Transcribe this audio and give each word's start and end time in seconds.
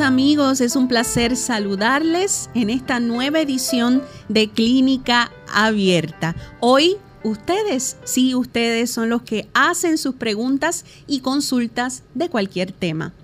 Amigos, 0.00 0.60
es 0.60 0.76
un 0.76 0.88
placer 0.88 1.36
saludarles 1.36 2.50
en 2.54 2.68
esta 2.68 3.00
nueva 3.00 3.40
edición 3.40 4.02
de 4.28 4.48
Clínica 4.48 5.32
Abierta. 5.52 6.36
Hoy 6.60 6.96
ustedes, 7.22 7.96
sí, 8.04 8.34
ustedes 8.34 8.90
son 8.90 9.08
los 9.08 9.22
que 9.22 9.48
hacen 9.54 9.96
sus 9.96 10.14
preguntas 10.16 10.84
y 11.06 11.20
consultas 11.20 12.02
de 12.14 12.28
cualquier 12.28 12.72
tema. 12.72 13.14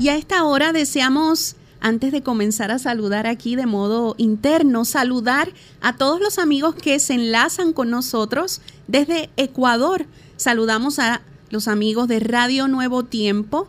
Y 0.00 0.08
a 0.08 0.16
esta 0.16 0.42
hora 0.44 0.72
deseamos, 0.72 1.54
antes 1.78 2.10
de 2.10 2.22
comenzar 2.22 2.70
a 2.70 2.78
saludar 2.78 3.26
aquí 3.26 3.54
de 3.54 3.66
modo 3.66 4.14
interno, 4.16 4.86
saludar 4.86 5.52
a 5.82 5.98
todos 5.98 6.22
los 6.22 6.38
amigos 6.38 6.74
que 6.74 6.98
se 6.98 7.12
enlazan 7.12 7.74
con 7.74 7.90
nosotros 7.90 8.62
desde 8.88 9.28
Ecuador. 9.36 10.06
Saludamos 10.38 10.98
a 10.98 11.20
los 11.50 11.68
amigos 11.68 12.08
de 12.08 12.18
Radio 12.18 12.66
Nuevo 12.66 13.04
Tiempo 13.04 13.68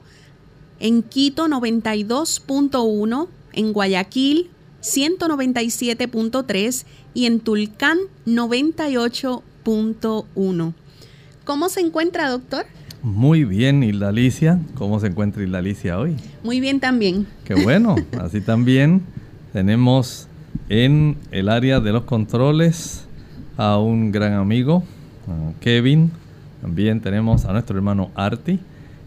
en 0.80 1.04
Quito 1.04 1.50
92.1, 1.50 3.28
en 3.52 3.74
Guayaquil 3.74 4.50
197.3 4.82 6.86
y 7.14 7.26
en 7.26 7.42
Tulcán 7.42 8.00
98.1. 8.26 10.74
¿Cómo 11.44 11.68
se 11.68 11.82
encuentra, 11.82 12.30
doctor? 12.30 12.66
Muy 13.04 13.46
bien, 13.46 13.82
Hilda 13.82 14.10
Alicia. 14.10 14.60
¿Cómo 14.76 15.00
se 15.00 15.08
encuentra 15.08 15.42
Hilda 15.42 15.58
Alicia 15.58 15.98
hoy? 15.98 16.18
Muy 16.44 16.60
bien 16.60 16.80
también. 16.80 17.26
Qué 17.46 17.56
bueno. 17.56 17.96
Así 18.20 18.42
también 18.42 19.02
tenemos 19.54 20.28
en 20.70 21.18
el 21.32 21.50
área 21.50 21.80
de 21.80 21.92
los 21.92 22.04
controles 22.04 23.06
a 23.58 23.80
un 23.80 24.12
gran 24.12 24.34
amigo, 24.34 24.84
Kevin. 25.62 26.12
También 26.62 27.02
tenemos 27.02 27.46
a 27.46 27.54
nuestro 27.54 27.76
hermano 27.76 28.12
Arti. 28.14 28.60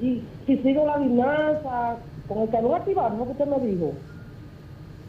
Y 0.00 0.22
si 0.46 0.56
sigo 0.58 0.86
la 0.86 0.96
linaza, 0.98 1.96
con 2.26 2.38
el 2.38 2.48
calor 2.48 2.76
activado, 2.76 3.16
¿no 3.16 3.24
que 3.24 3.32
usted 3.32 3.46
me 3.46 3.58
dijo? 3.66 3.92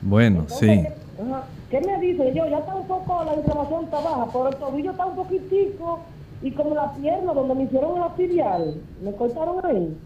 Bueno, 0.01 0.45
sí. 0.47 0.86
¿Qué 1.69 1.80
me 1.81 2.00
dice? 2.00 2.33
Yo 2.33 2.47
ya 2.47 2.57
está 2.57 2.75
un 2.75 2.88
poco, 2.88 3.24
la 3.24 3.36
inflamación 3.36 3.83
está 3.86 4.01
baja, 4.01 4.27
pero 4.33 4.47
el 4.50 4.56
tobillo 4.56 4.91
está 4.91 5.06
un 5.06 5.15
poquitico 5.15 6.00
y 6.41 6.51
como 6.51 6.73
la 6.73 6.93
pierna 6.93 7.33
donde 7.33 7.55
me 7.55 7.63
hicieron 7.63 7.99
la 7.99 8.09
filial, 8.11 8.75
me 9.03 9.11
cortaron 9.13 9.63
ahí. 9.63 9.97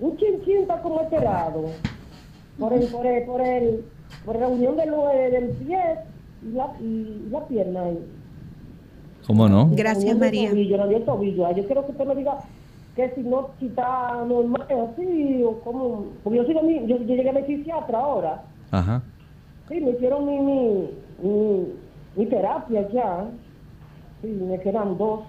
Un 0.00 0.16
chinchín 0.16 0.58
está 0.58 0.80
como 0.80 1.00
alterado. 1.00 1.64
Por 2.58 2.72
el, 2.72 2.86
por 2.88 3.06
el, 3.06 3.24
por 3.24 3.40
el, 3.40 3.84
por 4.24 4.38
la 4.38 4.48
unión 4.48 4.76
del, 4.76 4.90
del 5.32 5.50
pie 5.50 5.78
y 6.42 6.52
la, 6.52 6.72
y 6.80 7.28
la 7.30 7.44
pierna 7.46 7.82
ahí. 7.82 7.98
¿Cómo 9.26 9.48
no? 9.48 9.68
Gracias, 9.72 10.16
María. 10.16 10.50
Tobillo, 10.50 10.76
no 10.76 10.84
el 10.84 11.04
tobillo. 11.04 11.52
Yo 11.52 11.66
quiero 11.66 11.84
que 11.84 11.92
usted 11.92 12.06
me 12.06 12.14
diga 12.14 12.38
que 12.94 13.10
si 13.14 13.22
no, 13.22 13.50
si 13.58 13.66
está 13.66 14.24
normal 14.26 14.66
así, 14.68 15.42
o 15.44 15.60
como. 15.60 16.06
Porque 16.24 16.38
yo, 16.38 16.44
sigo 16.44 16.62
mi, 16.62 16.86
yo, 16.86 16.96
yo 16.98 17.14
llegué 17.14 17.30
a 17.30 17.32
mi 17.32 17.42
psiquiatra 17.42 17.98
ahora. 17.98 18.42
Ajá. 18.70 19.02
Sí, 19.68 19.80
me 19.80 19.90
hicieron 19.90 20.24
mi, 20.24 20.38
mi, 20.38 20.90
mi, 21.22 21.66
mi 22.16 22.26
terapia 22.26 22.88
ya. 22.90 23.26
Sí, 24.22 24.28
me 24.28 24.58
quedan 24.60 24.96
dos 24.96 25.20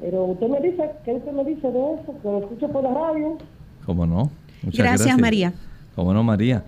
Pero 0.00 0.24
usted 0.24 0.48
me 0.48 0.60
dice, 0.60 0.90
¿qué 1.04 1.12
usted 1.14 1.32
me 1.32 1.44
dice 1.44 1.68
de 1.70 1.94
eso? 1.94 2.14
Que 2.22 2.28
lo 2.28 2.38
escucho 2.40 2.68
por 2.68 2.82
la 2.82 2.94
radio. 2.94 3.38
¿Cómo 3.84 4.06
no? 4.06 4.30
Muchas 4.62 4.86
gracias, 4.86 5.18
María. 5.18 5.52
¿Cómo 5.94 6.12
no, 6.14 6.22
María? 6.22 6.64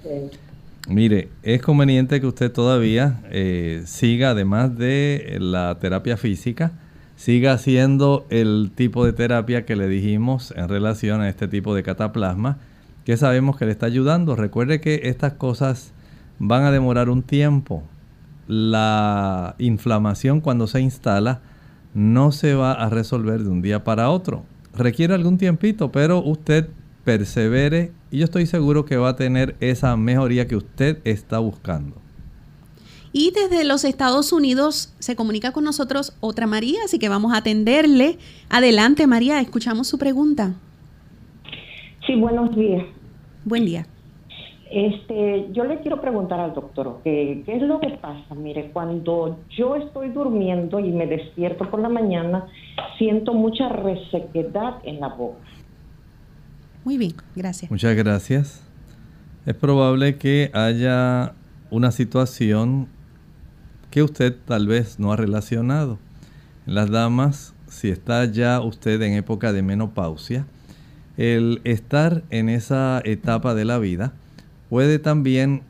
Mire, 0.89 1.29
es 1.43 1.63
conveniente 1.63 2.21
que 2.21 2.27
usted 2.27 2.51
todavía 2.51 3.21
eh, 3.31 3.83
siga, 3.85 4.31
además 4.31 4.77
de 4.77 5.37
la 5.41 5.79
terapia 5.79 6.17
física, 6.17 6.73
siga 7.17 7.53
haciendo 7.53 8.27
el 8.31 8.73
tipo 8.75 9.05
de 9.05 9.13
terapia 9.13 9.65
que 9.65 9.77
le 9.77 9.87
dijimos 9.87 10.53
en 10.57 10.69
relación 10.69 11.21
a 11.21 11.29
este 11.29 11.47
tipo 11.47 11.75
de 11.75 11.83
cataplasma, 11.83 12.59
que 13.05 13.17
sabemos 13.17 13.57
que 13.57 13.67
le 13.67 13.73
está 13.73 13.87
ayudando. 13.87 14.35
Recuerde 14.35 14.81
que 14.81 15.03
estas 15.05 15.35
cosas 15.35 15.93
van 16.39 16.65
a 16.65 16.73
demorar 16.73 17.09
un 17.09 17.23
tiempo. 17.23 17.85
La 18.49 19.55
inflamación 19.59 20.41
cuando 20.41 20.67
se 20.67 20.81
instala 20.81 21.41
no 21.95 22.33
se 22.33 22.55
va 22.55 22.73
a 22.73 22.89
resolver 22.89 23.43
de 23.43 23.51
un 23.51 23.63
día 23.63 23.85
para 23.85 24.11
otro. 24.11 24.45
Requiere 24.75 25.15
algún 25.15 25.39
tiempito, 25.39 25.91
pero 25.91 26.23
usted 26.23 26.69
persevere 27.05 27.93
y 28.11 28.19
yo 28.19 28.25
estoy 28.25 28.47
seguro 28.47 28.85
que 28.85 28.97
va 28.97 29.11
a 29.11 29.17
tener 29.17 29.57
esa 29.61 29.97
mejoría 29.97 30.47
que 30.47 30.57
usted 30.57 30.99
está 31.05 31.39
buscando. 31.39 31.97
Y 33.13 33.33
desde 33.33 33.65
los 33.65 33.85
Estados 33.85 34.33
Unidos 34.33 34.95
se 35.01 35.17
comunica 35.17 35.53
con 35.53 35.65
nosotros 35.65 36.17
otra 36.21 36.47
María, 36.47 36.79
así 36.85 36.99
que 36.99 37.09
vamos 37.09 37.33
a 37.33 37.39
atenderle. 37.39 38.19
Adelante 38.49 39.07
María, 39.07 39.41
escuchamos 39.41 39.89
su 39.89 39.99
pregunta. 39.99 40.55
Sí, 42.07 42.15
buenos 42.15 42.55
días. 42.55 42.85
Buen 43.45 43.65
día. 43.65 43.87
Este, 44.71 45.49
yo 45.51 45.65
le 45.65 45.81
quiero 45.81 46.01
preguntar 46.01 46.39
al 46.39 46.55
doctor, 46.55 47.01
¿qué, 47.03 47.43
¿qué 47.45 47.57
es 47.57 47.63
lo 47.63 47.81
que 47.81 47.91
pasa? 48.01 48.37
Mire, 48.37 48.71
cuando 48.73 49.41
yo 49.51 49.75
estoy 49.75 50.11
durmiendo 50.11 50.79
y 50.79 50.93
me 50.93 51.09
despierto 51.09 51.69
por 51.69 51.81
la 51.81 51.89
mañana, 51.89 52.47
siento 52.97 53.35
mucha 53.35 53.69
resequedad 53.69 54.77
en 54.85 55.01
la 55.01 55.09
boca. 55.09 55.41
Muy 56.85 56.99
bien, 56.99 57.15
gracias. 57.35 57.69
Muchas 57.69 57.97
gracias. 57.97 58.65
Es 59.45 59.55
probable 59.55 60.19
que 60.19 60.53
haya 60.55 61.35
una 61.73 61.91
situación 61.91 62.87
que 63.91 64.05
usted 64.05 64.37
tal 64.45 64.69
vez 64.69 65.01
no 65.01 65.13
ha 65.13 65.17
relacionado. 65.17 65.99
las 66.67 66.89
damas, 66.91 67.55
si 67.67 67.89
está 67.89 68.25
ya 68.27 68.61
usted 68.61 69.03
en 69.03 69.15
época 69.15 69.53
de 69.53 69.63
menopausia, 69.63 70.47
el 71.17 71.61
estar 71.65 72.23
en 72.31 72.49
esa 72.49 73.03
etapa 73.05 73.55
de 73.55 73.65
la 73.65 73.79
vida 73.79 74.13
puede 74.71 75.01
también 75.01 75.63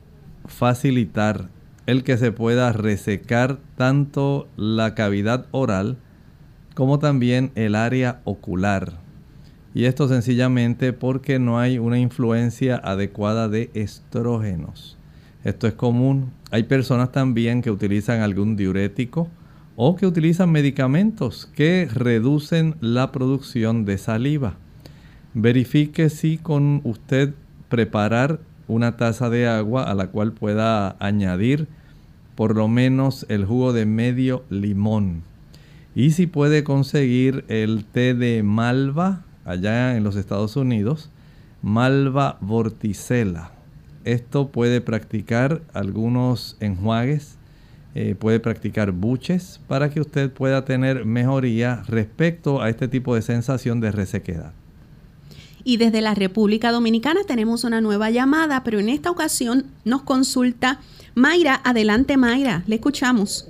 facilitar 0.44 1.48
el 1.86 2.04
que 2.04 2.18
se 2.18 2.30
pueda 2.30 2.72
resecar 2.72 3.58
tanto 3.76 4.46
la 4.56 4.94
cavidad 4.94 5.46
oral 5.50 5.96
como 6.74 6.98
también 6.98 7.50
el 7.56 7.74
área 7.74 8.20
ocular. 8.24 8.92
Y 9.74 9.84
esto 9.84 10.06
sencillamente 10.06 10.92
porque 10.92 11.38
no 11.38 11.58
hay 11.58 11.78
una 11.78 11.98
influencia 11.98 12.76
adecuada 12.76 13.48
de 13.48 13.70
estrógenos. 13.74 14.98
Esto 15.44 15.66
es 15.66 15.74
común. 15.74 16.32
Hay 16.50 16.64
personas 16.64 17.10
también 17.10 17.62
que 17.62 17.70
utilizan 17.70 18.20
algún 18.20 18.56
diurético 18.56 19.28
o 19.76 19.96
que 19.96 20.06
utilizan 20.06 20.52
medicamentos 20.52 21.50
que 21.54 21.88
reducen 21.90 22.74
la 22.80 23.12
producción 23.12 23.84
de 23.86 23.96
saliva. 23.96 24.56
Verifique 25.32 26.10
si 26.10 26.36
con 26.36 26.82
usted 26.84 27.32
preparar 27.68 28.40
una 28.70 28.96
taza 28.96 29.30
de 29.30 29.46
agua 29.46 29.84
a 29.84 29.94
la 29.94 30.08
cual 30.08 30.32
pueda 30.32 30.96
añadir 30.98 31.68
por 32.34 32.56
lo 32.56 32.68
menos 32.68 33.26
el 33.28 33.44
jugo 33.44 33.72
de 33.72 33.86
medio 33.86 34.44
limón. 34.48 35.22
Y 35.94 36.12
si 36.12 36.26
puede 36.26 36.64
conseguir 36.64 37.44
el 37.48 37.84
té 37.84 38.14
de 38.14 38.42
malva 38.42 39.24
allá 39.44 39.96
en 39.96 40.04
los 40.04 40.16
Estados 40.16 40.56
Unidos, 40.56 41.10
malva 41.62 42.38
vorticela 42.40 43.52
esto 44.04 44.48
puede 44.48 44.80
practicar 44.80 45.60
algunos 45.72 46.56
enjuagues, 46.60 47.36
eh, 47.94 48.14
puede 48.18 48.40
practicar 48.40 48.92
buches 48.92 49.60
para 49.66 49.90
que 49.90 50.00
usted 50.00 50.32
pueda 50.32 50.64
tener 50.64 51.04
mejoría 51.04 51.82
respecto 51.86 52.62
a 52.62 52.70
este 52.70 52.88
tipo 52.88 53.14
de 53.14 53.22
sensación 53.22 53.80
de 53.80 53.92
resequedad. 53.92 54.52
Y 55.64 55.76
desde 55.76 56.00
la 56.00 56.14
República 56.14 56.72
Dominicana 56.72 57.20
tenemos 57.26 57.64
una 57.64 57.80
nueva 57.80 58.10
llamada, 58.10 58.62
pero 58.64 58.78
en 58.78 58.88
esta 58.88 59.10
ocasión 59.10 59.66
nos 59.84 60.02
consulta 60.02 60.80
Mayra. 61.14 61.60
Adelante 61.64 62.16
Mayra, 62.16 62.62
le 62.66 62.76
escuchamos. 62.76 63.48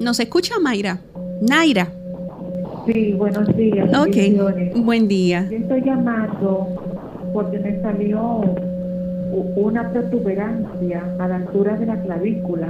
¿Nos 0.00 0.18
escucha 0.18 0.54
Mayra? 0.60 1.00
Naira. 1.40 1.92
Sí, 2.86 3.12
buenos 3.12 3.56
días. 3.56 3.88
Ok, 3.96 4.76
buen 4.76 5.08
día. 5.08 5.48
Yo 5.50 5.56
estoy 5.58 5.82
llamando 5.82 6.68
porque 7.32 7.58
me 7.58 7.80
salió 7.80 8.42
una 9.56 9.90
protuberancia 9.90 11.02
a 11.18 11.28
la 11.28 11.36
altura 11.36 11.76
de 11.76 11.86
la 11.86 12.00
clavícula, 12.02 12.68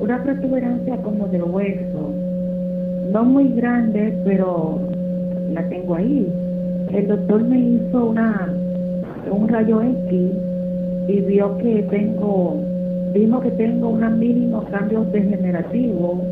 una 0.00 0.22
protuberancia 0.22 0.96
como 1.02 1.28
del 1.28 1.44
hueso, 1.44 2.12
no 3.12 3.24
muy 3.24 3.48
grande, 3.52 4.18
pero 4.24 4.80
la 5.52 5.68
tengo 5.68 5.94
ahí. 5.94 6.26
El 6.92 7.08
doctor 7.08 7.42
me 7.44 7.58
hizo 7.58 8.06
una 8.06 8.54
un 9.30 9.48
rayo 9.48 9.82
X 9.82 10.30
y 11.08 11.20
vio 11.20 11.58
que 11.58 11.82
tengo, 11.90 12.56
vimos 13.12 13.42
que 13.42 13.50
tengo 13.52 13.90
un 13.90 14.18
mínimo 14.18 14.64
cambio 14.70 15.04
degenerativo 15.12 16.22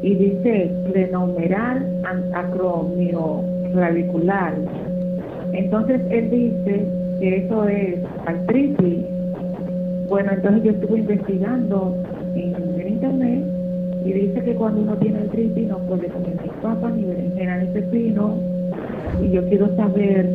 y 0.00 0.14
dice 0.14 0.70
plenomeral 0.90 1.84
acromio 2.32 3.42
clavicular 3.72 4.54
entonces 5.52 6.00
él 6.10 6.30
dice 6.30 6.86
que 7.20 7.36
eso 7.36 7.64
es 7.68 7.98
artritis. 8.26 9.04
Bueno, 10.08 10.32
entonces 10.32 10.62
yo 10.62 10.70
estuve 10.72 10.98
investigando 11.00 11.96
en, 12.34 12.88
internet 12.88 13.44
y 14.08 14.12
dice 14.12 14.40
que 14.40 14.54
cuando 14.54 14.80
uno 14.80 14.96
tiene 14.96 15.18
artritis 15.18 15.68
no 15.68 15.76
puede 15.80 16.08
comer 16.08 16.34
ni 16.42 16.48
papa, 16.62 16.90
ni 16.90 17.04
berenjena, 17.04 17.58
ni 17.58 17.66
pepino. 17.66 18.38
Y 19.22 19.32
yo 19.32 19.46
quiero 19.50 19.68
saber 19.76 20.26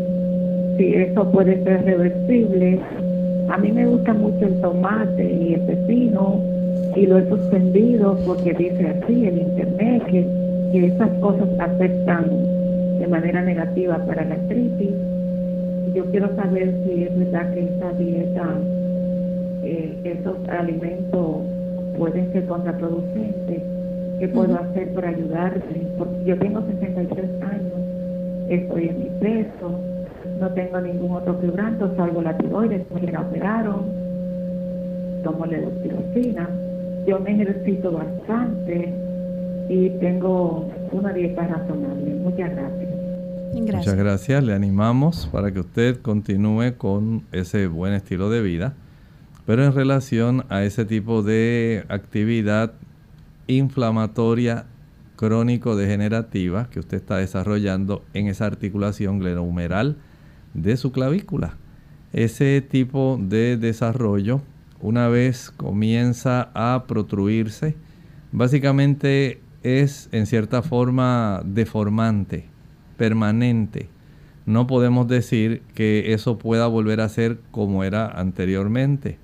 si 0.77 0.93
eso 0.93 1.31
puede 1.31 1.63
ser 1.63 1.83
reversible. 1.83 2.79
A 3.49 3.57
mí 3.57 3.71
me 3.71 3.87
gusta 3.87 4.13
mucho 4.13 4.45
el 4.45 4.61
tomate 4.61 5.23
y 5.23 5.55
el 5.55 5.61
pepino 5.61 6.39
y 6.95 7.07
lo 7.07 7.17
he 7.17 7.27
suspendido 7.27 8.15
porque 8.27 8.53
dice 8.53 8.89
así 8.89 9.25
en 9.25 9.39
internet 9.39 10.03
que, 10.05 10.23
que 10.71 10.85
esas 10.85 11.09
cosas 11.19 11.49
afectan 11.57 12.25
de 12.99 13.07
manera 13.07 13.41
negativa 13.41 13.97
para 14.05 14.23
la 14.23 14.35
artritis. 14.35 14.93
Yo 15.95 16.05
quiero 16.11 16.29
saber 16.35 16.71
si 16.85 17.05
es 17.05 17.17
verdad 17.17 17.51
que 17.55 17.61
esta 17.61 17.91
dieta, 17.93 18.49
eh, 19.63 19.95
esos 20.03 20.37
alimentos 20.47 21.41
pueden 21.97 22.31
ser 22.33 22.45
contraproducentes. 22.45 23.61
¿Qué 24.19 24.27
puedo 24.27 24.55
hacer 24.55 24.93
para 24.93 25.09
ayudarte? 25.09 25.87
Porque 25.97 26.23
yo 26.25 26.37
tengo 26.37 26.61
63 26.61 27.29
años, 27.41 27.73
estoy 28.49 28.87
en 28.89 28.99
mi 28.99 29.09
peso, 29.19 29.79
no 30.39 30.49
tengo 30.51 30.79
ningún 30.81 31.11
otro 31.11 31.39
quebranto, 31.39 31.93
salvo 31.95 32.21
la 32.21 32.37
tiroides, 32.37 32.85
me 32.91 33.11
la 33.11 33.21
operaron, 33.21 33.85
tomo 35.23 35.45
levotiratina, 35.45 36.49
yo 37.07 37.19
me 37.19 37.31
ejercito 37.31 37.91
bastante 37.91 38.93
y 39.69 39.89
tengo 39.99 40.69
una 40.91 41.11
dieta 41.13 41.47
razonable. 41.47 42.15
Muchas 42.23 42.51
gracias. 42.51 42.89
Muchas 43.53 43.95
gracias. 43.95 44.43
Le 44.43 44.53
animamos 44.53 45.27
para 45.31 45.51
que 45.51 45.59
usted 45.59 46.01
continúe 46.01 46.75
con 46.77 47.23
ese 47.31 47.67
buen 47.67 47.93
estilo 47.93 48.29
de 48.29 48.41
vida. 48.41 48.73
Pero 49.45 49.65
en 49.65 49.73
relación 49.73 50.45
a 50.49 50.63
ese 50.63 50.85
tipo 50.85 51.21
de 51.21 51.85
actividad 51.89 52.73
inflamatoria 53.47 54.65
crónico-degenerativa 55.17 56.69
que 56.69 56.79
usted 56.79 56.97
está 56.97 57.17
desarrollando 57.17 58.03
en 58.13 58.27
esa 58.27 58.45
articulación 58.45 59.19
glenohumeral 59.19 59.97
de 60.53 60.77
su 60.77 60.91
clavícula. 60.91 61.57
Ese 62.13 62.61
tipo 62.61 63.19
de 63.21 63.57
desarrollo, 63.57 64.41
una 64.79 65.07
vez 65.07 65.51
comienza 65.51 66.51
a 66.53 66.85
protruirse, 66.87 67.75
básicamente 68.31 69.41
es 69.63 70.09
en 70.11 70.25
cierta 70.25 70.61
forma 70.61 71.41
deformante 71.45 72.45
permanente. 72.97 73.89
No 74.45 74.67
podemos 74.67 75.07
decir 75.07 75.61
que 75.73 76.13
eso 76.13 76.37
pueda 76.37 76.67
volver 76.67 77.01
a 77.01 77.09
ser 77.09 77.39
como 77.51 77.83
era 77.83 78.07
anteriormente. 78.07 79.17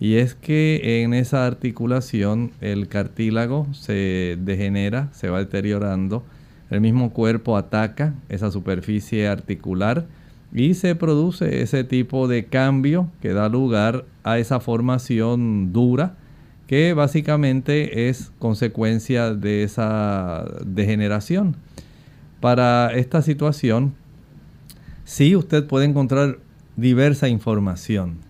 Y 0.00 0.14
es 0.14 0.34
que 0.34 1.02
en 1.02 1.12
esa 1.12 1.46
articulación 1.46 2.52
el 2.62 2.88
cartílago 2.88 3.66
se 3.72 4.38
degenera, 4.40 5.10
se 5.12 5.28
va 5.28 5.38
deteriorando, 5.38 6.24
el 6.70 6.80
mismo 6.80 7.12
cuerpo 7.12 7.56
ataca 7.58 8.14
esa 8.30 8.50
superficie 8.50 9.28
articular 9.28 10.06
y 10.52 10.74
se 10.74 10.94
produce 10.94 11.62
ese 11.62 11.84
tipo 11.84 12.28
de 12.28 12.46
cambio 12.46 13.10
que 13.20 13.34
da 13.34 13.48
lugar 13.50 14.06
a 14.24 14.38
esa 14.38 14.58
formación 14.58 15.72
dura 15.72 16.16
que 16.66 16.94
básicamente 16.94 18.08
es 18.08 18.32
consecuencia 18.38 19.34
de 19.34 19.64
esa 19.64 20.44
degeneración. 20.64 21.56
Para 22.40 22.94
esta 22.94 23.22
situación, 23.22 23.94
sí 25.04 25.36
usted 25.36 25.66
puede 25.66 25.86
encontrar 25.86 26.38
diversa 26.76 27.28
información. 27.28 28.29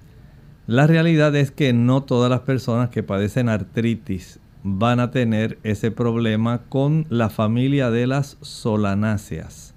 La 0.70 0.86
realidad 0.86 1.34
es 1.34 1.50
que 1.50 1.72
no 1.72 2.04
todas 2.04 2.30
las 2.30 2.42
personas 2.42 2.90
que 2.90 3.02
padecen 3.02 3.48
artritis 3.48 4.38
van 4.62 5.00
a 5.00 5.10
tener 5.10 5.58
ese 5.64 5.90
problema 5.90 6.62
con 6.68 7.06
la 7.08 7.28
familia 7.28 7.90
de 7.90 8.06
las 8.06 8.36
solanáceas. 8.40 9.74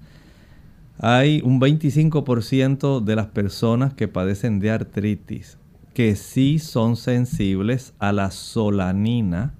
Hay 1.00 1.42
un 1.44 1.60
25% 1.60 3.00
de 3.00 3.16
las 3.16 3.26
personas 3.26 3.92
que 3.92 4.06
padecen 4.06 4.60
de 4.60 4.70
artritis 4.70 5.58
que 5.94 6.14
sí 6.14 6.60
son 6.60 6.94
sensibles 6.94 7.92
a 7.98 8.12
la 8.12 8.30
solanina, 8.30 9.52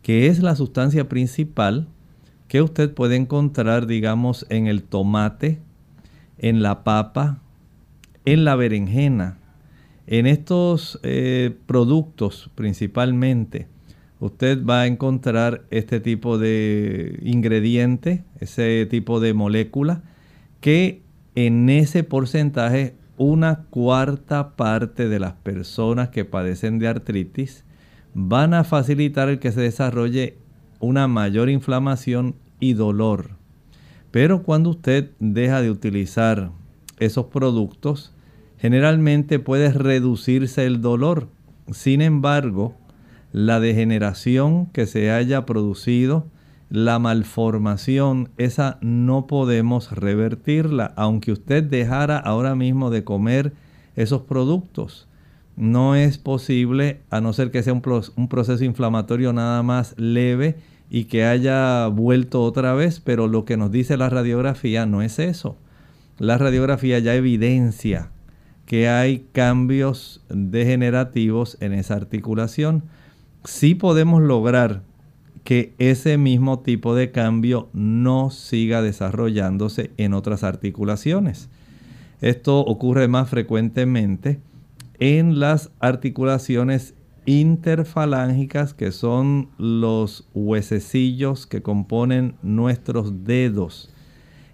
que 0.00 0.28
es 0.28 0.40
la 0.40 0.56
sustancia 0.56 1.10
principal 1.10 1.88
que 2.48 2.62
usted 2.62 2.94
puede 2.94 3.16
encontrar, 3.16 3.86
digamos, 3.86 4.46
en 4.48 4.66
el 4.66 4.82
tomate, 4.82 5.60
en 6.38 6.62
la 6.62 6.84
papa, 6.84 7.42
en 8.24 8.46
la 8.46 8.56
berenjena, 8.56 9.39
en 10.10 10.26
estos 10.26 10.98
eh, 11.04 11.56
productos 11.66 12.50
principalmente. 12.56 13.68
Usted 14.18 14.62
va 14.66 14.82
a 14.82 14.86
encontrar 14.86 15.62
este 15.70 16.00
tipo 16.00 16.36
de 16.36 17.18
ingrediente, 17.22 18.24
ese 18.40 18.86
tipo 18.90 19.20
de 19.20 19.32
molécula, 19.32 20.02
que 20.60 21.00
en 21.36 21.70
ese 21.70 22.02
porcentaje 22.02 22.96
una 23.16 23.64
cuarta 23.70 24.56
parte 24.56 25.08
de 25.08 25.20
las 25.20 25.34
personas 25.34 26.08
que 26.08 26.24
padecen 26.24 26.78
de 26.80 26.88
artritis 26.88 27.64
van 28.12 28.52
a 28.52 28.64
facilitar 28.64 29.28
el 29.28 29.38
que 29.38 29.52
se 29.52 29.60
desarrolle 29.60 30.36
una 30.80 31.06
mayor 31.06 31.48
inflamación 31.48 32.34
y 32.58 32.72
dolor. 32.72 33.30
Pero 34.10 34.42
cuando 34.42 34.70
usted 34.70 35.12
deja 35.20 35.62
de 35.62 35.70
utilizar 35.70 36.50
esos 36.98 37.26
productos, 37.26 38.12
generalmente 38.60 39.38
puede 39.38 39.72
reducirse 39.72 40.66
el 40.66 40.80
dolor. 40.82 41.28
Sin 41.72 42.02
embargo, 42.02 42.74
la 43.32 43.58
degeneración 43.58 44.66
que 44.66 44.86
se 44.86 45.10
haya 45.10 45.46
producido 45.46 46.26
la 46.68 46.98
malformación, 46.98 48.28
esa 48.36 48.78
no 48.80 49.26
podemos 49.26 49.90
revertirla, 49.90 50.92
aunque 50.96 51.32
usted 51.32 51.64
dejara 51.64 52.18
ahora 52.18 52.54
mismo 52.54 52.90
de 52.90 53.02
comer 53.02 53.52
esos 53.96 54.22
productos. 54.22 55.08
No 55.56 55.96
es 55.96 56.18
posible, 56.18 57.00
a 57.10 57.20
no 57.20 57.32
ser 57.32 57.50
que 57.50 57.62
sea 57.62 57.72
un, 57.72 57.82
un 58.16 58.28
proceso 58.28 58.62
inflamatorio 58.62 59.32
nada 59.32 59.62
más 59.62 59.94
leve 59.98 60.56
y 60.90 61.04
que 61.04 61.24
haya 61.24 61.86
vuelto 61.88 62.42
otra 62.42 62.74
vez, 62.74 63.00
pero 63.00 63.26
lo 63.26 63.44
que 63.44 63.56
nos 63.56 63.72
dice 63.72 63.96
la 63.96 64.10
radiografía 64.10 64.86
no 64.86 65.02
es 65.02 65.18
eso. 65.18 65.56
La 66.18 66.38
radiografía 66.38 66.98
ya 66.98 67.14
evidencia 67.14 68.10
que 68.70 68.88
hay 68.88 69.26
cambios 69.32 70.22
degenerativos 70.28 71.56
en 71.58 71.72
esa 71.72 71.94
articulación. 71.94 72.84
Sí 73.42 73.74
podemos 73.74 74.22
lograr 74.22 74.82
que 75.42 75.74
ese 75.78 76.18
mismo 76.18 76.60
tipo 76.60 76.94
de 76.94 77.10
cambio 77.10 77.68
no 77.72 78.30
siga 78.30 78.80
desarrollándose 78.80 79.90
en 79.96 80.14
otras 80.14 80.44
articulaciones. 80.44 81.48
Esto 82.20 82.60
ocurre 82.60 83.08
más 83.08 83.28
frecuentemente 83.28 84.38
en 85.00 85.40
las 85.40 85.72
articulaciones 85.80 86.94
interfalángicas, 87.26 88.72
que 88.72 88.92
son 88.92 89.48
los 89.58 90.28
huesecillos 90.32 91.48
que 91.48 91.60
componen 91.60 92.36
nuestros 92.44 93.24
dedos. 93.24 93.92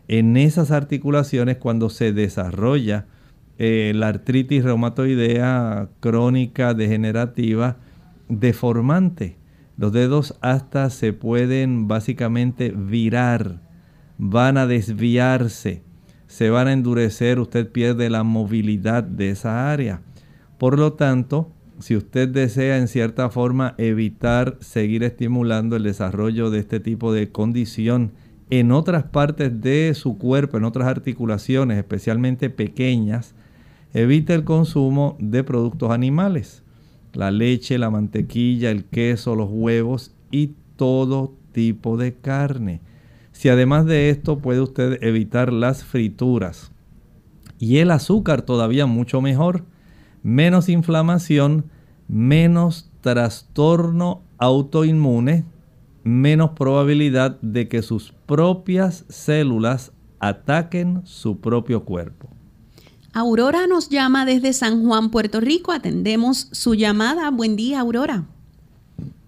En 0.09 0.39
esas 0.39 0.71
articulaciones, 0.71 1.59
cuando 1.59 1.91
se 1.91 2.15
desarrolla 2.15 3.05
eh, 3.59 3.93
la 3.95 4.09
artritis 4.09 4.65
reumatoidea 4.65 5.89
crónica 6.01 6.75
degenerativa 6.75 7.77
deformante, 8.29 9.37
los 9.77 9.93
dedos 9.93 10.35
hasta 10.41 10.91
se 10.91 11.13
pueden 11.13 11.89
básicamente 11.89 12.71
virar, 12.71 13.61
van 14.19 14.59
a 14.59 14.67
desviarse, 14.67 15.83
se 16.27 16.51
van 16.51 16.69
a 16.69 16.73
endurecer, 16.73 17.39
usted 17.39 17.71
pierde 17.71 18.11
la 18.11 18.25
movilidad 18.25 19.05
de 19.05 19.31
esa 19.31 19.71
área. 19.71 20.01
Por 20.59 20.79
lo 20.79 20.95
tanto, 20.95 21.53
si 21.79 21.97
usted 21.97 22.29
desea 22.29 22.79
en 22.79 22.89
cierta 22.89 23.29
forma 23.29 23.75
evitar 23.79 24.57
seguir 24.61 25.03
estimulando 25.03 25.77
el 25.77 25.83
desarrollo 25.83 26.51
de 26.51 26.61
este 26.61 26.81
tipo 26.81 27.13
de 27.13 27.31
condición 27.31 28.13
en 28.49 28.73
otras 28.73 29.05
partes 29.05 29.61
de 29.61 29.93
su 29.95 30.17
cuerpo, 30.19 30.57
en 30.57 30.65
otras 30.65 30.89
articulaciones, 30.89 31.79
especialmente 31.79 32.49
pequeñas, 32.49 33.35
evite 33.97 34.35
el 34.35 34.45
consumo 34.45 35.17
de 35.19 35.43
productos 35.43 35.91
animales 35.91 36.63
la 37.17 37.31
leche, 37.31 37.79
la 37.79 37.91
mantequilla, 37.91 38.71
el 38.71 38.85
queso, 38.85 39.35
los 39.35 39.49
huevos 39.51 40.15
y 40.31 40.53
todo 40.77 41.35
tipo 41.53 41.97
de 41.97 42.15
carne. 42.15 42.83
Si 43.33 43.49
además 43.49 43.87
de 43.87 44.11
esto 44.11 44.39
puede 44.39 44.61
usted 44.61 45.03
evitar 45.03 45.53
las 45.53 45.83
frituras 45.83 46.73
y 47.59 47.79
el 47.79 47.91
azúcar 47.91 48.43
todavía 48.43 48.87
mucho 48.87 49.21
mejor, 49.21 49.65
menos 50.23 50.69
inflamación, 50.69 51.65
menos 52.07 52.91
trastorno 53.01 54.23
autoinmune, 54.39 55.45
menos 56.05 56.51
probabilidad 56.51 57.41
de 57.41 57.69
que 57.69 57.83
sus 57.83 58.13
propias 58.27 59.07
células 59.09 59.93
ataquen 60.21 61.01
su 61.05 61.41
propio 61.41 61.85
cuerpo. 61.85 62.36
Aurora 63.19 63.67
nos 63.67 63.89
llama 63.89 64.27
desde 64.27 64.53
San 64.53 64.87
Juan, 64.87 65.11
Puerto 65.11 65.41
Rico. 65.41 65.73
Atendemos 65.73 66.51
su 66.53 66.75
llamada. 66.75 67.31
Buen 67.31 67.57
día, 67.57 67.81
Aurora. 67.81 68.25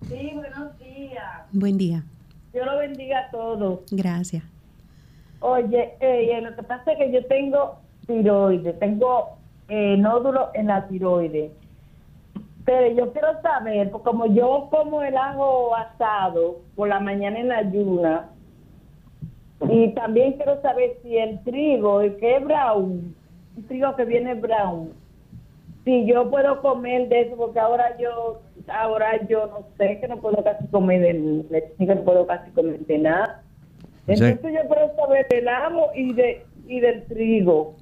Sí, 0.07 0.30
buenos 0.35 0.78
días. 0.78 1.25
Buen 1.52 1.78
día. 1.78 2.04
Dios 2.52 2.66
lo 2.66 2.76
bendiga 2.76 3.21
a 3.21 3.30
todos. 3.30 3.80
Gracias. 3.90 4.45
Oye, 5.40 5.95
eh, 6.00 6.38
lo 6.42 6.54
que 6.54 6.62
pasa 6.64 6.92
es 6.92 6.99
que 6.99 7.12
yo 7.12 7.25
tengo 7.28 7.78
tiroides, 8.07 8.78
tengo 8.78 9.38
eh, 9.71 9.97
nódulos 9.97 10.50
en 10.52 10.66
la 10.66 10.87
tiroides. 10.87 11.50
Pero 12.66 12.95
yo 12.95 13.11
quiero 13.14 13.40
saber, 13.40 13.90
pues 13.90 14.02
como 14.02 14.26
yo 14.26 14.68
como 14.71 15.00
el 15.00 15.16
ajo 15.16 15.75
asado 15.75 16.61
por 16.76 16.90
la 16.90 17.00
mañana 17.00 17.38
en 17.38 17.49
la 17.49 17.57
ayuna, 17.61 18.28
y 19.66 19.88
también 19.95 20.35
quiero 20.35 20.61
saber 20.61 20.99
si 21.02 21.16
el 21.16 21.42
trigo, 21.42 22.02
el 22.02 22.18
que 22.18 22.37
es 22.37 22.45
brown, 22.45 23.16
trigo 23.64 23.94
que 23.96 24.04
viene 24.04 24.34
brown. 24.34 24.90
Si 25.84 26.06
yo 26.06 26.30
puedo 26.30 26.60
comer 26.60 27.08
de 27.08 27.22
eso, 27.22 27.36
porque 27.36 27.58
ahora 27.58 27.96
yo, 27.98 28.42
ahora 28.68 29.26
yo 29.26 29.46
no 29.46 29.66
sé 29.78 29.98
que 30.00 30.08
no 30.08 30.18
puedo 30.18 30.42
casi 30.44 30.66
comer 30.66 31.00
del 31.00 31.46
no 31.78 32.04
puedo 32.04 32.26
casi 32.26 32.50
comer 32.50 32.80
de 32.80 32.98
nada. 32.98 33.42
Entonces 34.06 34.38
yo 34.42 34.68
puedo 34.68 34.94
saber 34.96 35.26
del 35.28 35.48
amo 35.48 35.88
y 35.94 36.12
de 36.12 36.44
y 36.68 36.80
del 36.80 37.04
trigo. 37.06 37.74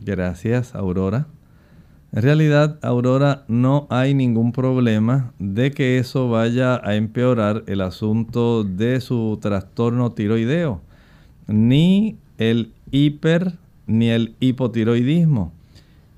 Gracias, 0.00 0.74
Aurora. 0.74 1.26
En 2.12 2.22
realidad, 2.22 2.78
Aurora, 2.82 3.44
no 3.48 3.88
hay 3.90 4.14
ningún 4.14 4.52
problema 4.52 5.32
de 5.40 5.72
que 5.72 5.98
eso 5.98 6.28
vaya 6.28 6.80
a 6.84 6.94
empeorar 6.94 7.64
el 7.66 7.80
asunto 7.80 8.62
de 8.62 9.00
su 9.00 9.38
trastorno 9.42 10.12
tiroideo, 10.12 10.80
ni 11.48 12.16
el 12.38 12.72
hiper 12.92 13.54
ni 13.86 14.10
el 14.10 14.34
hipotiroidismo. 14.40 15.52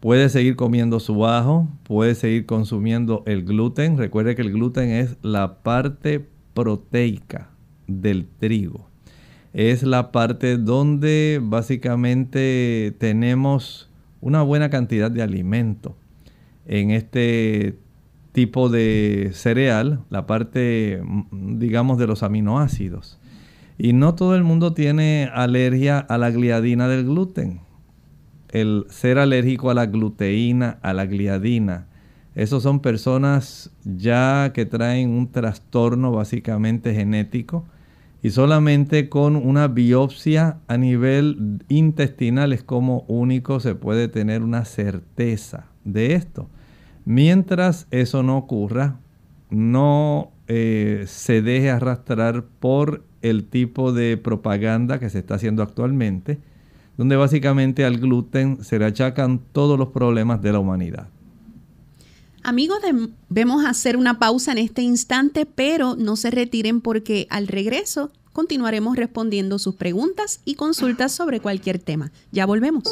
Puede 0.01 0.29
seguir 0.29 0.57
comiendo 0.57 1.01
su 1.01 1.27
ajo, 1.27 1.69
puede 1.83 2.15
seguir 2.15 2.47
consumiendo 2.47 3.23
el 3.27 3.45
gluten. 3.45 3.99
Recuerde 3.99 4.37
que 4.37 4.43
el 4.43 4.53
gluten 4.53 4.91
es 4.91 5.17
la 5.23 5.63
parte 5.63 6.25
proteica 6.55 7.51
del 7.87 8.27
trigo. 8.39 8.89
Es 9.53 9.83
la 9.83 10.13
parte 10.13 10.59
donde 10.59 11.41
básicamente 11.43 12.95
tenemos 12.99 13.89
una 14.21 14.43
buena 14.43 14.71
cantidad 14.71 15.11
de 15.11 15.23
alimento. 15.23 15.97
En 16.67 16.91
este 16.91 17.79
tipo 18.33 18.69
de 18.69 19.31
cereal, 19.33 20.01
la 20.11 20.27
parte, 20.27 21.01
digamos, 21.33 21.97
de 21.97 22.07
los 22.07 22.23
aminoácidos. 22.23 23.19
Y 23.79 23.93
no 23.93 24.15
todo 24.15 24.35
el 24.37 24.43
mundo 24.43 24.73
tiene 24.73 25.31
alergia 25.33 25.99
a 25.99 26.19
la 26.19 26.31
gliadina 26.31 26.89
del 26.89 27.05
gluten. 27.05 27.61
El 28.49 28.87
ser 28.89 29.19
alérgico 29.19 29.71
a 29.71 29.75
la 29.75 29.87
gluteína, 29.87 30.79
a 30.83 30.95
la 30.95 31.07
gliadina, 31.07 31.87
esos 32.37 32.63
son 32.63 32.81
personas 32.81 33.71
ya 33.85 34.53
que 34.55 34.67
traen 34.67 35.09
un 35.09 35.33
trastorno 35.33 36.13
básicamente 36.13 36.95
genético 36.95 37.65
y 38.23 38.29
solamente 38.29 39.09
con 39.09 39.37
una 39.37 39.69
biopsia 39.69 40.59
a 40.69 40.77
nivel 40.77 41.65
intestinal 41.69 42.53
es 42.53 42.63
como 42.63 43.07
único 43.09 43.59
se 43.59 43.75
puede 43.75 44.09
tener 44.09 44.43
una 44.43 44.67
certeza 44.67 45.65
de 45.85 46.15
esto. 46.15 46.51
Mientras 47.07 47.87
eso 47.91 48.23
no 48.23 48.37
ocurra, 48.37 49.01
no 49.49 50.33
eh, 50.47 51.05
se 51.07 51.41
deje 51.41 51.71
arrastrar 51.71 52.45
por 52.61 53.03
el 53.31 53.45
tipo 53.45 53.93
de 53.93 54.17
propaganda 54.17 54.99
que 54.99 55.11
se 55.11 55.19
está 55.19 55.35
haciendo 55.35 55.63
actualmente, 55.63 56.39
donde 56.97 57.17
básicamente 57.17 57.85
al 57.85 57.99
gluten 57.99 58.63
se 58.65 58.79
le 58.79 58.87
achacan 58.87 59.41
todos 59.53 59.79
los 59.79 59.89
problemas 59.89 60.43
de 60.43 60.53
la 60.53 60.59
humanidad. 60.59 61.09
Amigos, 62.43 62.79
debemos 63.29 63.65
hacer 63.65 63.97
una 63.97 64.21
pausa 64.21 64.53
en 64.53 64.59
este 64.59 64.81
instante, 64.81 65.47
pero 65.47 65.97
no 65.97 66.15
se 66.15 66.31
retiren 66.31 66.81
porque 66.81 67.27
al 67.29 67.49
regreso 67.49 68.13
continuaremos 68.33 68.97
respondiendo 68.97 69.59
sus 69.59 69.75
preguntas 69.75 70.41
y 70.45 70.55
consultas 70.55 71.11
sobre 71.11 71.41
cualquier 71.41 71.79
tema. 71.81 72.13
Ya 72.31 72.47
volvemos. 72.47 72.85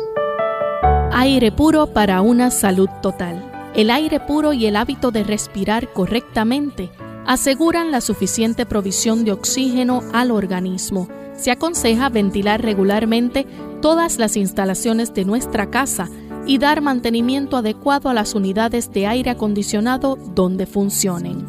Aire 1.12 1.52
puro 1.52 1.92
para 1.92 2.20
una 2.20 2.50
salud 2.50 2.88
total. 3.00 3.48
El 3.76 3.90
aire 3.90 4.18
puro 4.18 4.52
y 4.52 4.66
el 4.66 4.74
hábito 4.74 5.12
de 5.12 5.22
respirar 5.22 5.92
correctamente 5.92 6.90
aseguran 7.26 7.90
la 7.90 8.00
suficiente 8.00 8.66
provisión 8.66 9.24
de 9.24 9.32
oxígeno 9.32 10.02
al 10.12 10.30
organismo. 10.30 11.08
Se 11.36 11.50
aconseja 11.50 12.08
ventilar 12.08 12.62
regularmente 12.62 13.46
todas 13.80 14.18
las 14.18 14.36
instalaciones 14.36 15.14
de 15.14 15.24
nuestra 15.24 15.70
casa 15.70 16.08
y 16.46 16.58
dar 16.58 16.80
mantenimiento 16.80 17.56
adecuado 17.56 18.08
a 18.08 18.14
las 18.14 18.34
unidades 18.34 18.92
de 18.92 19.06
aire 19.06 19.30
acondicionado 19.30 20.16
donde 20.16 20.66
funcionen. 20.66 21.46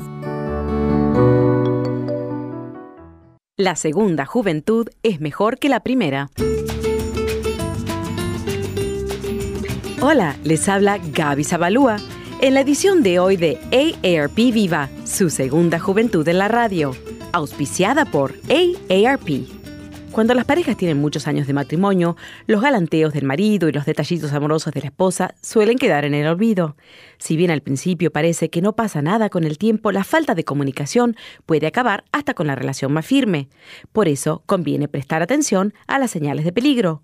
La 3.58 3.75
segunda 3.75 4.25
juventud 4.25 4.88
es 5.03 5.22
mejor 5.22 5.60
que 5.60 5.70
la 5.70 5.82
primera. 5.82 6.29
Hola, 10.01 10.36
les 10.44 10.67
habla 10.67 11.00
Gaby 11.00 11.44
Zabalúa 11.44 11.98
en 12.42 12.54
la 12.54 12.62
edición 12.62 13.04
de 13.04 13.20
hoy 13.20 13.38
de 13.38 13.58
AARP 13.72 14.36
Viva, 14.36 14.89
su 15.06 15.30
segunda 15.30 15.80
juventud 15.80 16.27
en 16.27 16.38
la 16.38 16.48
radio, 16.48 16.96
auspiciada 17.32 18.06
por 18.06 18.34
AARP. 18.50 19.48
Cuando 20.12 20.34
las 20.34 20.46
parejas 20.46 20.77
tienen 20.77 21.01
muchos 21.01 21.27
años 21.27 21.46
de 21.46 21.51
matrimonio, 21.51 22.15
los 22.48 22.62
galanteos 22.62 23.13
del 23.13 23.25
marido 23.25 23.68
y 23.68 23.74
los 23.74 23.86
detallitos 23.86 24.32
amorosos 24.32 24.74
de 24.74 24.80
la 24.80 24.88
esposa 24.88 25.36
suelen 25.42 25.77
quedar 25.77 26.06
en 26.06 26.13
el 26.13 26.25
olvido. 26.25 26.77
Si 27.18 27.36
bien 27.36 27.51
al 27.51 27.60
principio 27.60 28.12
parece 28.12 28.50
que 28.50 28.62
no 28.62 28.77
pasa 28.77 29.01
nada 29.01 29.30
con 29.30 29.44
el 29.44 29.58
tiempo, 29.58 29.92
la 29.92 30.06
falta 30.06 30.34
de 30.34 30.46
comunicación 30.46 31.18
puede 31.46 31.68
acabar 31.68 32.06
hasta 32.13 32.34
con 32.34 32.48
la 32.48 32.56
relación 32.56 32.94
más 32.94 33.06
firme. 33.06 33.50
Por 33.92 34.08
eso 34.08 34.42
conviene 34.46 34.88
prestar 34.88 35.22
atención 35.22 35.74
a 35.86 36.00
las 36.00 36.12
señales 36.12 36.46
de 36.46 36.54
peligro. 36.54 37.04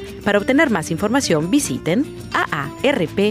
Para 0.23 0.37
obtener 0.37 0.69
más 0.69 0.91
información 0.91 1.49
visiten 1.49 2.05
aarp.org 2.33 3.27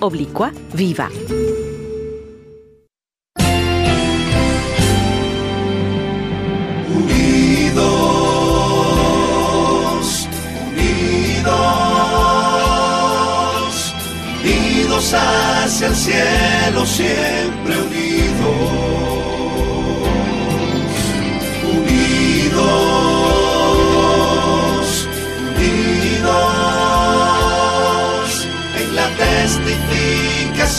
oblicua 0.00 0.52
viva. 0.74 1.08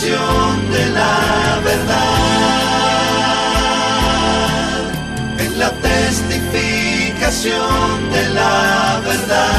De 0.03 0.89
la 0.89 1.61
verdad, 1.63 1.93
la 5.57 5.71
testificación 5.71 8.11
de 8.11 8.29
la 8.33 9.01
verdad. 9.05 9.53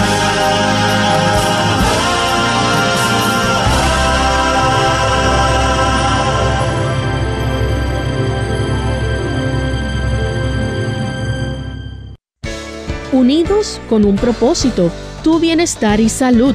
Unidos 13.12 13.80
con 13.88 14.04
un 14.04 14.16
propósito, 14.16 14.90
tu 15.22 15.40
bienestar 15.40 16.00
y 16.00 16.10
salud 16.10 16.54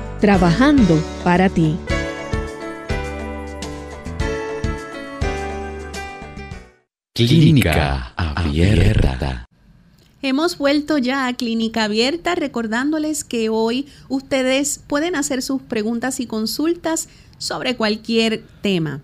trabajando 0.21 1.03
para 1.23 1.49
ti. 1.49 1.75
Clínica 7.15 8.13
Abierta. 8.15 9.47
Hemos 10.21 10.59
vuelto 10.59 10.99
ya 10.99 11.25
a 11.25 11.33
Clínica 11.33 11.85
Abierta 11.85 12.35
recordándoles 12.35 13.23
que 13.23 13.49
hoy 13.49 13.87
ustedes 14.09 14.79
pueden 14.85 15.15
hacer 15.15 15.41
sus 15.41 15.63
preguntas 15.63 16.19
y 16.19 16.27
consultas 16.27 17.09
sobre 17.39 17.75
cualquier 17.75 18.43
tema. 18.61 19.01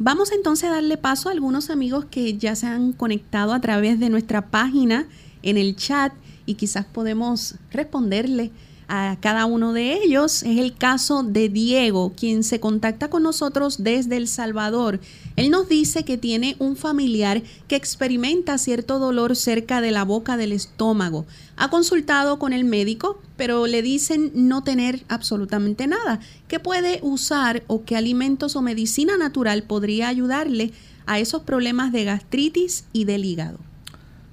Vamos 0.00 0.32
entonces 0.32 0.68
a 0.68 0.74
darle 0.74 0.96
paso 0.96 1.28
a 1.28 1.32
algunos 1.32 1.70
amigos 1.70 2.06
que 2.06 2.36
ya 2.36 2.56
se 2.56 2.66
han 2.66 2.92
conectado 2.92 3.52
a 3.52 3.60
través 3.60 4.00
de 4.00 4.10
nuestra 4.10 4.50
página 4.50 5.06
en 5.44 5.56
el 5.56 5.76
chat 5.76 6.12
y 6.46 6.54
quizás 6.54 6.84
podemos 6.84 7.54
responderle 7.70 8.50
a 8.88 9.16
cada 9.20 9.44
uno 9.44 9.72
de 9.72 10.02
ellos. 10.02 10.42
Es 10.42 10.58
el 10.58 10.74
caso 10.74 11.22
de 11.22 11.48
Diego, 11.48 12.12
quien 12.16 12.42
se 12.42 12.58
contacta 12.58 13.08
con 13.08 13.22
nosotros 13.22 13.84
desde 13.84 14.16
El 14.16 14.26
Salvador. 14.26 14.98
Él 15.36 15.50
nos 15.50 15.68
dice 15.68 16.04
que 16.04 16.16
tiene 16.16 16.56
un 16.58 16.74
familiar 16.74 17.42
que 17.68 17.76
experimenta 17.76 18.58
cierto 18.58 18.98
dolor 18.98 19.36
cerca 19.36 19.80
de 19.80 19.90
la 19.90 20.04
boca 20.04 20.36
del 20.36 20.52
estómago. 20.52 21.26
Ha 21.56 21.70
consultado 21.70 22.38
con 22.38 22.52
el 22.52 22.64
médico, 22.64 23.20
pero 23.36 23.66
le 23.66 23.82
dicen 23.82 24.32
no 24.34 24.64
tener 24.64 25.04
absolutamente 25.08 25.86
nada. 25.86 26.20
¿Qué 26.48 26.58
puede 26.58 27.00
usar 27.02 27.62
o 27.66 27.84
qué 27.84 27.96
alimentos 27.96 28.56
o 28.56 28.62
medicina 28.62 29.16
natural 29.16 29.62
podría 29.64 30.08
ayudarle 30.08 30.72
a 31.06 31.18
esos 31.18 31.42
problemas 31.42 31.92
de 31.92 32.04
gastritis 32.04 32.84
y 32.92 33.04
del 33.04 33.24
hígado? 33.24 33.58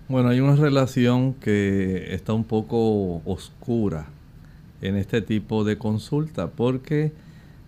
Bueno, 0.08 0.30
hay 0.30 0.40
una 0.40 0.56
relación 0.56 1.34
que 1.34 2.14
está 2.14 2.34
un 2.34 2.44
poco 2.44 3.22
oscura 3.26 4.08
en 4.82 4.96
este 4.96 5.22
tipo 5.22 5.64
de 5.64 5.78
consulta 5.78 6.48
porque 6.48 7.12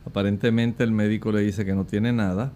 aparentemente 0.05 0.83
el 0.83 0.91
médico 0.91 1.31
le 1.31 1.41
dice 1.41 1.65
que 1.65 1.75
no 1.75 1.85
tiene 1.85 2.13
nada, 2.13 2.51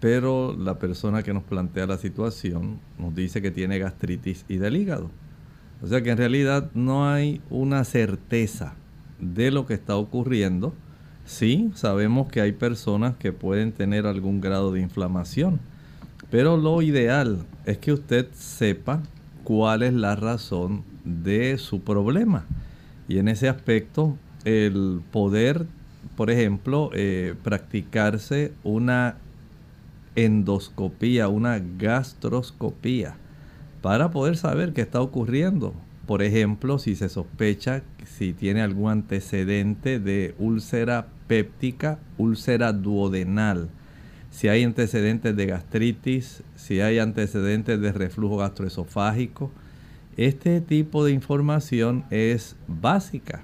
pero 0.00 0.56
la 0.56 0.78
persona 0.78 1.22
que 1.22 1.34
nos 1.34 1.42
plantea 1.42 1.86
la 1.86 1.98
situación 1.98 2.80
nos 2.98 3.14
dice 3.14 3.42
que 3.42 3.50
tiene 3.50 3.78
gastritis 3.78 4.44
y 4.48 4.56
del 4.56 4.76
hígado. 4.76 5.10
O 5.82 5.86
sea 5.86 6.02
que 6.02 6.10
en 6.10 6.18
realidad 6.18 6.70
no 6.74 7.08
hay 7.08 7.40
una 7.50 7.84
certeza 7.84 8.74
de 9.18 9.50
lo 9.50 9.66
que 9.66 9.74
está 9.74 9.96
ocurriendo. 9.96 10.74
Sí, 11.24 11.70
sabemos 11.74 12.28
que 12.28 12.40
hay 12.40 12.52
personas 12.52 13.16
que 13.16 13.32
pueden 13.32 13.72
tener 13.72 14.06
algún 14.06 14.40
grado 14.40 14.72
de 14.72 14.80
inflamación, 14.80 15.60
pero 16.30 16.56
lo 16.56 16.82
ideal 16.82 17.44
es 17.66 17.78
que 17.78 17.92
usted 17.92 18.28
sepa 18.32 19.02
cuál 19.44 19.82
es 19.82 19.92
la 19.92 20.16
razón 20.16 20.82
de 21.04 21.56
su 21.58 21.80
problema. 21.82 22.46
Y 23.10 23.18
en 23.18 23.26
ese 23.26 23.48
aspecto, 23.48 24.16
el 24.44 25.00
poder, 25.10 25.66
por 26.16 26.30
ejemplo, 26.30 26.90
eh, 26.94 27.34
practicarse 27.42 28.52
una 28.62 29.16
endoscopía, 30.14 31.26
una 31.26 31.58
gastroscopía, 31.58 33.16
para 33.82 34.12
poder 34.12 34.36
saber 34.36 34.72
qué 34.72 34.82
está 34.82 35.00
ocurriendo. 35.00 35.74
Por 36.06 36.22
ejemplo, 36.22 36.78
si 36.78 36.94
se 36.94 37.08
sospecha 37.08 37.82
si 38.06 38.32
tiene 38.32 38.62
algún 38.62 38.92
antecedente 38.92 39.98
de 39.98 40.36
úlcera 40.38 41.08
péptica, 41.26 41.98
úlcera 42.16 42.72
duodenal, 42.72 43.70
si 44.30 44.46
hay 44.46 44.62
antecedentes 44.62 45.34
de 45.34 45.46
gastritis, 45.46 46.44
si 46.54 46.80
hay 46.80 47.00
antecedentes 47.00 47.80
de 47.80 47.90
reflujo 47.90 48.36
gastroesofágico. 48.36 49.50
Este 50.16 50.60
tipo 50.60 51.04
de 51.04 51.12
información 51.12 52.04
es 52.10 52.56
básica. 52.66 53.42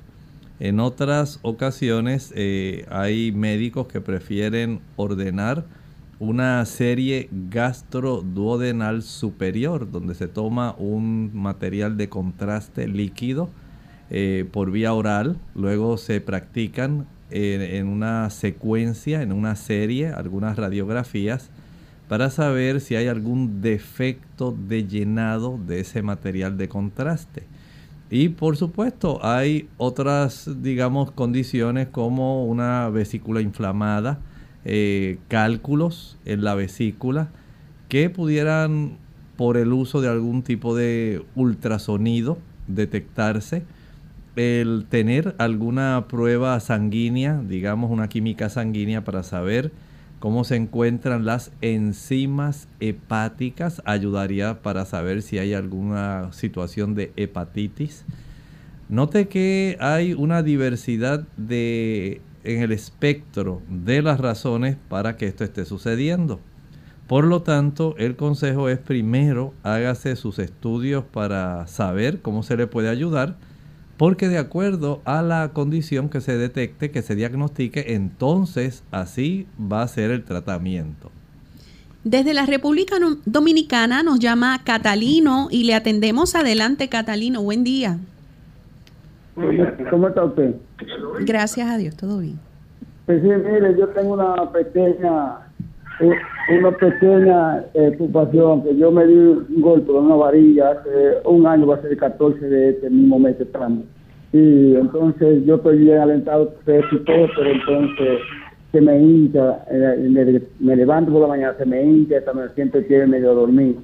En 0.59 0.81
otras 0.81 1.38
ocasiones 1.42 2.33
eh, 2.35 2.87
hay 2.90 3.31
médicos 3.31 3.87
que 3.87 4.00
prefieren 4.00 4.81
ordenar 4.96 5.64
una 6.18 6.64
serie 6.64 7.29
gastroduodenal 7.50 9.02
superior, 9.02 9.90
donde 9.90 10.14
se 10.14 10.29
toma 10.29 10.74
un 10.79 11.31
material 11.35 11.96
de 11.96 12.09
contraste 12.09 12.88
líquido 12.88 13.50
eh, 14.11 14.48
por 14.50 14.70
vía 14.70 14.94
oral, 14.94 15.37
luego 15.55 15.98
se 15.98 16.20
practican 16.20 17.07
en 17.29 17.88
una 17.88 18.31
secuencia, 18.31 19.20
en 19.20 19.33
una 19.33 19.57
serie, 19.57 20.11
algunas 20.11 20.57
radiografías 20.57 21.50
para 22.09 22.31
saber 22.31 22.81
si 22.81 22.95
hay 22.95 23.09
algún 23.09 23.61
defecto 23.61 24.57
de 24.69 24.87
llenado 24.87 25.59
de 25.66 25.81
ese 25.81 26.03
material 26.03 26.57
de 26.57 26.69
contraste. 26.69 27.45
Y 28.11 28.29
por 28.29 28.57
supuesto 28.57 29.25
hay 29.25 29.69
otras, 29.79 30.49
digamos, 30.62 31.11
condiciones 31.11 31.88
como 31.88 32.47
una 32.47 32.88
vesícula 32.88 33.40
inflamada, 33.40 34.21
eh, 34.64 35.19
cálculos 35.29 36.16
en 36.25 36.45
la 36.45 36.55
vesícula 36.55 37.29
que 37.88 38.11
pudieran 38.11 38.99
por 39.37 39.57
el 39.57 39.73
uso 39.73 40.01
de 40.01 40.09
algún 40.09 40.42
tipo 40.42 40.77
de 40.77 41.25
ultrasonido 41.35 42.38
detectarse, 42.69 43.64
el 44.37 44.87
tener 44.88 45.35
alguna 45.38 46.07
prueba 46.09 46.59
sanguínea, 46.61 47.40
digamos 47.47 47.90
una 47.90 48.09
química 48.09 48.49
sanguínea 48.51 49.03
para 49.05 49.23
saber 49.23 49.73
cómo 50.18 50.44
se 50.44 50.57
encuentran 50.57 51.24
las 51.24 51.52
enzimas 51.61 52.68
hepáticas, 52.81 53.83
ayudaría 53.85 54.62
para 54.62 54.85
saber 54.85 55.22
si 55.22 55.38
hay 55.38 55.55
alguna 55.55 56.33
situación 56.33 56.94
de 56.94 57.12
hepatitis. 57.16 58.05
Note 58.88 59.29
que 59.29 59.76
hay 59.81 60.14
una 60.14 60.42
diversidad 60.42 61.26
de 61.37 62.20
en 62.44 62.62
el 62.62 62.70
espectro 62.70 63.61
de 63.68 64.02
las 64.02 64.20
razones 64.20 64.76
para 64.88 65.16
que 65.16 65.26
esto 65.26 65.42
esté 65.42 65.64
sucediendo. 65.64 66.40
Por 67.09 67.24
lo 67.24 67.42
tanto, 67.42 67.94
el 67.98 68.16
consejo 68.16 68.68
es 68.68 68.79
primero 68.79 69.52
hágase 69.62 70.16
sus 70.16 70.38
estudios 70.38 71.05
para 71.05 71.66
saber 71.66 72.20
cómo 72.20 72.42
se 72.42 72.57
le 72.57 72.66
puede 72.66 72.88
ayudar, 72.88 73.37
porque 73.96 74.28
de 74.28 74.38
acuerdo 74.38 75.00
a 75.04 75.22
la 75.22 75.50
condición 75.52 76.09
que 76.09 76.20
se 76.20 76.37
detecte, 76.37 76.90
que 76.90 77.02
se 77.02 77.14
diagnostique, 77.14 77.94
entonces 77.94 78.85
así 78.90 79.46
va 79.61 79.82
a 79.82 79.88
ser 79.88 80.11
el 80.11 80.24
tratamiento. 80.24 81.11
Desde 82.04 82.35
la 82.35 82.46
República 82.46 82.96
Dominicana 83.24 84.02
nos 84.04 84.20
llama 84.20 84.62
Catalino 84.62 85.48
y 85.50 85.64
le 85.64 85.74
atendemos. 85.74 86.37
Adelante, 86.37 86.88
Catalino. 86.88 87.42
Buen 87.42 87.64
día. 87.64 87.98
¿Cómo 89.90 90.09
está 90.09 90.24
usted? 90.24 90.54
Gracias 91.20 91.68
a 91.68 91.76
Dios, 91.76 91.96
todo 91.96 92.20
bien. 92.20 92.38
Pues 93.06 93.22
sí, 93.22 93.28
mire, 93.28 93.76
yo 93.78 93.88
tengo 93.88 94.14
una 94.14 94.50
pequeña, 94.52 95.45
una 96.00 96.70
pequeña 96.72 97.59
eh, 97.74 97.92
preocupación, 97.96 98.62
que 98.62 98.76
yo 98.76 98.90
me 98.90 99.06
di 99.06 99.14
un 99.14 99.61
golpe 99.61 99.92
con 99.92 100.06
una 100.06 100.14
varilla 100.14 100.70
hace 100.70 101.18
un 101.24 101.46
año, 101.46 101.66
va 101.66 101.76
a 101.76 101.82
ser 101.82 101.92
el 101.92 101.98
14 101.98 102.44
de 102.46 102.70
este 102.70 102.90
mismo 102.90 103.18
mes 103.18 103.37
que 103.37 103.44
estamos. 103.44 103.85
Y 104.32 104.74
entonces 104.74 105.44
yo 105.46 105.56
estoy 105.56 105.78
bien 105.78 105.98
alentado 105.98 106.48
todo, 106.64 107.28
pero 107.37 107.50
entonces 107.50 108.20
se 108.72 108.80
me 108.80 109.00
hincha, 109.00 109.64
eh, 109.70 110.40
me, 110.61 110.76
levanto 110.76 111.12
por 111.12 111.22
la 111.22 111.28
mañana, 111.28 111.54
se 111.56 111.64
me 111.64 111.82
hincha, 111.82 112.18
hasta 112.18 112.32
me 112.32 112.48
siento 112.54 112.78
que 112.87 113.06
medio 113.06 113.35
dormido. 113.35 113.80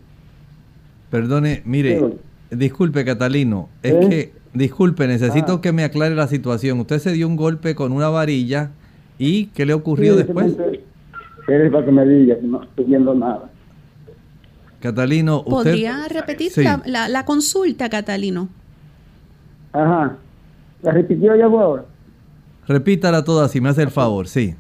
Perdone, 1.10 1.62
mire, 1.64 2.00
disculpe 2.50 3.04
Catalino, 3.04 3.68
es 3.82 3.92
¿Eh? 3.92 4.08
que 4.08 4.42
Disculpe, 4.54 5.06
necesito 5.06 5.54
ah. 5.54 5.60
que 5.62 5.72
me 5.72 5.84
aclare 5.84 6.14
la 6.14 6.26
situación. 6.26 6.80
Usted 6.80 6.98
se 6.98 7.12
dio 7.12 7.26
un 7.26 7.36
golpe 7.36 7.74
con 7.74 7.92
una 7.92 8.08
varilla 8.08 8.70
y 9.18 9.46
¿qué 9.46 9.64
le 9.64 9.72
ocurrió 9.72 10.14
después? 10.14 10.56
Es 11.48 11.72
para 11.72 11.84
que 11.84 11.92
me 11.92 12.06
diga, 12.06 12.36
no 12.42 12.62
estoy 12.62 12.84
viendo 12.84 13.14
nada. 13.14 13.50
Catalino, 14.80 15.38
¿usted... 15.38 15.50
¿podría 15.50 16.08
repetir 16.08 16.52
la, 16.86 17.24
consulta, 17.24 17.88
Catalino? 17.88 18.48
Ajá. 19.72 20.16
¿La 20.82 20.90
repitió 20.90 21.36
ya 21.36 21.46
ahora? 21.46 21.84
Repítala 22.66 23.24
toda 23.24 23.48
si 23.48 23.60
me 23.60 23.68
hace 23.68 23.82
el 23.82 23.90
favor, 23.90 24.26
sí. 24.26 24.54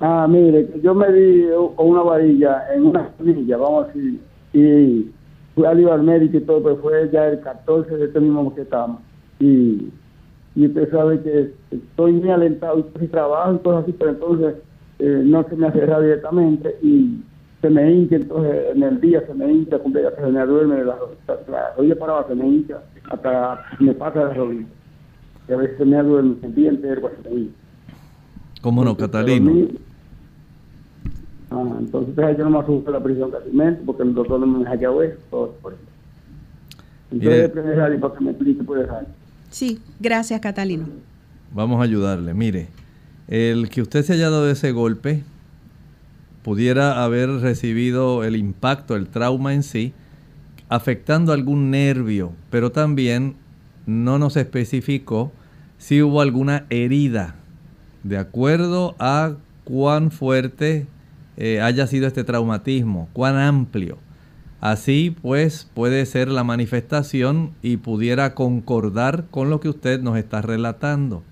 Ah, 0.00 0.26
mire, 0.28 0.68
yo 0.82 0.94
me 0.94 1.12
di 1.12 1.44
con 1.76 1.88
una 1.88 2.02
varilla 2.02 2.64
en 2.74 2.86
una 2.86 3.10
varilla, 3.18 3.56
vamos 3.56 3.84
a 3.84 3.86
decir, 3.88 4.20
y 4.52 5.10
fui 5.54 5.64
al 5.64 5.88
al 5.88 6.02
médico 6.02 6.38
y 6.38 6.40
todo, 6.40 6.62
pero 6.62 6.76
fue 6.78 7.08
ya 7.12 7.28
el 7.28 7.40
14 7.40 7.96
de 7.96 8.04
este 8.06 8.20
mismo 8.20 8.54
que 8.54 8.62
estamos. 8.62 9.00
Y, 9.38 9.90
y 10.54 10.66
usted 10.66 10.90
sabe 10.90 11.20
que 11.22 11.54
estoy 11.70 12.12
muy 12.12 12.30
alentado 12.30 12.84
y 13.00 13.06
trabajo 13.06 13.54
y 13.54 13.58
cosas 13.58 13.84
así, 13.84 13.92
pero 13.92 14.10
entonces 14.10 14.54
eh, 15.04 15.22
no 15.24 15.42
se 15.48 15.56
me 15.56 15.66
hace 15.66 15.80
directamente 15.80 16.76
y 16.80 17.18
se 17.60 17.68
me 17.68 17.92
hincha, 17.92 18.14
entonces 18.14 18.66
en 18.72 18.84
el 18.84 19.00
día 19.00 19.26
se 19.26 19.34
me 19.34 19.52
hincha, 19.52 19.78
se 19.82 20.30
me 20.30 20.46
duerme, 20.46 20.84
la, 20.84 20.96
la 21.48 21.74
rodilla 21.76 21.98
para 21.98 22.12
abajo 22.12 22.28
se 22.28 22.34
me 22.36 22.46
hincha, 22.46 22.78
hasta 23.10 23.64
me 23.80 23.94
pasa 23.94 24.22
la 24.22 24.34
rodilla. 24.34 24.68
Y 25.48 25.52
a 25.52 25.56
veces 25.56 25.76
se 25.76 25.84
me 25.84 26.00
duerme 26.00 26.36
el 26.42 26.54
día 26.54 26.68
entero, 26.68 27.10
se 27.20 27.30
me 27.30 27.48
¿Cómo 28.60 28.84
no, 28.84 28.96
Catalino? 28.96 29.70
Ah, 31.50 31.76
entonces 31.80 32.14
yo 32.38 32.44
no 32.44 32.50
me 32.50 32.58
asusto 32.60 32.92
la 32.92 33.02
prisión 33.02 33.32
casi 33.32 33.50
porque 33.84 34.04
el 34.04 34.14
doctor 34.14 34.38
no 34.38 34.46
me 34.46 34.60
deja 34.60 34.78
que 34.78 34.84
eso, 34.84 35.18
todo 35.30 35.50
por 35.60 35.72
eso. 35.72 35.82
Entonces, 37.10 37.50
para 38.00 38.14
que 38.14 38.24
me 38.24 38.30
explique, 38.30 38.62
puede 38.62 38.82
dejar. 38.82 39.06
Sí, 39.50 39.80
gracias 39.98 40.40
Catalino. 40.40 40.86
Vamos 41.52 41.80
a 41.80 41.82
ayudarle. 41.82 42.32
Mire, 42.34 42.68
el 43.28 43.68
que 43.68 43.82
usted 43.82 44.02
se 44.04 44.14
haya 44.14 44.30
dado 44.30 44.50
ese 44.50 44.72
golpe 44.72 45.22
pudiera 46.42 47.04
haber 47.04 47.28
recibido 47.30 48.24
el 48.24 48.36
impacto, 48.36 48.96
el 48.96 49.08
trauma 49.08 49.54
en 49.54 49.62
sí, 49.62 49.92
afectando 50.68 51.32
algún 51.32 51.70
nervio, 51.70 52.32
pero 52.50 52.72
también 52.72 53.36
no 53.86 54.18
nos 54.18 54.36
especificó 54.36 55.32
si 55.78 56.02
hubo 56.02 56.20
alguna 56.20 56.66
herida, 56.70 57.36
de 58.02 58.18
acuerdo 58.18 58.96
a 58.98 59.36
cuán 59.64 60.10
fuerte 60.10 60.86
eh, 61.36 61.60
haya 61.60 61.86
sido 61.86 62.06
este 62.06 62.24
traumatismo, 62.24 63.08
cuán 63.12 63.36
amplio. 63.36 63.98
Así 64.60 65.14
pues 65.22 65.68
puede 65.74 66.06
ser 66.06 66.28
la 66.28 66.44
manifestación 66.44 67.52
y 67.62 67.78
pudiera 67.78 68.34
concordar 68.34 69.26
con 69.30 69.50
lo 69.50 69.58
que 69.58 69.68
usted 69.68 70.00
nos 70.00 70.16
está 70.16 70.40
relatando, 70.40 71.24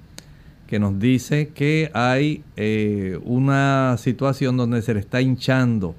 que 0.71 0.79
nos 0.79 1.01
dice 1.01 1.49
que 1.49 1.91
hay 1.95 2.45
eh, 2.57 3.19
una 3.25 3.97
situación 3.99 4.57
donde 4.57 4.83
se 4.83 4.95
le 4.95 5.01
está 5.01 5.21
hinchando 5.21 5.97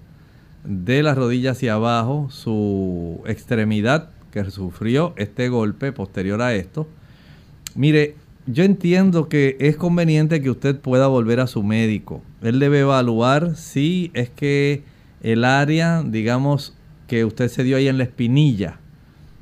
de 0.64 1.04
la 1.04 1.14
rodilla 1.14 1.52
hacia 1.52 1.74
abajo 1.74 2.30
su 2.32 3.22
extremidad 3.28 4.12
que 4.32 4.50
sufrió 4.50 5.14
este 5.18 5.50
golpe 5.50 5.92
posterior 5.92 6.42
a 6.42 6.56
esto. 6.56 6.88
Mire, 7.76 8.16
yo 8.48 8.64
entiendo 8.64 9.28
que 9.28 9.58
es 9.60 9.76
conveniente 9.76 10.42
que 10.42 10.50
usted 10.50 10.80
pueda 10.80 11.08
volver 11.08 11.42
a 11.42 11.48
su 11.48 11.64
médico. 11.64 12.24
Él 12.42 12.60
debe 12.60 12.80
evaluar 12.80 13.58
si 13.58 14.10
es 14.14 14.30
que 14.30 14.84
el 15.22 15.44
área, 15.44 16.02
digamos, 16.02 16.78
que 17.08 17.26
usted 17.26 17.50
se 17.50 17.66
dio 17.66 17.76
ahí 17.76 17.90
en 17.90 17.98
la 17.98 18.06
espinilla, 18.06 18.80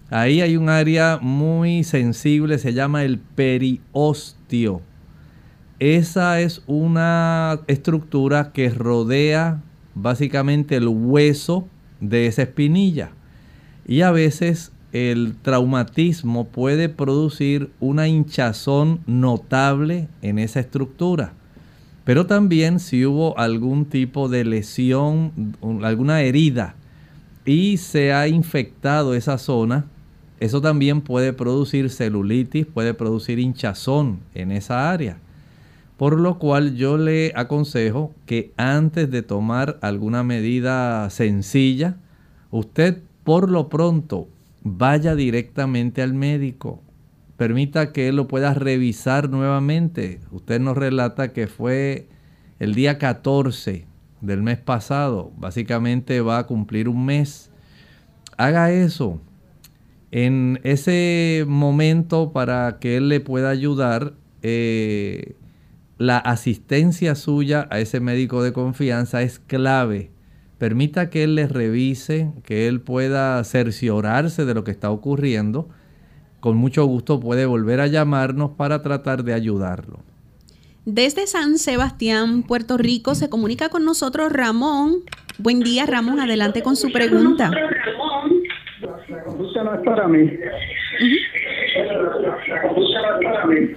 ahí 0.09 0.41
hay 0.41 0.57
un 0.57 0.69
área 0.69 1.19
muy 1.21 1.83
sensible, 1.83 2.57
se 2.57 2.73
llama 2.73 3.03
el 3.03 3.19
periostio. 3.19 4.81
Esa 5.79 6.41
es 6.41 6.61
una 6.67 7.61
estructura 7.67 8.51
que 8.51 8.69
rodea 8.69 9.61
básicamente 9.95 10.75
el 10.75 10.89
hueso 10.89 11.67
de 12.01 12.27
esa 12.27 12.43
espinilla. 12.43 13.11
Y 13.87 14.01
a 14.01 14.11
veces 14.11 14.73
el 14.91 15.35
traumatismo 15.41 16.47
puede 16.47 16.89
producir 16.89 17.71
una 17.79 18.09
hinchazón 18.09 18.99
notable 19.05 20.09
en 20.21 20.37
esa 20.39 20.59
estructura. 20.59 21.31
Pero 22.03 22.25
también 22.25 22.79
si 22.79 23.05
hubo 23.05 23.37
algún 23.37 23.85
tipo 23.85 24.27
de 24.27 24.43
lesión, 24.43 25.55
alguna 25.83 26.21
herida 26.21 26.75
y 27.45 27.77
se 27.77 28.11
ha 28.11 28.27
infectado 28.27 29.13
esa 29.13 29.37
zona, 29.37 29.85
eso 30.41 30.59
también 30.59 31.01
puede 31.01 31.31
producir 31.31 31.89
celulitis, 31.89 32.65
puede 32.65 32.93
producir 32.93 33.39
hinchazón 33.39 34.19
en 34.33 34.51
esa 34.51 34.91
área. 34.91 35.19
Por 35.99 36.17
lo 36.17 36.39
cual 36.39 36.77
yo 36.77 36.97
le 36.97 37.33
aconsejo 37.35 38.15
que 38.25 38.53
antes 38.55 39.11
de 39.11 39.21
tomar 39.21 39.79
alguna 39.81 40.23
medida 40.23 41.09
sencilla, 41.09 41.97
usted 42.51 43.01
por 43.25 43.51
lo 43.51 43.67
pronto 43.67 44.29
vaya 44.63 45.13
directamente 45.13 46.01
al 46.01 46.13
médico. 46.13 46.81
Permita 47.35 47.91
que 47.91 48.07
él 48.07 48.15
lo 48.15 48.29
pueda 48.29 48.53
revisar 48.53 49.29
nuevamente. 49.29 50.21
Usted 50.31 50.61
nos 50.61 50.77
relata 50.77 51.33
que 51.33 51.47
fue 51.47 52.07
el 52.59 52.75
día 52.75 52.97
14 52.97 53.85
del 54.21 54.41
mes 54.41 54.57
pasado. 54.57 55.33
Básicamente 55.35 56.21
va 56.21 56.37
a 56.37 56.47
cumplir 56.47 56.87
un 56.87 57.05
mes. 57.05 57.51
Haga 58.37 58.71
eso. 58.71 59.19
En 60.11 60.61
ese 60.63 61.43
momento 61.45 62.31
para 62.31 62.79
que 62.79 62.95
él 62.95 63.09
le 63.09 63.19
pueda 63.19 63.49
ayudar, 63.49 64.13
eh, 64.43 65.35
la 65.99 66.17
asistencia 66.17 67.13
suya 67.13 67.67
a 67.69 67.79
ese 67.79 67.99
médico 67.99 68.41
de 68.41 68.53
confianza 68.53 69.21
es 69.21 69.37
clave 69.37 70.09
permita 70.59 71.09
que 71.09 71.23
él 71.23 71.33
le 71.33 71.47
revise, 71.47 72.31
que 72.43 72.67
él 72.67 72.81
pueda 72.81 73.43
cerciorarse 73.43 74.45
de 74.45 74.53
lo 74.53 74.63
que 74.63 74.71
está 74.71 74.91
ocurriendo. 74.91 75.69
Con 76.41 76.57
mucho 76.57 76.85
gusto 76.85 77.19
puede 77.19 77.47
volver 77.47 77.79
a 77.79 77.87
llamarnos 77.87 78.51
para 78.51 78.83
tratar 78.83 79.23
de 79.23 79.33
ayudarlo. 79.33 80.01
Desde 80.85 81.27
San 81.27 81.57
Sebastián, 81.57 82.43
Puerto 82.43 82.77
Rico, 82.77 83.15
se 83.15 83.29
comunica 83.29 83.69
con 83.69 83.85
nosotros 83.85 84.31
Ramón. 84.31 84.97
Buen 85.37 85.61
día, 85.61 85.85
Ramón. 85.85 86.19
Adelante 86.19 86.61
con 86.61 86.75
su 86.75 86.91
pregunta. 86.91 87.51
La 89.09 89.23
consulta 89.23 89.63
no 89.63 89.75
es 89.75 89.81
para 89.81 90.07
mí. 90.07 90.29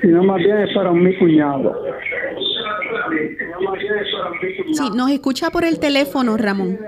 Sino 0.01 0.25
más 0.25 0.39
bien 0.39 0.59
es 0.59 0.75
para 0.75 0.93
mi 0.93 1.17
cuñado. 1.17 1.85
Sí, 4.73 4.90
nos 4.95 5.11
escucha 5.11 5.51
por 5.51 5.64
el 5.64 5.79
teléfono, 5.79 6.37
Ramón. 6.37 6.79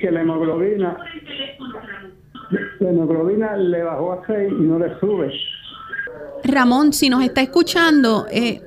Que 0.00 0.10
la 0.10 0.20
hemoglobina, 0.22 0.96
la 2.80 2.88
hemoglobina 2.90 3.56
le 3.56 3.82
bajó 3.82 4.12
a 4.12 4.26
6 4.26 4.52
y 4.58 4.62
no 4.62 4.78
le 4.78 4.98
sube. 4.98 5.32
Ramón, 6.44 6.92
si 6.92 7.10
nos 7.10 7.22
está 7.22 7.42
escuchando, 7.42 8.26
eh, 8.30 8.60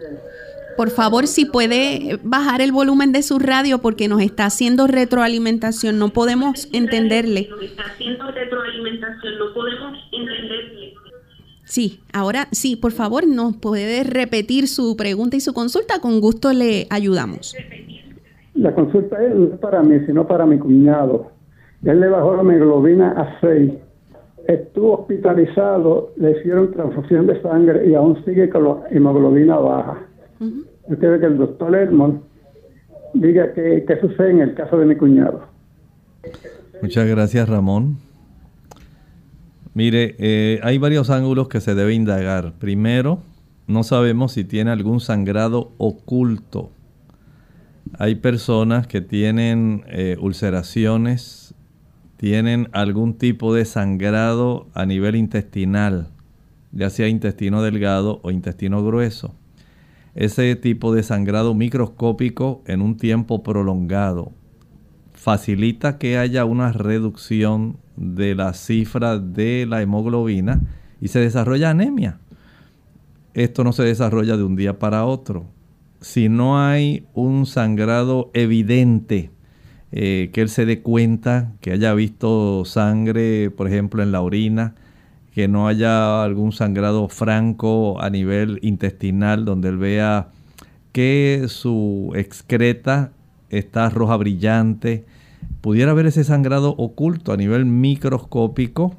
por 0.77 0.89
favor, 0.89 1.27
si 1.27 1.45
puede 1.45 2.19
bajar 2.23 2.61
el 2.61 2.71
volumen 2.71 3.11
de 3.11 3.21
su 3.21 3.39
radio 3.39 3.79
porque 3.79 4.07
nos 4.07 4.21
está 4.21 4.45
haciendo 4.45 4.87
retroalimentación, 4.87 5.99
no 5.99 6.09
podemos 6.09 6.67
entenderle. 6.73 7.47
Nos 7.49 7.63
está 7.63 7.83
haciendo 7.83 8.31
retroalimentación, 8.31 9.39
no 9.39 9.53
podemos 9.53 9.97
entenderle. 10.11 10.72
Sí, 11.73 12.01
ahora 12.13 12.49
sí, 12.51 12.75
por 12.75 12.91
favor, 12.91 13.25
nos 13.25 13.57
puede 13.57 14.03
repetir 14.03 14.67
su 14.67 14.95
pregunta 14.95 15.37
y 15.37 15.39
su 15.39 15.55
consulta, 15.55 15.95
con 15.99 16.21
gusto 16.21 16.53
le 16.53 16.85
ayudamos. 16.91 17.55
La 18.53 18.75
consulta 18.75 19.17
es 19.25 19.33
no 19.33 19.57
para 19.57 19.81
mí, 19.81 19.99
sino 20.05 20.27
para 20.27 20.45
mi 20.45 20.59
cuñado. 20.59 21.31
Él 21.83 21.99
le 21.99 22.09
bajó 22.09 22.35
la 22.35 22.41
hemoglobina 22.43 23.13
a 23.13 23.39
6. 23.41 23.71
Estuvo 24.47 24.99
hospitalizado, 24.99 26.13
le 26.17 26.37
hicieron 26.37 26.71
transfusión 26.73 27.25
de 27.25 27.41
sangre 27.41 27.89
y 27.89 27.95
aún 27.95 28.23
sigue 28.23 28.51
con 28.51 28.65
la 28.65 28.83
hemoglobina 28.91 29.57
baja. 29.57 29.97
Usted 30.89 31.09
ve 31.09 31.19
que 31.21 31.25
el 31.25 31.39
doctor 31.39 31.75
Edmond 31.75 32.21
diga 33.15 33.51
qué 33.51 33.97
sucede 33.99 34.29
en 34.29 34.41
el 34.41 34.53
caso 34.53 34.77
de 34.77 34.85
mi 34.85 34.95
cuñado. 34.95 35.47
Muchas 36.83 37.07
gracias, 37.07 37.49
Ramón. 37.49 37.97
Mire, 39.73 40.15
eh, 40.19 40.59
hay 40.63 40.77
varios 40.77 41.09
ángulos 41.09 41.47
que 41.47 41.59
se 41.59 41.73
debe 41.73 41.93
indagar. 41.93 42.53
Primero, 42.59 43.21
no 43.65 43.83
sabemos 43.83 44.33
si 44.33 44.43
tiene 44.43 44.71
algún 44.71 44.99
sangrado 44.99 45.73
oculto. 45.77 46.71
Hay 47.97 48.15
personas 48.15 48.87
que 48.87 49.01
tienen 49.01 49.83
eh, 49.87 50.17
ulceraciones, 50.19 51.55
tienen 52.17 52.69
algún 52.71 53.15
tipo 53.15 53.53
de 53.53 53.65
sangrado 53.65 54.67
a 54.73 54.85
nivel 54.85 55.15
intestinal, 55.15 56.09
ya 56.71 56.89
sea 56.89 57.07
intestino 57.07 57.61
delgado 57.61 58.19
o 58.23 58.31
intestino 58.31 58.83
grueso. 58.85 59.33
Ese 60.15 60.55
tipo 60.55 60.93
de 60.93 61.01
sangrado 61.01 61.55
microscópico 61.55 62.61
en 62.67 62.81
un 62.81 62.97
tiempo 62.97 63.41
prolongado 63.41 64.31
facilita 65.13 65.97
que 65.97 66.17
haya 66.17 66.45
una 66.45 66.71
reducción 66.71 67.77
de 67.95 68.35
la 68.35 68.53
cifra 68.53 69.19
de 69.19 69.65
la 69.67 69.81
hemoglobina 69.81 70.61
y 71.01 71.09
se 71.09 71.19
desarrolla 71.19 71.69
anemia. 71.69 72.19
Esto 73.33 73.63
no 73.63 73.73
se 73.73 73.83
desarrolla 73.83 74.37
de 74.37 74.43
un 74.43 74.55
día 74.55 74.79
para 74.79 75.05
otro. 75.05 75.45
Si 76.01 76.29
no 76.29 76.59
hay 76.59 77.05
un 77.13 77.45
sangrado 77.45 78.29
evidente, 78.33 79.31
eh, 79.91 80.29
que 80.33 80.41
él 80.41 80.49
se 80.49 80.65
dé 80.65 80.81
cuenta, 80.81 81.53
que 81.61 81.71
haya 81.71 81.93
visto 81.93 82.65
sangre, 82.65 83.51
por 83.51 83.67
ejemplo, 83.67 84.03
en 84.03 84.11
la 84.11 84.21
orina, 84.21 84.75
que 85.33 85.47
no 85.47 85.67
haya 85.67 86.23
algún 86.23 86.51
sangrado 86.51 87.07
franco 87.09 87.99
a 88.01 88.09
nivel 88.09 88.59
intestinal, 88.61 89.45
donde 89.45 89.69
él 89.69 89.77
vea 89.77 90.29
que 90.91 91.45
su 91.47 92.11
excreta 92.15 93.11
está 93.49 93.89
roja 93.89 94.15
brillante, 94.17 95.05
pudiera 95.61 95.91
haber 95.91 96.07
ese 96.07 96.23
sangrado 96.23 96.75
oculto 96.77 97.31
a 97.31 97.37
nivel 97.37 97.65
microscópico 97.65 98.95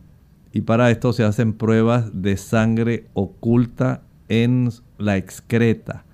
y 0.53 0.63
para 0.63 0.91
esto 0.91 1.13
se 1.13 1.25
hacen 1.25 1.53
pruebas 1.53 2.23
de 2.23 2.37
sangre 2.37 3.07
oculta 3.15 4.03
en 4.29 4.71
la 4.99 5.17
excreta. 5.17 6.05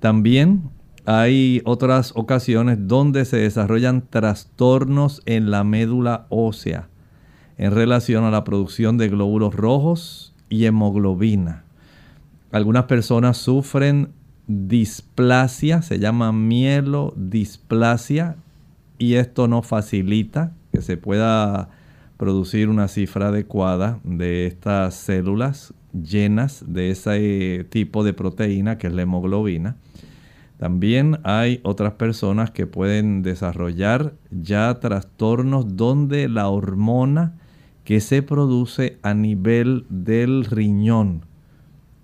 También 0.00 0.70
hay 1.04 1.62
otras 1.64 2.12
ocasiones 2.16 2.78
donde 2.86 3.24
se 3.24 3.38
desarrollan 3.38 4.02
trastornos 4.08 5.22
en 5.26 5.50
la 5.50 5.64
médula 5.64 6.26
ósea 6.28 6.88
en 7.58 7.72
relación 7.72 8.24
a 8.24 8.30
la 8.30 8.44
producción 8.44 8.98
de 8.98 9.08
glóbulos 9.08 9.54
rojos 9.54 10.34
y 10.48 10.66
hemoglobina. 10.66 11.64
Algunas 12.50 12.84
personas 12.84 13.36
sufren 13.36 14.10
displasia, 14.46 15.82
se 15.82 15.98
llama 15.98 16.32
mielodisplasia, 16.32 18.36
y 19.02 19.16
esto 19.16 19.48
no 19.48 19.62
facilita 19.62 20.52
que 20.70 20.80
se 20.80 20.96
pueda 20.96 21.70
producir 22.18 22.68
una 22.68 22.86
cifra 22.86 23.28
adecuada 23.28 23.98
de 24.04 24.46
estas 24.46 24.94
células 24.94 25.74
llenas 25.92 26.64
de 26.68 26.92
ese 26.92 27.66
tipo 27.68 28.04
de 28.04 28.12
proteína 28.12 28.78
que 28.78 28.86
es 28.86 28.92
la 28.92 29.02
hemoglobina. 29.02 29.74
También 30.56 31.18
hay 31.24 31.58
otras 31.64 31.94
personas 31.94 32.52
que 32.52 32.68
pueden 32.68 33.24
desarrollar 33.24 34.14
ya 34.30 34.72
trastornos 34.78 35.76
donde 35.76 36.28
la 36.28 36.48
hormona 36.48 37.34
que 37.82 37.98
se 37.98 38.22
produce 38.22 38.98
a 39.02 39.14
nivel 39.14 39.84
del 39.88 40.44
riñón 40.44 41.24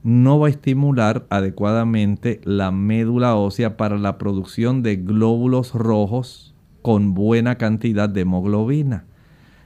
no 0.03 0.41
va 0.41 0.49
a 0.49 0.51
estimular 0.51 1.27
adecuadamente 1.31 2.41
la 2.43 2.73
médula 2.73 3.37
ósea 3.37 3.77
para 3.77 3.99
la 3.99 4.19
producción 4.19 4.83
de 4.83 4.97
glóbulos 4.97 5.75
rojos 5.75 6.48
con 6.83 7.15
buena 7.15 7.57
cantidad 7.57 8.09
de 8.09 8.23
hemoglobina. 8.23 9.05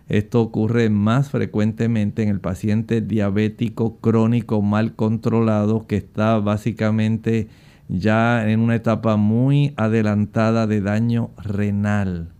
Esto 0.08 0.42
ocurre 0.42 0.90
más 0.90 1.30
frecuentemente 1.30 2.22
en 2.22 2.28
el 2.28 2.40
paciente 2.40 3.00
diabético 3.00 3.98
crónico 3.98 4.60
mal 4.60 4.94
controlado 4.94 5.86
que 5.86 5.96
está 5.96 6.38
básicamente 6.38 7.48
ya 7.88 8.50
en 8.50 8.60
una 8.60 8.74
etapa 8.74 9.16
muy 9.16 9.72
adelantada 9.76 10.66
de 10.66 10.80
daño 10.80 11.30
renal. 11.36 12.30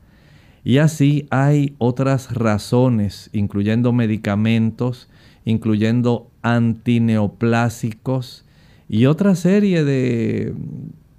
Y 0.65 0.79
así 0.79 1.27
hay 1.31 1.75
otras 1.79 2.35
razones, 2.35 3.31
incluyendo 3.33 3.93
medicamentos, 3.93 5.09
incluyendo 5.45 6.31
antineoplásicos 6.43 8.45
y 8.89 9.07
otra 9.07 9.35
serie 9.35 9.83
de 9.85 10.55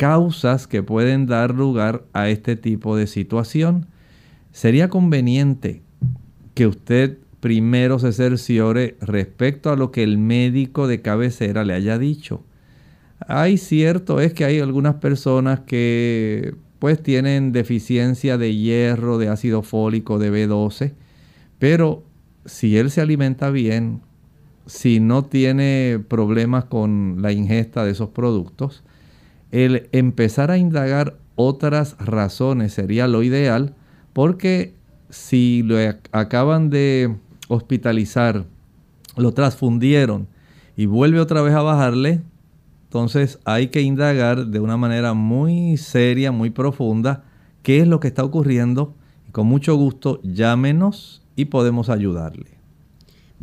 causas 0.03 0.67
que 0.67 0.83
pueden 0.83 1.27
dar 1.27 1.55
lugar 1.55 2.03
a 2.11 2.27
este 2.27 2.57
tipo 2.57 2.97
de 2.97 3.07
situación. 3.07 3.87
Sería 4.51 4.89
conveniente 4.89 5.81
que 6.55 6.67
usted 6.67 7.19
primero 7.39 7.99
se 7.99 8.11
cerciore 8.11 8.97
respecto 8.99 9.69
a 9.69 9.77
lo 9.77 9.91
que 9.91 10.03
el 10.03 10.17
médico 10.17 10.87
de 10.87 11.01
cabecera 11.01 11.63
le 11.63 11.73
haya 11.73 11.97
dicho. 11.97 12.43
Hay 13.29 13.57
cierto 13.57 14.19
es 14.19 14.33
que 14.33 14.43
hay 14.43 14.59
algunas 14.59 14.95
personas 14.95 15.61
que 15.61 16.53
pues 16.79 17.01
tienen 17.01 17.53
deficiencia 17.53 18.37
de 18.37 18.53
hierro, 18.53 19.17
de 19.17 19.29
ácido 19.29 19.61
fólico, 19.61 20.19
de 20.19 20.33
B12, 20.33 20.95
pero 21.59 22.03
si 22.43 22.75
él 22.77 22.91
se 22.91 22.99
alimenta 22.99 23.51
bien, 23.51 24.01
si 24.65 24.99
no 24.99 25.23
tiene 25.23 26.03
problemas 26.09 26.65
con 26.65 27.21
la 27.21 27.31
ingesta 27.31 27.85
de 27.85 27.91
esos 27.91 28.09
productos, 28.09 28.83
el 29.53 29.87
empezar 29.91 30.49
a 30.49 30.57
indagar 30.57 31.15
otras 31.35 31.95
razones 31.99 32.73
sería 32.73 33.07
lo 33.07 33.21
ideal, 33.21 33.75
porque 34.11 34.73
si 35.11 35.61
lo 35.61 35.77
acaban 36.11 36.71
de 36.71 37.15
hospitalizar, 37.49 38.45
lo 39.15 39.31
transfundieron 39.31 40.27
y 40.75 40.87
vuelve 40.87 41.19
otra 41.19 41.43
vez 41.43 41.53
a 41.53 41.61
bajarle, 41.61 42.21
entonces 42.85 43.39
hay 43.45 43.67
que 43.67 43.81
indagar 43.81 44.47
de 44.47 44.59
una 44.59 44.75
manera 44.75 45.13
muy 45.13 45.77
seria, 45.77 46.31
muy 46.31 46.49
profunda, 46.49 47.23
qué 47.61 47.79
es 47.79 47.87
lo 47.87 47.99
que 47.99 48.07
está 48.07 48.23
ocurriendo. 48.23 48.95
Con 49.31 49.45
mucho 49.45 49.75
gusto 49.75 50.19
llámenos 50.23 51.21
y 51.35 51.45
podemos 51.45 51.89
ayudarle. 51.89 52.52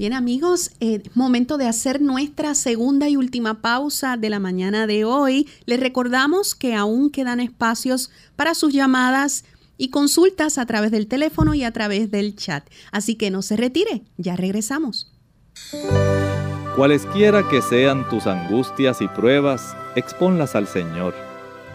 Bien 0.00 0.14
amigos, 0.14 0.70
eh, 0.80 1.02
momento 1.12 1.58
de 1.58 1.68
hacer 1.68 2.00
nuestra 2.00 2.54
segunda 2.54 3.10
y 3.10 3.18
última 3.18 3.60
pausa 3.60 4.16
de 4.16 4.30
la 4.30 4.38
mañana 4.38 4.86
de 4.86 5.04
hoy. 5.04 5.46
Les 5.66 5.78
recordamos 5.78 6.54
que 6.54 6.74
aún 6.74 7.10
quedan 7.10 7.38
espacios 7.38 8.10
para 8.34 8.54
sus 8.54 8.72
llamadas 8.72 9.44
y 9.76 9.90
consultas 9.90 10.56
a 10.56 10.64
través 10.64 10.90
del 10.90 11.06
teléfono 11.06 11.52
y 11.52 11.64
a 11.64 11.72
través 11.72 12.10
del 12.10 12.34
chat. 12.34 12.66
Así 12.92 13.16
que 13.16 13.30
no 13.30 13.42
se 13.42 13.58
retire, 13.58 14.04
ya 14.16 14.36
regresamos. 14.36 15.12
Cualesquiera 16.76 17.46
que 17.50 17.60
sean 17.60 18.08
tus 18.08 18.26
angustias 18.26 19.02
y 19.02 19.08
pruebas, 19.08 19.76
exponlas 19.96 20.54
al 20.56 20.66
Señor. 20.66 21.14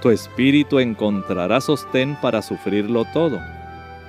Tu 0.01 0.09
espíritu 0.09 0.79
encontrará 0.79 1.61
sostén 1.61 2.17
para 2.19 2.41
sufrirlo 2.41 3.05
todo. 3.13 3.39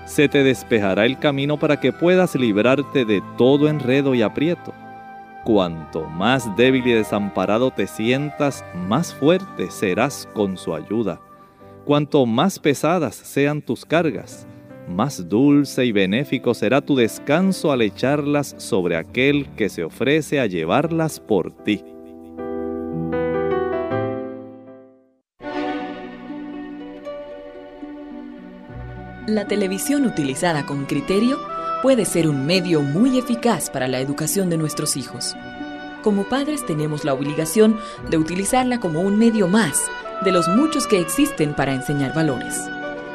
Se 0.06 0.28
te 0.28 0.44
despejará 0.44 1.04
el 1.04 1.18
camino 1.18 1.58
para 1.58 1.80
que 1.80 1.92
puedas 1.92 2.36
librarte 2.36 3.04
de 3.04 3.22
todo 3.36 3.68
enredo 3.68 4.14
y 4.14 4.22
aprieto. 4.22 4.72
Cuanto 5.44 6.04
más 6.06 6.56
débil 6.56 6.86
y 6.86 6.92
desamparado 6.92 7.72
te 7.72 7.88
sientas, 7.88 8.64
más 8.88 9.12
fuerte 9.12 9.70
serás 9.70 10.28
con 10.32 10.56
su 10.56 10.74
ayuda. 10.74 11.20
Cuanto 11.84 12.24
más 12.24 12.58
pesadas 12.60 13.16
sean 13.16 13.60
tus 13.62 13.84
cargas, 13.84 14.46
más 14.88 15.28
dulce 15.28 15.84
y 15.84 15.90
benéfico 15.90 16.54
será 16.54 16.80
tu 16.80 16.94
descanso 16.94 17.72
al 17.72 17.82
echarlas 17.82 18.54
sobre 18.58 18.96
aquel 18.96 19.48
que 19.56 19.68
se 19.68 19.82
ofrece 19.82 20.38
a 20.38 20.46
llevarlas 20.46 21.18
por 21.18 21.50
ti. 21.50 21.84
La 29.37 29.46
televisión 29.46 30.07
utilizada 30.07 30.64
con 30.64 30.87
criterio 30.87 31.38
puede 31.83 32.07
ser 32.07 32.27
un 32.27 32.46
medio 32.46 32.81
muy 32.81 33.18
eficaz 33.18 33.68
para 33.68 33.87
la 33.87 34.01
educación 34.01 34.49
de 34.49 34.57
nuestros 34.57 34.96
hijos. 34.96 35.37
Como 36.03 36.25
padres 36.25 36.64
tenemos 36.64 37.05
la 37.05 37.12
obligación 37.12 37.79
de 38.09 38.16
utilizarla 38.16 38.81
como 38.81 39.03
un 39.03 39.18
medio 39.18 39.46
más 39.46 39.83
de 40.25 40.33
los 40.33 40.49
muchos 40.49 40.87
que 40.87 41.01
existen 41.01 41.53
para 41.55 41.75
enseñar 41.75 42.14
valores. 42.14 42.55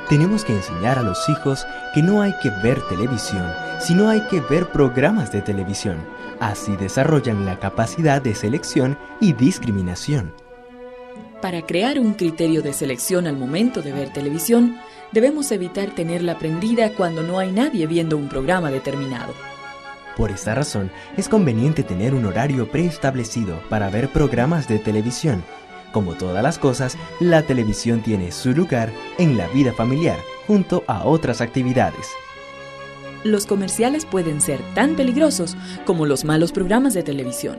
Tenemos 0.09 0.45
que 0.45 0.53
enseñar 0.53 0.99
a 0.99 1.01
los 1.01 1.27
hijos 1.27 1.65
que 1.95 2.03
no 2.03 2.21
hay 2.21 2.35
que 2.43 2.51
ver 2.61 2.79
televisión, 2.87 3.51
sino 3.79 4.07
hay 4.07 4.21
que 4.27 4.41
ver 4.41 4.67
programas 4.67 5.31
de 5.31 5.41
televisión. 5.41 5.97
Así 6.39 6.75
desarrollan 6.75 7.47
la 7.47 7.57
capacidad 7.57 8.21
de 8.21 8.35
selección 8.35 8.95
y 9.19 9.33
discriminación. 9.33 10.35
Para 11.41 11.65
crear 11.65 11.99
un 11.99 12.13
criterio 12.13 12.61
de 12.61 12.73
selección 12.73 13.25
al 13.25 13.35
momento 13.35 13.81
de 13.81 13.91
ver 13.91 14.13
televisión, 14.13 14.77
debemos 15.11 15.51
evitar 15.51 15.91
tenerla 15.91 16.37
prendida 16.37 16.91
cuando 16.93 17.23
no 17.23 17.39
hay 17.39 17.51
nadie 17.51 17.87
viendo 17.87 18.17
un 18.17 18.29
programa 18.29 18.71
determinado. 18.71 19.33
Por 20.17 20.31
esta 20.31 20.55
razón, 20.55 20.91
es 21.17 21.29
conveniente 21.29 21.83
tener 21.83 22.13
un 22.13 22.25
horario 22.25 22.69
preestablecido 22.69 23.59
para 23.69 23.89
ver 23.89 24.09
programas 24.09 24.67
de 24.67 24.79
televisión 24.79 25.43
como 25.91 26.13
todas 26.15 26.41
las 26.41 26.57
cosas, 26.57 26.97
la 27.19 27.43
televisión 27.43 28.01
tiene 28.01 28.31
su 28.31 28.53
lugar 28.53 28.91
en 29.17 29.37
la 29.37 29.47
vida 29.47 29.73
familiar 29.73 30.17
junto 30.47 30.83
a 30.87 31.05
otras 31.05 31.41
actividades. 31.41 32.07
Los 33.23 33.45
comerciales 33.45 34.05
pueden 34.05 34.41
ser 34.41 34.61
tan 34.73 34.95
peligrosos 34.95 35.55
como 35.85 36.05
los 36.05 36.23
malos 36.23 36.51
programas 36.51 36.93
de 36.93 37.03
televisión. 37.03 37.57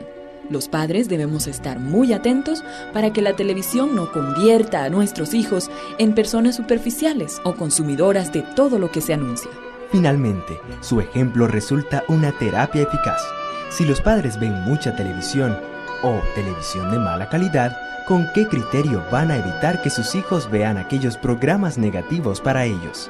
Los 0.49 0.67
padres 0.67 1.09
debemos 1.09 1.47
estar 1.47 1.79
muy 1.79 2.13
atentos 2.13 2.63
para 2.93 3.13
que 3.13 3.21
la 3.21 3.35
televisión 3.35 3.95
no 3.95 4.11
convierta 4.11 4.83
a 4.83 4.89
nuestros 4.89 5.33
hijos 5.33 5.69
en 5.97 6.13
personas 6.13 6.55
superficiales 6.55 7.41
o 7.43 7.55
consumidoras 7.55 8.33
de 8.33 8.41
todo 8.41 8.79
lo 8.79 8.91
que 8.91 9.01
se 9.01 9.13
anuncia. 9.13 9.51
Finalmente, 9.91 10.59
su 10.81 10.99
ejemplo 10.99 11.47
resulta 11.47 12.03
una 12.07 12.31
terapia 12.31 12.83
eficaz. 12.83 13.21
Si 13.69 13.85
los 13.85 14.01
padres 14.01 14.39
ven 14.39 14.53
mucha 14.63 14.95
televisión 14.95 15.57
o 16.01 16.19
televisión 16.35 16.91
de 16.91 16.99
mala 16.99 17.29
calidad, 17.29 17.77
¿Con 18.05 18.27
qué 18.33 18.45
criterio 18.49 19.01
van 19.09 19.31
a 19.31 19.37
evitar 19.37 19.81
que 19.81 19.89
sus 19.89 20.13
hijos 20.13 20.51
vean 20.51 20.77
aquellos 20.77 21.15
programas 21.15 21.77
negativos 21.77 22.41
para 22.41 22.65
ellos? 22.65 23.09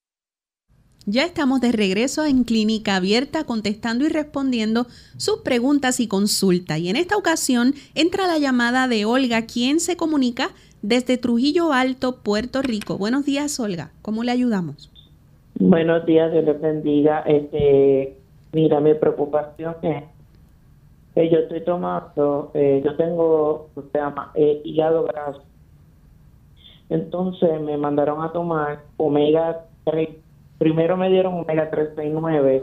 Ya 1.07 1.23
estamos 1.25 1.61
de 1.61 1.71
regreso 1.71 2.25
en 2.25 2.43
Clínica 2.43 2.97
Abierta 2.97 3.43
contestando 3.43 4.05
y 4.05 4.09
respondiendo 4.09 4.85
sus 5.17 5.37
preguntas 5.43 5.99
y 5.99 6.07
consultas. 6.07 6.77
Y 6.77 6.89
en 6.89 6.95
esta 6.95 7.17
ocasión 7.17 7.73
entra 7.95 8.27
la 8.27 8.37
llamada 8.37 8.87
de 8.87 9.05
Olga, 9.05 9.47
quien 9.47 9.79
se 9.79 9.97
comunica 9.97 10.49
desde 10.83 11.17
Trujillo 11.17 11.73
Alto, 11.73 12.17
Puerto 12.17 12.61
Rico. 12.61 12.99
Buenos 12.99 13.25
días, 13.25 13.59
Olga. 13.59 13.89
¿Cómo 14.03 14.23
le 14.23 14.31
ayudamos? 14.31 14.91
Buenos 15.55 16.05
días, 16.05 16.31
Dios 16.31 16.45
les 16.45 16.61
bendiga. 16.61 17.21
Este, 17.21 18.15
mira, 18.51 18.79
mi 18.79 18.93
preocupación 18.93 19.75
es 19.81 20.03
que 21.15 21.29
yo 21.31 21.39
estoy 21.39 21.61
tomando, 21.61 22.51
eh, 22.53 22.79
yo 22.85 22.95
tengo, 22.95 23.69
se 23.91 23.97
llama 23.97 24.31
eh, 24.35 24.61
hígado 24.63 25.05
graso. 25.05 25.41
Entonces 26.89 27.59
me 27.59 27.75
mandaron 27.75 28.23
a 28.23 28.31
tomar 28.31 28.83
omega 28.97 29.65
3. 29.85 30.09
Primero 30.61 30.95
me 30.95 31.09
dieron 31.09 31.39
omega 31.39 31.71
369, 31.71 32.61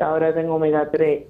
ahora 0.00 0.32
tengo 0.32 0.54
omega 0.54 0.90
3, 0.90 1.26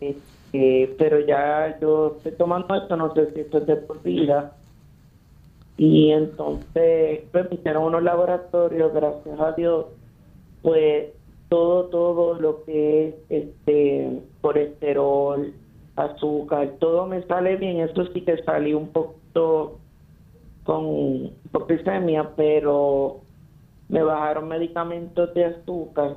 eh, 0.53 0.95
pero 0.97 1.19
ya 1.27 1.77
yo 1.81 2.15
estoy 2.19 2.31
tomando 2.39 2.73
esto, 2.77 2.97
no 2.97 3.13
sé 3.15 3.33
si 3.33 3.41
esto 3.41 3.59
es 3.59 3.67
de 3.67 3.75
por 3.79 4.01
vida. 4.01 4.53
Y 5.77 6.13
entonces 6.13 7.23
pues, 7.33 7.51
me 7.51 7.57
hicieron 7.57 7.83
unos 7.83 8.05
laboratorios, 8.05 8.95
gracias 8.95 9.41
a 9.41 9.51
Dios, 9.55 9.87
pues 10.63 11.07
todo, 11.49 11.87
todo 11.87 12.35
lo 12.35 12.63
que 12.63 13.09
es 13.09 13.15
este 13.29 14.21
colesterol, 14.41 15.53
azúcar, 15.97 16.75
todo 16.79 17.09
me 17.09 17.25
sale 17.25 17.57
bien. 17.57 17.81
Esto 17.81 18.07
sí 18.13 18.21
que 18.21 18.41
salí 18.45 18.73
un 18.73 18.91
poquito 18.91 19.81
con 20.63 21.33
hipoglicemia, 21.45 22.31
pero 22.37 23.22
me 23.93 24.03
bajaron 24.03 24.49
medicamentos 24.49 25.35
de 25.35 25.45
azúcar. 25.45 26.17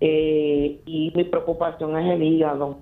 Eh, 0.00 0.80
y 0.86 1.12
mi 1.14 1.24
preocupación 1.24 1.98
es 1.98 2.14
el 2.14 2.22
hígado. 2.22 2.78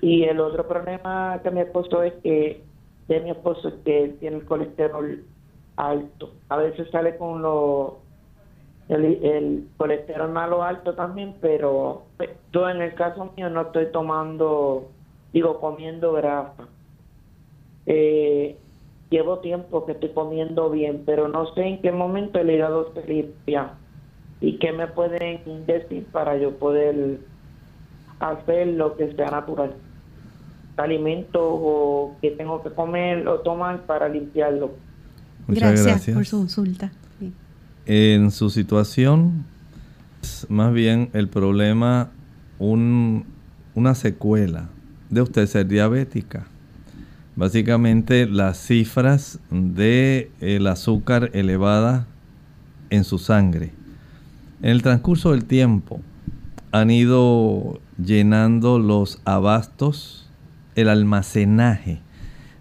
Y 0.00 0.22
el 0.22 0.38
otro 0.38 0.68
problema 0.68 1.40
que 1.42 1.50
me 1.50 1.62
esposo 1.62 2.04
es 2.04 2.14
que, 2.22 2.62
de 3.08 3.20
mi 3.20 3.30
esposo, 3.30 3.66
es 3.66 3.74
que 3.84 4.04
él 4.04 4.16
tiene 4.20 4.36
el 4.36 4.44
colesterol 4.44 5.24
alto. 5.74 6.34
A 6.48 6.56
veces 6.56 6.88
sale 6.90 7.16
con 7.16 7.42
los 7.42 7.94
el, 8.88 9.04
el 9.24 9.68
colesterol 9.76 10.30
malo 10.30 10.62
alto 10.62 10.94
también, 10.94 11.34
pero 11.40 12.04
pues, 12.16 12.30
yo 12.52 12.68
en 12.68 12.80
el 12.80 12.94
caso 12.94 13.32
mío 13.36 13.50
no 13.50 13.62
estoy 13.62 13.90
tomando, 13.90 14.88
digo, 15.32 15.58
comiendo 15.58 16.12
grasa. 16.12 16.68
Eh, 17.86 18.56
llevo 19.12 19.38
tiempo 19.38 19.86
que 19.86 19.92
estoy 19.92 20.10
comiendo 20.10 20.70
bien, 20.70 21.04
pero 21.06 21.28
no 21.28 21.54
sé 21.54 21.62
en 21.62 21.82
qué 21.82 21.92
momento 21.92 22.40
el 22.40 22.50
hígado 22.50 22.92
se 22.94 23.06
limpia 23.06 23.74
y 24.40 24.58
qué 24.58 24.72
me 24.72 24.88
pueden 24.88 25.66
decir 25.66 26.04
para 26.10 26.36
yo 26.36 26.56
poder 26.58 27.20
hacer 28.18 28.66
lo 28.68 28.96
que 28.96 29.14
sea 29.14 29.30
natural. 29.30 29.74
Alimentos 30.76 31.42
o 31.44 32.16
que 32.20 32.30
tengo 32.30 32.62
que 32.62 32.70
comer 32.70 33.28
o 33.28 33.40
tomar 33.40 33.82
para 33.82 34.08
limpiarlo. 34.08 34.72
gracias 35.46 36.08
por 36.12 36.26
su 36.26 36.38
consulta. 36.38 36.90
En 37.84 38.30
su 38.30 38.48
situación, 38.48 39.44
más 40.48 40.72
bien 40.72 41.10
el 41.12 41.28
problema, 41.28 42.10
un 42.58 43.26
una 43.74 43.94
secuela 43.94 44.68
de 45.10 45.22
usted 45.22 45.46
ser 45.46 45.66
diabética. 45.66 46.46
Básicamente 47.42 48.28
las 48.28 48.56
cifras 48.56 49.40
de 49.50 50.30
el 50.38 50.64
azúcar 50.68 51.30
elevada 51.32 52.06
en 52.88 53.02
su 53.02 53.18
sangre. 53.18 53.72
En 54.62 54.70
el 54.70 54.82
transcurso 54.82 55.32
del 55.32 55.44
tiempo 55.44 56.00
han 56.70 56.92
ido 56.92 57.80
llenando 57.98 58.78
los 58.78 59.20
abastos, 59.24 60.30
el 60.76 60.88
almacenaje 60.88 62.00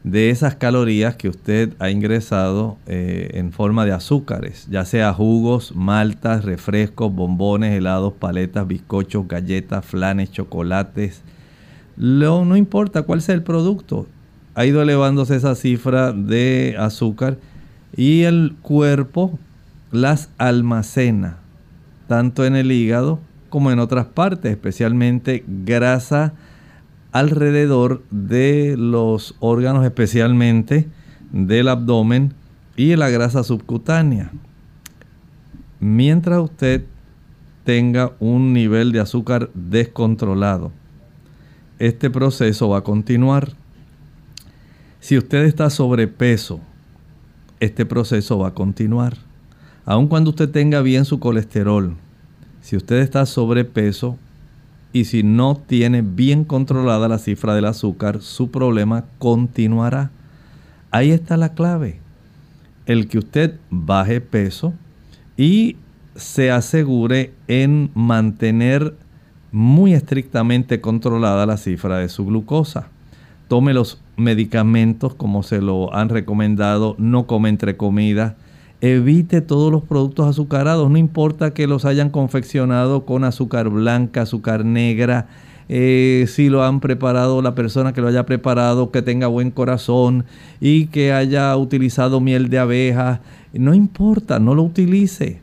de 0.03 0.31
esas 0.31 0.55
calorías 0.55 1.15
que 1.15 1.29
usted 1.29 1.75
ha 1.77 1.91
ingresado 1.91 2.79
eh, 2.87 3.29
en 3.35 3.51
forma 3.51 3.85
de 3.85 3.91
azúcares, 3.91 4.67
ya 4.67 4.83
sea 4.83 5.13
jugos, 5.13 5.75
maltas, 5.75 6.43
refrescos, 6.43 7.13
bombones, 7.13 7.77
helados, 7.77 8.13
paletas, 8.13 8.65
bizcochos, 8.65 9.27
galletas, 9.27 9.85
flanes, 9.85 10.31
chocolates. 10.31 11.21
Lo, 11.97 12.45
no 12.45 12.57
importa 12.57 13.03
cuál 13.03 13.21
sea 13.21 13.35
el 13.35 13.43
producto, 13.43 14.07
ha 14.55 14.65
ido 14.65 14.81
elevándose 14.81 15.35
esa 15.35 15.55
cifra 15.55 16.11
de 16.11 16.75
azúcar 16.77 17.37
y 17.95 18.23
el 18.23 18.55
cuerpo 18.61 19.39
las 19.91 20.29
almacena, 20.37 21.37
tanto 22.07 22.45
en 22.45 22.55
el 22.55 22.71
hígado 22.71 23.19
como 23.49 23.71
en 23.71 23.79
otras 23.79 24.05
partes, 24.07 24.51
especialmente 24.51 25.43
grasa 25.47 26.33
alrededor 27.11 28.03
de 28.09 28.75
los 28.77 29.35
órganos, 29.39 29.85
especialmente 29.85 30.87
del 31.31 31.67
abdomen 31.67 32.33
y 32.75 32.95
la 32.95 33.09
grasa 33.09 33.43
subcutánea. 33.43 34.31
Mientras 35.79 36.39
usted 36.39 36.85
tenga 37.65 38.13
un 38.19 38.53
nivel 38.53 38.91
de 38.91 39.01
azúcar 39.01 39.49
descontrolado, 39.53 40.71
este 41.79 42.09
proceso 42.09 42.69
va 42.69 42.79
a 42.79 42.83
continuar. 42.83 43.60
Si 45.01 45.17
usted 45.17 45.45
está 45.45 45.71
sobrepeso, 45.71 46.59
este 47.59 47.87
proceso 47.87 48.37
va 48.37 48.49
a 48.49 48.53
continuar. 48.53 49.17
Aun 49.83 50.07
cuando 50.07 50.29
usted 50.29 50.47
tenga 50.47 50.81
bien 50.81 51.05
su 51.05 51.19
colesterol, 51.19 51.95
si 52.61 52.77
usted 52.77 52.97
está 52.97 53.25
sobrepeso 53.25 54.19
y 54.93 55.05
si 55.05 55.23
no 55.23 55.55
tiene 55.55 56.03
bien 56.03 56.43
controlada 56.43 57.07
la 57.07 57.17
cifra 57.17 57.55
del 57.55 57.65
azúcar, 57.65 58.21
su 58.21 58.51
problema 58.51 59.05
continuará. 59.17 60.11
Ahí 60.91 61.09
está 61.09 61.35
la 61.35 61.55
clave. 61.55 61.99
El 62.85 63.07
que 63.07 63.17
usted 63.17 63.55
baje 63.71 64.21
peso 64.21 64.71
y 65.35 65.77
se 66.15 66.51
asegure 66.51 67.33
en 67.47 67.89
mantener 67.95 68.95
muy 69.51 69.95
estrictamente 69.95 70.79
controlada 70.79 71.47
la 71.47 71.57
cifra 71.57 71.97
de 71.97 72.07
su 72.07 72.23
glucosa. 72.27 72.89
Tome 73.47 73.73
los 73.73 73.99
medicamentos 74.21 75.15
como 75.15 75.43
se 75.43 75.61
lo 75.61 75.93
han 75.93 76.09
recomendado, 76.09 76.95
no 76.97 77.27
come 77.27 77.49
entre 77.49 77.75
comidas 77.75 78.35
evite 78.81 79.41
todos 79.41 79.71
los 79.71 79.83
productos 79.83 80.27
azucarados, 80.27 80.89
no 80.89 80.97
importa 80.97 81.53
que 81.53 81.67
los 81.67 81.85
hayan 81.85 82.09
confeccionado 82.09 83.05
con 83.05 83.23
azúcar 83.23 83.69
blanca, 83.69 84.23
azúcar 84.23 84.65
negra, 84.65 85.27
eh, 85.69 86.25
si 86.27 86.49
lo 86.49 86.63
han 86.63 86.79
preparado 86.79 87.41
la 87.41 87.55
persona 87.55 87.93
que 87.93 88.01
lo 88.01 88.07
haya 88.07 88.25
preparado, 88.25 88.91
que 88.91 89.03
tenga 89.03 89.27
buen 89.27 89.51
corazón 89.51 90.25
y 90.59 90.87
que 90.87 91.13
haya 91.13 91.55
utilizado 91.55 92.19
miel 92.19 92.49
de 92.49 92.59
abeja, 92.59 93.21
no 93.53 93.73
importa, 93.73 94.39
no 94.39 94.55
lo 94.55 94.63
utilice. 94.63 95.39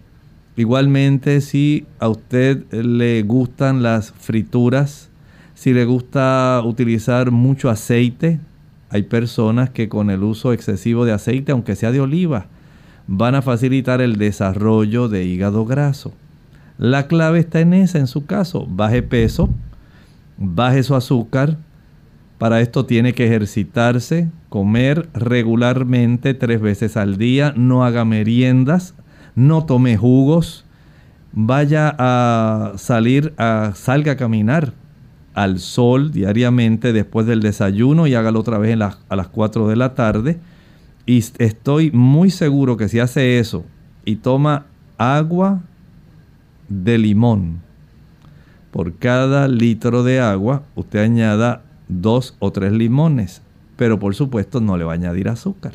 Igualmente 0.57 1.41
si 1.41 1.87
a 2.01 2.09
usted 2.09 2.70
le 2.72 3.22
gustan 3.22 3.83
las 3.83 4.12
frituras, 4.12 5.09
si 5.55 5.72
le 5.72 5.85
gusta 5.85 6.61
utilizar 6.64 7.31
mucho 7.31 7.70
aceite, 7.70 8.41
hay 8.91 9.03
personas 9.03 9.70
que 9.70 9.89
con 9.89 10.11
el 10.11 10.22
uso 10.22 10.53
excesivo 10.53 11.05
de 11.05 11.12
aceite, 11.12 11.53
aunque 11.53 11.76
sea 11.76 11.93
de 11.93 12.01
oliva, 12.01 12.47
van 13.07 13.34
a 13.34 13.43
facilitar 13.43 14.01
el 14.01 14.16
desarrollo 14.16 15.09
de 15.09 15.24
hígado 15.24 15.64
graso. 15.66 16.12
La 16.78 17.07
clave 17.07 17.41
está 17.41 17.61
en 17.61 17.74
esa, 17.74 17.99
en 17.99 18.07
su 18.07 18.26
caso. 18.26 18.66
Baje 18.68 19.03
peso, 19.03 19.51
baje 20.36 20.82
su 20.82 20.95
azúcar. 20.95 21.57
Para 22.39 22.61
esto 22.61 22.86
tiene 22.86 23.14
que 23.14 23.26
ejercitarse, 23.26 24.28
comer 24.49 25.09
regularmente 25.12 26.34
tres 26.34 26.61
veces 26.61 26.97
al 26.97 27.18
día, 27.18 27.53
no 27.57 27.84
haga 27.84 28.05
meriendas, 28.05 28.95
no 29.34 29.66
tome 29.66 29.97
jugos, 29.97 30.64
vaya 31.32 31.95
a 31.99 32.74
salir, 32.76 33.34
a, 33.39 33.72
salga 33.74 34.12
a 34.12 34.16
caminar 34.16 34.72
al 35.39 35.61
sol 35.61 36.11
diariamente 36.11 36.93
después 36.93 37.24
del 37.24 37.41
desayuno 37.41 38.09
y 38.09 38.14
hágalo 38.16 38.41
otra 38.41 38.59
vez 38.59 38.76
a 38.80 39.16
las 39.16 39.28
4 39.28 39.68
de 39.68 39.76
la 39.76 39.95
tarde 39.95 40.41
y 41.07 41.24
estoy 41.39 41.93
muy 41.93 42.30
seguro 42.30 42.76
que 42.76 42.89
si 42.89 42.99
hace 42.99 43.39
eso 43.39 43.64
y 44.05 44.16
toma 44.16 44.66
agua 44.97 45.61
de 46.68 46.99
limón, 46.99 47.61
por 48.72 48.97
cada 48.97 49.47
litro 49.47 50.03
de 50.03 50.18
agua 50.18 50.64
usted 50.74 51.05
añada 51.05 51.62
dos 51.86 52.36
o 52.41 52.51
tres 52.51 52.72
limones. 52.72 53.41
Pero 53.76 54.01
por 54.01 54.16
supuesto 54.16 54.61
no 54.61 54.76
le 54.76 54.82
va 54.82 54.93
a 54.93 54.97
añadir 54.97 55.28
azúcar, 55.28 55.74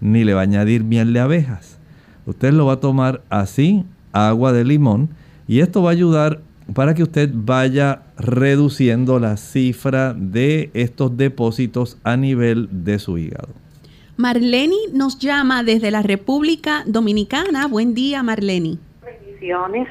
ni 0.00 0.22
le 0.22 0.32
va 0.34 0.42
a 0.42 0.44
añadir 0.44 0.84
miel 0.84 1.12
de 1.12 1.18
abejas. 1.18 1.78
Usted 2.24 2.52
lo 2.52 2.66
va 2.66 2.74
a 2.74 2.80
tomar 2.80 3.22
así, 3.30 3.84
agua 4.12 4.52
de 4.52 4.64
limón, 4.64 5.08
y 5.48 5.58
esto 5.58 5.82
va 5.82 5.90
a 5.90 5.92
ayudar 5.92 6.40
para 6.74 6.94
que 6.94 7.02
usted 7.02 7.30
vaya 7.32 8.02
reduciendo 8.18 9.18
la 9.18 9.36
cifra 9.36 10.14
de 10.14 10.70
estos 10.74 11.16
depósitos 11.16 11.98
a 12.04 12.16
nivel 12.16 12.68
de 12.70 12.98
su 12.98 13.18
hígado. 13.18 13.48
Marleni 14.16 14.78
nos 14.92 15.18
llama 15.18 15.62
desde 15.62 15.90
la 15.90 16.02
República 16.02 16.82
Dominicana. 16.86 17.66
Buen 17.68 17.94
día, 17.94 18.22
Marleni. 18.22 18.78
Bendiciones. 19.04 19.88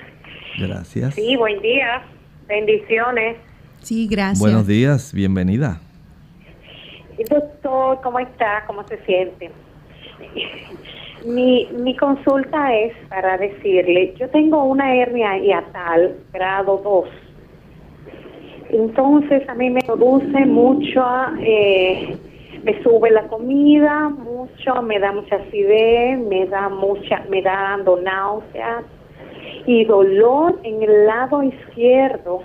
Gracias. 0.58 1.14
Sí, 1.16 1.36
buen 1.36 1.62
día. 1.62 2.04
Bendiciones. 2.48 3.38
Sí, 3.82 4.08
gracias. 4.08 4.40
Buenos 4.40 4.66
días, 4.66 5.14
bienvenida. 5.14 5.80
Doctor, 7.30 8.02
¿cómo 8.02 8.20
está? 8.20 8.64
¿Cómo 8.66 8.86
se 8.88 8.98
siente? 9.06 9.52
Mi, 11.26 11.68
mi 11.74 11.96
consulta 11.96 12.76
es 12.76 12.94
para 13.10 13.38
decirle, 13.38 14.14
yo 14.18 14.30
tengo 14.30 14.64
una 14.64 14.96
hernia 14.96 15.38
hiatal 15.38 16.16
grado 16.32 16.78
2. 16.84 17.10
Entonces 18.70 19.48
a 19.50 19.54
mí 19.56 19.70
me 19.70 19.82
produce 19.82 20.46
mucho 20.46 21.04
eh, 21.40 22.18
me 22.66 22.82
sube 22.82 23.12
la 23.12 23.28
comida 23.28 24.10
mucho, 24.10 24.82
me 24.82 24.98
da 24.98 25.12
mucha 25.12 25.36
acidez, 25.36 26.18
me 26.20 26.48
da 26.48 26.68
mucha, 26.68 27.24
me 27.30 27.44
da 27.44 27.54
dando 27.54 28.02
náuseas 28.02 28.84
y 29.68 29.86
dolor 29.86 30.60
en 30.64 30.82
el 30.82 31.06
lado 31.06 31.44
izquierdo 31.44 32.42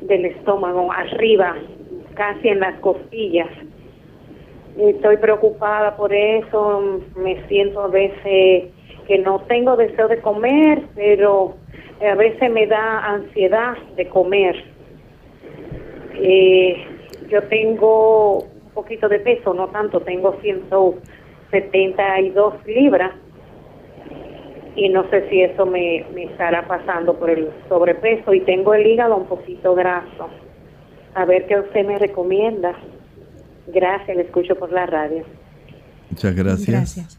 del 0.00 0.24
estómago, 0.24 0.90
arriba, 0.90 1.54
casi 2.14 2.48
en 2.48 2.60
las 2.60 2.80
costillas. 2.80 3.50
Estoy 4.76 5.16
preocupada 5.18 5.96
por 5.96 6.12
eso, 6.12 7.00
me 7.16 7.46
siento 7.46 7.80
a 7.80 7.88
veces 7.88 8.72
que 9.06 9.18
no 9.18 9.40
tengo 9.42 9.76
deseo 9.76 10.08
de 10.08 10.20
comer, 10.20 10.82
pero 10.96 11.54
a 12.00 12.16
veces 12.16 12.50
me 12.50 12.66
da 12.66 13.06
ansiedad 13.06 13.76
de 13.96 14.08
comer. 14.08 14.64
Eh, 16.16 16.84
yo 17.28 17.40
tengo 17.44 18.48
poquito 18.74 19.08
de 19.08 19.20
peso, 19.20 19.54
no 19.54 19.68
tanto, 19.68 20.00
tengo 20.00 20.36
172 20.42 22.66
libras 22.66 23.12
y 24.76 24.88
no 24.88 25.08
sé 25.08 25.28
si 25.30 25.40
eso 25.42 25.66
me, 25.66 26.04
me 26.12 26.24
estará 26.24 26.66
pasando 26.66 27.14
por 27.14 27.30
el 27.30 27.48
sobrepeso 27.68 28.34
y 28.34 28.40
tengo 28.40 28.74
el 28.74 28.84
hígado 28.86 29.16
un 29.16 29.26
poquito 29.26 29.76
graso. 29.76 30.28
A 31.14 31.24
ver 31.24 31.46
qué 31.46 31.60
usted 31.60 31.86
me 31.86 31.96
recomienda. 31.96 32.74
Gracias, 33.66 34.16
le 34.16 34.22
escucho 34.24 34.54
por 34.56 34.72
la 34.72 34.86
radio. 34.86 35.24
Muchas 36.10 36.34
gracias. 36.34 36.68
gracias. 36.68 37.18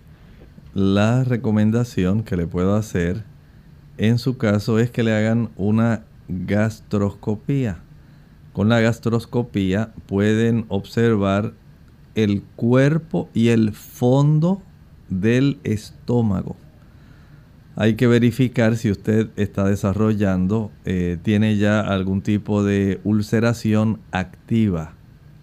La 0.74 1.24
recomendación 1.24 2.24
que 2.24 2.38
le 2.38 2.48
puedo 2.48 2.76
hacer 2.76 3.24
en 3.98 4.18
su 4.20 4.38
caso 4.38 4.78
es 4.80 4.92
que 4.92 5.04
le 5.04 5.14
hagan 5.14 5.50
una 5.56 6.04
gastroscopía. 6.28 7.80
Con 8.54 8.70
la 8.70 8.80
gastroscopía 8.80 9.92
pueden 10.06 10.66
observar 10.70 11.54
el 12.14 12.44
cuerpo 12.56 13.30
y 13.34 13.50
el 13.50 13.74
fondo 13.74 14.62
del 15.10 15.60
estómago. 15.64 16.56
Hay 17.78 17.96
que 17.96 18.08
verificar 18.08 18.78
si 18.78 18.92
usted 18.92 19.30
está 19.36 19.66
desarrollando, 19.66 20.72
eh, 20.86 21.18
tiene 21.22 21.58
ya 21.58 21.82
algún 21.82 22.22
tipo 22.22 22.64
de 22.64 23.02
ulceración 23.04 24.00
activa 24.12 24.94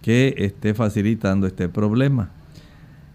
que 0.03 0.35
esté 0.37 0.75
facilitando 0.75 1.47
este 1.47 1.69
problema. 1.69 2.29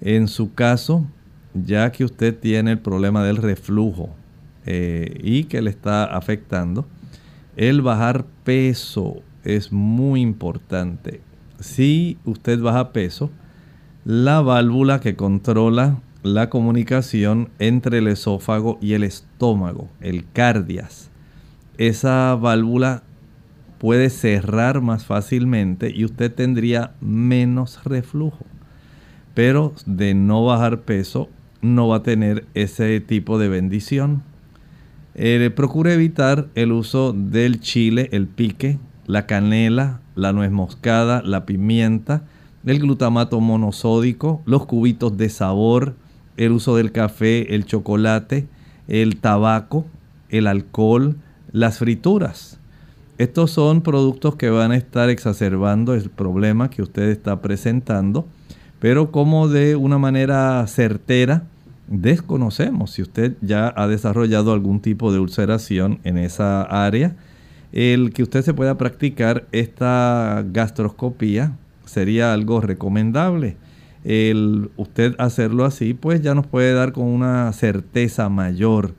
En 0.01 0.27
su 0.27 0.55
caso, 0.55 1.07
ya 1.55 1.93
que 1.93 2.05
usted 2.05 2.37
tiene 2.37 2.73
el 2.73 2.79
problema 2.79 3.23
del 3.23 3.37
reflujo 3.37 4.11
eh, 4.67 5.21
y 5.23 5.45
que 5.45 5.63
le 5.63 5.71
está 5.71 6.05
afectando, 6.05 6.87
el 7.57 7.83
bajar 7.83 8.25
peso 8.43 9.23
es 9.45 9.71
muy 9.71 10.23
importante. 10.23 11.21
Si 11.61 12.19
usted 12.25 12.59
baja 12.61 12.93
peso, 12.93 13.31
la 14.05 14.41
válvula 14.41 15.01
que 15.01 15.15
controla 15.15 16.01
la 16.23 16.49
comunicación 16.49 17.51
entre 17.59 17.99
el 17.99 18.09
esófago 18.09 18.79
y 18.81 18.95
el 18.95 19.05
estómago, 19.05 19.89
el 20.01 20.25
cardias, 20.33 21.11
esa 21.77 22.35
válvula 22.35 23.03
puede 23.79 24.11
cerrar 24.11 24.81
más 24.81 25.07
fácilmente 25.07 25.93
y 25.95 26.05
usted 26.05 26.35
tendría 26.35 26.93
menos 27.01 27.83
reflujo. 27.85 28.45
Pero 29.35 29.73
de 29.87 30.15
no 30.15 30.45
bajar 30.45 30.81
peso, 30.81 31.29
no 31.63 31.89
va 31.89 31.97
a 31.97 32.03
tener 32.03 32.47
ese 32.55 33.01
tipo 33.01 33.39
de 33.39 33.49
bendición. 33.49 34.23
Eh, 35.15 35.51
procure 35.55 35.95
evitar 35.95 36.49
el 36.55 36.73
uso 36.73 37.13
del 37.13 37.61
chile, 37.61 38.09
el 38.13 38.27
pique, 38.27 38.79
la 39.07 39.27
canela, 39.27 40.01
la 40.15 40.33
nuez 40.33 40.51
moscada, 40.51 41.23
la 41.23 41.47
pimienta, 41.47 42.25
el 42.67 42.81
glutamato 42.81 43.41
monosódico, 43.41 44.43
los 44.45 44.67
cubitos 44.67 45.17
de 45.17 45.29
sabor, 45.29 45.95
el 46.37 46.53
uso 46.53 46.77
del 46.77 46.93
café, 46.93 47.55
el 47.55 47.65
chocolate, 47.65 48.47
el 48.87 49.17
tabaco, 49.17 49.87
el 50.29 50.47
alcohol, 50.47 51.17
las 51.53 51.79
frituras. 51.79 52.61
Estos 53.19 53.51
son 53.51 53.83
productos 53.83 54.37
que 54.37 54.49
van 54.49 54.71
a 54.71 54.77
estar 54.77 55.11
exacerbando 55.11 55.93
el 55.93 56.09
problema 56.09 56.71
que 56.71 56.83
usted 56.83 57.09
está 57.09 57.43
presentando, 57.43 58.29
pero 58.79 59.11
como 59.11 59.49
de 59.49 59.75
una 59.75 59.99
manera 59.99 60.65
certera, 60.69 61.43
desconocemos 61.89 62.93
si 62.93 63.03
usted 63.03 63.35
ya 63.41 63.75
ha 63.77 63.89
desarrollado 63.89 64.53
algún 64.53 64.79
tipo 64.79 65.13
de 65.13 65.19
ulceración 65.19 65.99
en 66.05 66.17
esa 66.17 66.63
área. 66.63 67.17
El 67.73 68.13
que 68.13 68.23
usted 68.23 68.43
se 68.43 68.55
pueda 68.55 68.79
practicar 68.79 69.49
esta 69.51 70.45
gastroscopía 70.53 71.57
sería 71.87 72.33
algo 72.33 72.61
recomendable. 72.61 73.57
El 74.05 74.71
usted 74.77 75.17
hacerlo 75.19 75.65
así, 75.65 75.93
pues 75.93 76.23
ya 76.23 76.37
nos 76.37 76.47
puede 76.47 76.73
dar 76.73 76.93
con 76.93 77.07
una 77.07 77.53
certeza 77.53 78.29
mayor 78.29 78.95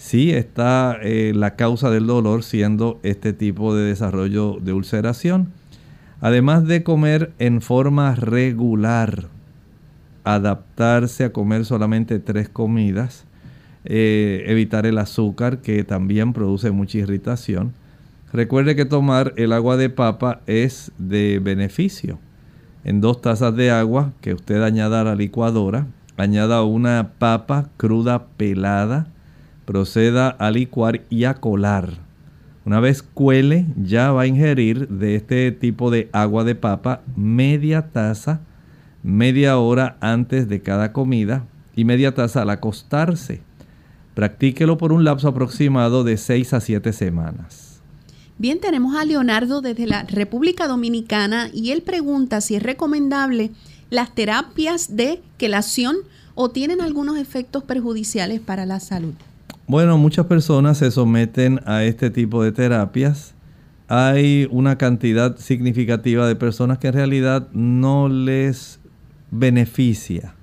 si 0.00 0.30
está 0.30 0.98
eh, 1.02 1.32
la 1.36 1.56
causa 1.56 1.90
del 1.90 2.06
dolor 2.06 2.42
siendo 2.42 2.98
este 3.02 3.34
tipo 3.34 3.74
de 3.74 3.84
desarrollo 3.84 4.56
de 4.58 4.72
ulceración. 4.72 5.52
Además 6.22 6.66
de 6.66 6.82
comer 6.82 7.34
en 7.38 7.60
forma 7.60 8.14
regular, 8.14 9.28
adaptarse 10.24 11.24
a 11.24 11.34
comer 11.34 11.66
solamente 11.66 12.18
tres 12.18 12.48
comidas, 12.48 13.26
eh, 13.84 14.44
evitar 14.46 14.86
el 14.86 14.96
azúcar 14.96 15.58
que 15.58 15.84
también 15.84 16.32
produce 16.32 16.70
mucha 16.70 16.96
irritación. 16.96 17.74
Recuerde 18.32 18.76
que 18.76 18.86
tomar 18.86 19.34
el 19.36 19.52
agua 19.52 19.76
de 19.76 19.90
papa 19.90 20.40
es 20.46 20.92
de 20.96 21.40
beneficio. 21.40 22.18
En 22.84 23.02
dos 23.02 23.20
tazas 23.20 23.54
de 23.54 23.70
agua 23.70 24.14
que 24.22 24.32
usted 24.32 24.62
añada 24.62 25.02
a 25.02 25.04
la 25.04 25.14
licuadora, 25.14 25.88
añada 26.16 26.62
una 26.62 27.12
papa 27.18 27.68
cruda 27.76 28.28
pelada, 28.38 29.06
proceda 29.70 30.30
a 30.30 30.50
licuar 30.50 31.02
y 31.10 31.22
a 31.26 31.34
colar. 31.34 32.00
Una 32.64 32.80
vez 32.80 33.04
cuele, 33.04 33.66
ya 33.80 34.10
va 34.10 34.22
a 34.22 34.26
ingerir 34.26 34.88
de 34.88 35.14
este 35.14 35.52
tipo 35.52 35.92
de 35.92 36.10
agua 36.12 36.42
de 36.42 36.56
papa 36.56 37.02
media 37.14 37.92
taza 37.92 38.40
media 39.04 39.58
hora 39.58 39.96
antes 40.00 40.48
de 40.48 40.60
cada 40.60 40.92
comida 40.92 41.46
y 41.76 41.84
media 41.84 42.16
taza 42.16 42.42
al 42.42 42.50
acostarse. 42.50 43.42
Practíquelo 44.14 44.76
por 44.76 44.92
un 44.92 45.04
lapso 45.04 45.28
aproximado 45.28 46.02
de 46.02 46.16
6 46.16 46.52
a 46.52 46.60
7 46.60 46.92
semanas. 46.92 47.80
Bien, 48.38 48.58
tenemos 48.58 48.96
a 48.96 49.04
Leonardo 49.04 49.60
desde 49.60 49.86
la 49.86 50.02
República 50.02 50.66
Dominicana 50.66 51.48
y 51.54 51.70
él 51.70 51.82
pregunta 51.82 52.40
si 52.40 52.56
es 52.56 52.62
recomendable 52.64 53.52
las 53.88 54.16
terapias 54.16 54.96
de 54.96 55.22
quelación 55.38 55.98
o 56.34 56.50
tienen 56.50 56.80
algunos 56.80 57.18
efectos 57.18 57.62
perjudiciales 57.62 58.40
para 58.40 58.66
la 58.66 58.80
salud. 58.80 59.14
Bueno, 59.70 59.98
muchas 59.98 60.26
personas 60.26 60.78
se 60.78 60.90
someten 60.90 61.60
a 61.64 61.84
este 61.84 62.10
tipo 62.10 62.42
de 62.42 62.50
terapias 62.50 63.36
hay 63.86 64.48
una 64.50 64.76
cantidad 64.76 65.36
significativa 65.36 66.26
de 66.26 66.34
personas 66.34 66.78
que 66.78 66.88
en 66.88 66.94
realidad 66.94 67.46
no 67.52 68.08
les 68.08 68.80
beneficia. 69.30 70.34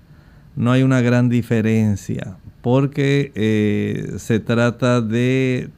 No 0.55 0.71
hay 0.71 0.81
una 0.81 1.01
gran 1.01 1.27
diferencia 1.27 2.37
porque 2.61 3.33
eh, 3.35 4.13
se 4.17 4.39
trata 4.39 5.01
de 5.01 5.71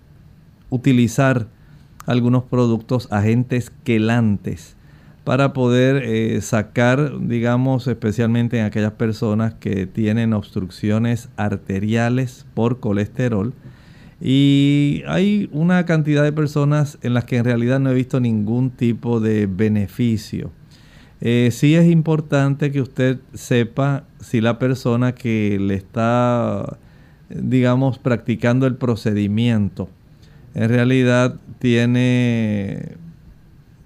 utilizar 0.70 1.48
algunos 2.06 2.44
productos 2.44 3.12
agentes 3.12 3.72
quelantes 3.84 4.78
para 5.24 5.54
poder 5.54 6.04
eh, 6.04 6.42
sacar, 6.42 7.20
digamos, 7.28 7.88
especialmente 7.88 8.60
en 8.60 8.66
aquellas 8.66 8.94
personas 8.94 9.54
que 9.54 9.86
tienen 9.86 10.34
obstrucciones 10.34 11.30
arteriales 11.38 12.46
por 12.54 12.80
colesterol. 12.80 13.54
Y 14.22 15.04
hay 15.08 15.50
una 15.54 15.86
cantidad 15.86 16.24
de 16.24 16.34
personas 16.34 16.98
en 17.02 17.14
las 17.14 17.26
que 17.26 17.38
en 17.38 17.46
realidad 17.46 17.80
no 17.80 17.92
he 17.92 17.94
visto 17.94 18.20
ningún 18.20 18.72
tipo 18.72 19.20
de 19.20 19.46
beneficio. 19.46 20.52
Eh, 21.22 21.50
sí 21.52 21.76
es 21.76 21.86
importante 21.86 22.72
que 22.72 22.82
usted 22.82 23.20
sepa 23.34 24.06
si 24.20 24.40
la 24.42 24.58
persona 24.58 25.14
que 25.14 25.58
le 25.60 25.76
está, 25.76 26.78
digamos, 27.30 28.00
practicando 28.00 28.68
el 28.68 28.76
procedimiento, 28.76 29.90
en 30.56 30.70
realidad 30.70 31.36
tiene, 31.60 32.96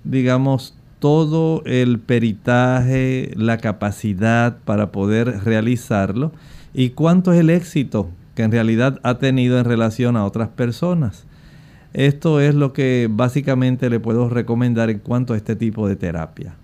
digamos, 0.04 0.78
todo 1.04 1.64
el 1.66 2.00
peritaje, 2.00 3.34
la 3.36 3.58
capacidad 3.58 4.60
para 4.60 4.94
poder 4.94 5.44
realizarlo 5.44 6.32
y 6.74 6.92
cuánto 6.92 7.34
es 7.34 7.42
el 7.42 7.50
éxito 7.50 8.10
que 8.36 8.44
en 8.44 8.54
realidad 8.54 9.02
ha 9.04 9.18
tenido 9.20 9.60
en 9.60 9.66
relación 9.66 10.16
a 10.16 10.24
otras 10.24 10.48
personas. 10.48 11.26
Esto 11.92 12.40
es 12.40 12.56
lo 12.56 12.72
que 12.72 13.10
básicamente 13.12 13.90
le 13.90 14.00
puedo 14.00 14.30
recomendar 14.30 14.90
en 14.90 15.00
cuanto 15.00 15.34
a 15.34 15.36
este 15.36 15.58
tipo 15.58 15.90
de 15.90 15.98
terapia. 15.98 16.56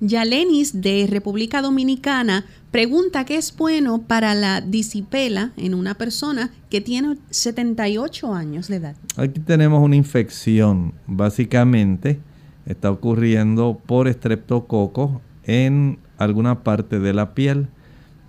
Yalenis 0.00 0.80
de 0.80 1.06
República 1.06 1.60
Dominicana 1.60 2.46
pregunta 2.70 3.26
qué 3.26 3.36
es 3.36 3.54
bueno 3.54 4.00
para 4.00 4.34
la 4.34 4.62
disipela 4.62 5.52
en 5.58 5.74
una 5.74 5.98
persona 5.98 6.50
que 6.70 6.80
tiene 6.80 7.18
78 7.28 8.32
años 8.32 8.68
de 8.68 8.76
edad. 8.76 8.96
Aquí 9.18 9.38
tenemos 9.40 9.82
una 9.82 9.96
infección, 9.96 10.94
básicamente 11.06 12.20
está 12.66 12.90
ocurriendo 12.90 13.80
por 13.86 14.08
estreptococo 14.08 15.20
en 15.44 15.98
alguna 16.18 16.62
parte 16.62 16.98
de 16.98 17.12
la 17.12 17.34
piel. 17.34 17.68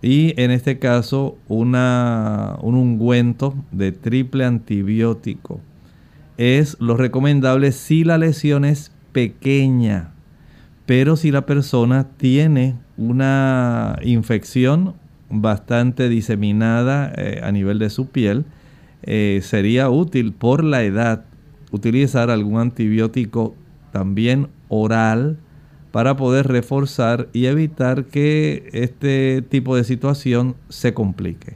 Y 0.01 0.39
en 0.41 0.51
este 0.51 0.79
caso 0.79 1.37
una, 1.47 2.57
un 2.61 2.75
ungüento 2.75 3.55
de 3.71 3.91
triple 3.91 4.45
antibiótico. 4.45 5.61
Es 6.37 6.77
lo 6.79 6.97
recomendable 6.97 7.71
si 7.71 8.03
la 8.03 8.17
lesión 8.17 8.65
es 8.65 8.91
pequeña 9.11 10.13
pero 10.85 11.15
si 11.15 11.31
la 11.31 11.45
persona 11.45 12.07
tiene 12.17 12.75
una 12.97 13.97
infección 14.03 14.95
bastante 15.29 16.09
diseminada 16.09 17.11
eh, 17.15 17.41
a 17.43 17.51
nivel 17.51 17.79
de 17.79 17.89
su 17.89 18.07
piel, 18.07 18.45
eh, 19.03 19.39
sería 19.43 19.89
útil 19.89 20.33
por 20.33 20.63
la 20.63 20.83
edad 20.83 21.25
utilizar 21.71 22.29
algún 22.29 22.59
antibiótico 22.59 23.55
también 23.93 24.49
oral 24.67 25.37
para 25.91 26.17
poder 26.17 26.47
reforzar 26.47 27.29
y 27.31 27.45
evitar 27.45 28.05
que 28.05 28.67
este 28.73 29.43
tipo 29.43 29.75
de 29.75 29.83
situación 29.83 30.55
se 30.67 30.95
complique. 30.95 31.55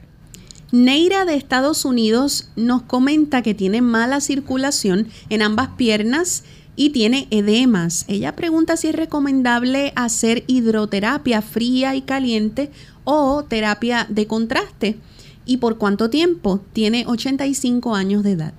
Neira 0.70 1.24
de 1.24 1.34
Estados 1.34 1.84
Unidos 1.84 2.50
nos 2.54 2.82
comenta 2.82 3.42
que 3.42 3.54
tiene 3.54 3.82
mala 3.82 4.20
circulación 4.20 5.08
en 5.28 5.42
ambas 5.42 5.70
piernas 5.76 6.44
y 6.76 6.90
tiene 6.90 7.26
edemas. 7.32 8.04
Ella 8.06 8.36
pregunta 8.36 8.76
si 8.76 8.86
es 8.86 8.94
recomendable 8.94 9.92
hacer 9.96 10.44
hidroterapia 10.46 11.42
fría 11.42 11.96
y 11.96 12.02
caliente 12.02 12.70
o 13.02 13.42
terapia 13.42 14.06
de 14.08 14.28
contraste 14.28 14.98
y 15.44 15.56
por 15.56 15.78
cuánto 15.78 16.10
tiempo. 16.10 16.60
Tiene 16.72 17.04
85 17.08 17.96
años 17.96 18.22
de 18.22 18.32
edad. 18.32 18.54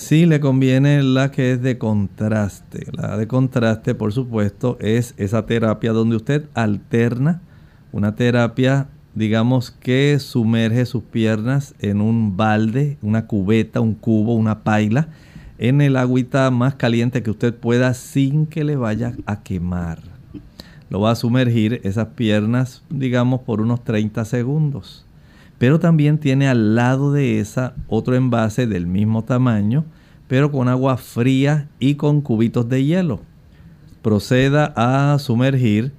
Sí, 0.00 0.24
le 0.24 0.40
conviene 0.40 1.02
la 1.02 1.30
que 1.30 1.52
es 1.52 1.62
de 1.62 1.76
contraste. 1.76 2.86
La 2.92 3.18
de 3.18 3.28
contraste, 3.28 3.94
por 3.94 4.14
supuesto, 4.14 4.78
es 4.80 5.12
esa 5.18 5.44
terapia 5.44 5.92
donde 5.92 6.16
usted 6.16 6.46
alterna 6.54 7.42
una 7.92 8.16
terapia, 8.16 8.88
digamos, 9.14 9.70
que 9.70 10.18
sumerge 10.18 10.86
sus 10.86 11.02
piernas 11.02 11.74
en 11.80 12.00
un 12.00 12.38
balde, 12.38 12.96
una 13.02 13.26
cubeta, 13.26 13.82
un 13.82 13.94
cubo, 13.94 14.34
una 14.34 14.64
paila 14.64 15.08
en 15.58 15.82
el 15.82 15.96
agüita 15.98 16.50
más 16.50 16.76
caliente 16.76 17.22
que 17.22 17.30
usted 17.30 17.54
pueda 17.54 17.92
sin 17.92 18.46
que 18.46 18.64
le 18.64 18.76
vaya 18.76 19.14
a 19.26 19.42
quemar. 19.42 19.98
Lo 20.88 21.02
va 21.02 21.10
a 21.10 21.14
sumergir 21.14 21.82
esas 21.84 22.08
piernas, 22.16 22.82
digamos, 22.88 23.42
por 23.42 23.60
unos 23.60 23.84
30 23.84 24.24
segundos. 24.24 25.04
Pero 25.60 25.78
también 25.78 26.16
tiene 26.16 26.48
al 26.48 26.74
lado 26.74 27.12
de 27.12 27.38
esa 27.38 27.74
otro 27.86 28.16
envase 28.16 28.66
del 28.66 28.86
mismo 28.86 29.24
tamaño, 29.24 29.84
pero 30.26 30.50
con 30.50 30.68
agua 30.68 30.96
fría 30.96 31.68
y 31.78 31.96
con 31.96 32.22
cubitos 32.22 32.66
de 32.70 32.82
hielo. 32.82 33.20
proceda 34.00 34.72
a 34.74 35.18
sumergir 35.18 35.92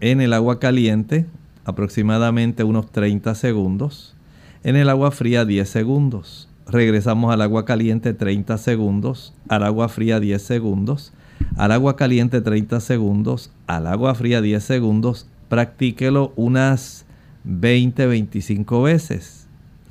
en 0.00 0.20
el 0.20 0.34
agua 0.34 0.58
caliente 0.58 1.24
aproximadamente 1.64 2.62
unos 2.62 2.92
30 2.92 3.34
segundos, 3.34 4.14
en 4.62 4.76
el 4.76 4.90
agua 4.90 5.10
fría 5.10 5.46
10 5.46 5.66
segundos. 5.66 6.50
Regresamos 6.66 7.32
al 7.32 7.40
agua 7.40 7.64
caliente 7.64 8.12
30 8.12 8.58
segundos, 8.58 9.32
al 9.48 9.62
agua 9.62 9.88
fría 9.88 10.20
10 10.20 10.42
segundos, 10.42 11.14
al 11.56 11.72
agua 11.72 11.96
caliente 11.96 12.42
30 12.42 12.80
segundos, 12.80 13.50
al 13.66 13.86
agua 13.86 14.14
fría 14.14 14.42
10 14.42 14.62
segundos. 14.62 15.26
Practíquelo 15.48 16.34
unas 16.36 17.05
20-25 17.46 18.84
veces. 18.84 19.46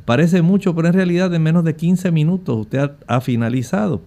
Parece 0.06 0.41
mucho, 0.43 0.76
pero 0.76 0.88
en 0.88 0.93
realidad 0.93 1.34
en 1.34 1.41
menos 1.41 1.64
de 1.64 1.76
15 1.76 2.12
minutos 2.12 2.58
usted 2.58 2.91
ha, 3.08 3.22
finalizado. 3.22 4.01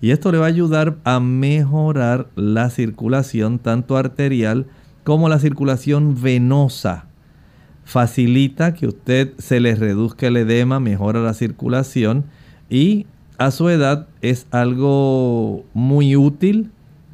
Y 0.00 0.10
esto 0.10 0.32
le 0.32 0.38
va 0.38 0.46
a 0.46 0.48
ayudar 0.48 0.96
a 1.04 1.20
mejorar 1.20 2.28
la 2.34 2.70
circulación 2.70 3.58
tanto 3.58 3.96
arterial 3.96 4.66
como 5.04 5.28
la 5.28 5.38
circulación 5.38 6.20
venosa. 6.20 7.06
Facilita 7.84 8.74
que 8.74 8.86
usted 8.86 9.32
se 9.38 9.60
le 9.60 9.74
reduzca 9.74 10.26
el 10.26 10.36
edema, 10.36 10.80
mejora 10.80 11.20
la 11.20 11.34
circulación 11.34 12.24
y 12.68 13.06
a 13.38 13.50
su 13.50 13.68
edad 13.68 14.08
es 14.20 14.46
algo 14.50 15.64
muy 15.72 16.16
útil 16.16 16.70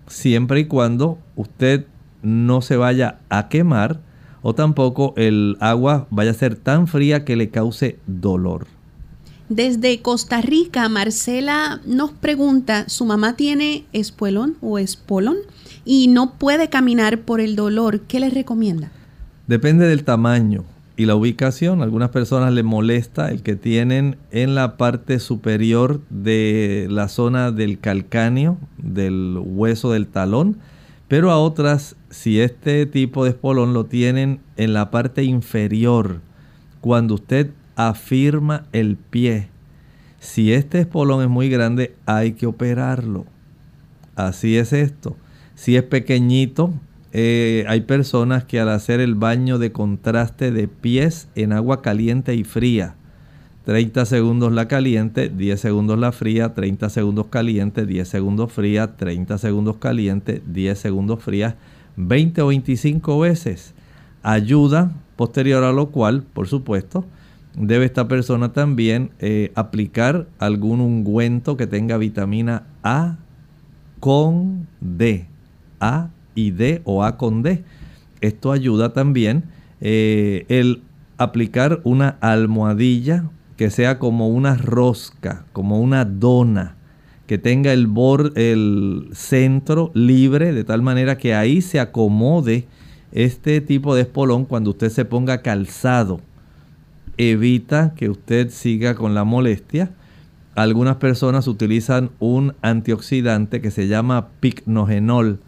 siempre 0.07 0.61
y 0.61 0.65
cuando 0.65 1.19
usted 1.37 1.87
no 2.23 2.63
se 2.63 2.77
vaya 2.77 3.21
a 3.29 3.49
quemar 3.49 4.01
o 4.47 4.55
tampoco 4.55 5.15
el 5.17 5.57
agua 5.59 6.07
vaya 6.11 6.31
a 6.31 6.35
ser 6.35 6.55
tan 6.55 6.87
fría 6.87 7.25
que 7.25 7.35
le 7.35 7.49
cause 7.49 7.99
dolor. 8.07 8.67
Desde 9.49 10.03
Costa 10.03 10.43
Rica, 10.43 10.87
Marcela 10.91 11.81
nos 11.87 12.13
pregunta, 12.13 12.87
su 12.91 13.07
mamá 13.07 13.37
tiene 13.37 13.87
espuelón 13.95 14.57
o 14.61 14.79
espolón 14.79 15.37
y 15.87 16.09
no 16.09 16.35
puede 16.35 16.69
caminar 16.69 17.23
por 17.23 17.41
el 17.41 17.57
dolor. 17.57 18.01
¿Qué 18.01 18.21
le 18.21 18.29
recomienda? 18.29 18.93
Depende 19.47 19.87
del 19.87 20.05
tamaño 20.05 20.65
y 20.99 21.07
la 21.07 21.17
ubicación. 21.17 21.81
Algunas 21.81 22.11
personas 22.11 22.53
les 22.53 22.65
molesta 22.65 23.31
el 23.31 23.43
que 23.43 23.57
tienen 23.57 24.19
en 24.31 24.55
la 24.55 24.77
parte 24.77 25.21
superior 25.21 26.03
de 26.11 26.87
la 26.91 27.09
zona 27.09 27.51
del 27.51 27.79
calcáneo, 27.79 28.59
del 28.77 29.39
hueso 29.43 29.91
del 29.93 30.07
talón, 30.07 30.59
pero 31.09 31.31
a 31.31 31.39
otras, 31.39 31.97
si 32.11 32.41
este 32.41 32.87
tipo 32.87 33.25
de 33.25 33.31
espolón 33.31 33.75
lo 33.75 33.85
tienen 33.85 34.41
en 34.57 34.73
la 34.73 34.91
parte 34.91 35.23
inferior, 35.25 36.21
cuando 36.81 37.15
usted 37.15 37.51
afirma 37.77 38.67
el 38.73 38.97
pie, 38.97 39.49
si 40.19 40.53
este 40.53 40.81
espolón 40.81 41.23
es 41.23 41.29
muy 41.29 41.51
grande, 41.51 41.95
hay 42.07 42.33
que 42.33 42.47
operarlo. 42.47 43.27
Así 44.17 44.57
es 44.57 44.73
esto. 44.73 45.17
Si 45.55 45.77
es 45.77 45.83
pequeñito, 45.83 46.73
eh, 47.13 47.65
hay 47.69 47.83
personas 47.83 48.45
que 48.45 48.59
al 48.59 48.71
hacer 48.71 49.01
el 49.01 49.15
baño 49.15 49.59
de 49.59 49.73
contraste 49.73 50.51
de 50.51 50.67
pies 50.67 51.29
en 51.35 51.53
agua 51.53 51.83
caliente 51.83 52.35
y 52.35 52.45
fría, 52.45 52.97
30 53.65 54.05
segundos 54.05 54.53
la 54.53 54.69
caliente, 54.69 55.31
10 55.31 55.59
segundos 55.59 55.99
la 55.99 56.13
fría, 56.13 56.53
30 56.53 56.91
segundos 56.91 57.27
caliente, 57.29 57.87
10 57.87 58.07
segundos 58.07 58.53
fría, 58.53 58.97
30 58.97 59.39
segundos 59.39 59.77
caliente, 59.79 60.43
10 60.47 60.79
segundos 60.79 61.23
fría, 61.23 61.57
20 61.97 62.43
o 62.43 62.49
25 62.49 63.21
veces. 63.21 63.75
Ayuda, 64.23 64.93
posterior 65.17 65.65
a 65.65 65.73
lo 65.73 65.91
cual, 65.91 66.25
por 66.25 66.47
supuesto, 66.47 67.07
debe 67.57 67.87
esta 67.87 68.07
persona 68.07 68.53
también 68.53 69.11
eh, 69.19 69.51
aplicar 69.55 70.27
algún 70.39 70.81
ungüento 70.81 71.57
que 71.57 71.67
tenga 71.67 71.97
vitamina 71.97 72.67
A 72.83 73.17
con 73.99 74.69
D. 74.81 75.27
A 75.81 76.11
y 76.35 76.51
D 76.51 76.83
o 76.85 77.03
A 77.03 77.17
con 77.17 77.43
D. 77.43 77.65
Esto 78.21 78.53
ayuda 78.53 78.93
también 78.93 79.45
eh, 79.81 80.45
el 80.49 80.83
aplicar 81.17 81.81
una 81.85 82.17
almohadilla 82.21 83.31
que 83.57 83.71
sea 83.71 83.99
como 83.99 84.29
una 84.29 84.57
rosca, 84.57 85.45
como 85.53 85.81
una 85.81 86.05
dona, 86.05 86.77
que 87.27 87.39
tenga 87.39 87.73
el, 87.73 87.87
borde, 87.87 88.53
el 88.53 89.09
centro 89.13 89.91
libre 89.95 90.53
de 90.53 90.65
tal 90.65 90.83
manera 90.83 91.17
que 91.17 91.35
ahí 91.35 91.63
se 91.63 91.81
acomode 91.81 92.67
este 93.13 93.61
tipo 93.61 93.95
de 93.95 94.03
espolón 94.03 94.45
cuando 94.45 94.71
usted 94.71 94.91
se 94.91 95.05
ponga 95.05 95.41
calzado. 95.41 96.21
Evita 97.17 97.95
que 97.95 98.11
usted 98.11 98.51
siga 98.51 98.95
con 98.95 99.15
la 99.15 99.25
molestia. 99.25 99.93
Algunas 100.57 100.97
personas 100.97 101.47
utilizan 101.47 102.11
un 102.19 102.55
antioxidante 102.61 103.61
que 103.61 103.71
se 103.71 103.87
llama 103.87 104.29
picnogenol 104.41 105.39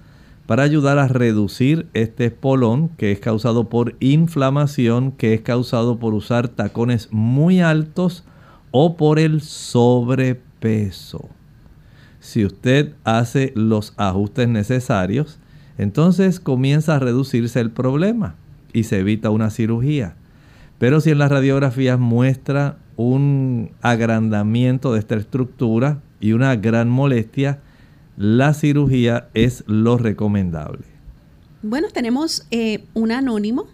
para 0.47 0.62
ayudar 0.62 0.99
a 0.99 1.09
reducir 1.09 1.88
este 1.92 2.26
espolón 2.26 2.88
que 2.90 3.12
es 3.12 3.18
causado 3.18 3.68
por 3.68 3.97
inflamación, 4.01 5.12
que 5.12 5.34
es 5.34 5.40
causado 5.40 5.99
por 5.99 6.14
usar 6.14 6.49
tacones 6.49 7.09
muy 7.11 7.61
altos 7.61 8.24
o 8.70 8.97
por 8.97 9.18
el 9.18 9.40
sobrepeso. 9.40 11.28
Si 12.20 12.44
usted 12.44 12.92
hace 13.05 13.53
los 13.55 13.94
ajustes 13.97 14.49
necesarios, 14.49 15.38
entonces 15.78 16.40
comienza 16.40 16.97
a 16.97 16.99
reducirse 16.99 17.61
el 17.61 17.70
problema 17.70 18.36
y 18.72 18.84
se 18.84 19.01
evita 19.01 19.30
una 19.30 19.51
cirugía. 19.51 20.14
Pero 20.78 21.01
si 21.01 21.11
en 21.11 21.18
las 21.18 21.30
radiografías 21.30 21.99
muestra 21.99 22.78
un 22.97 23.70
agrandamiento 23.82 24.92
de 24.92 25.01
esta 25.01 25.16
estructura 25.16 26.01
y 26.20 26.32
una 26.32 26.57
gran 26.57 26.88
molestia, 26.88 27.61
la 28.16 28.54
cirugía 28.54 29.28
es 29.34 29.64
lo 29.66 29.98
recomendable. 29.98 30.84
Bueno, 31.62 31.88
tenemos 31.92 32.46
eh, 32.50 32.84
un 32.94 33.12
anónimo, 33.12 33.66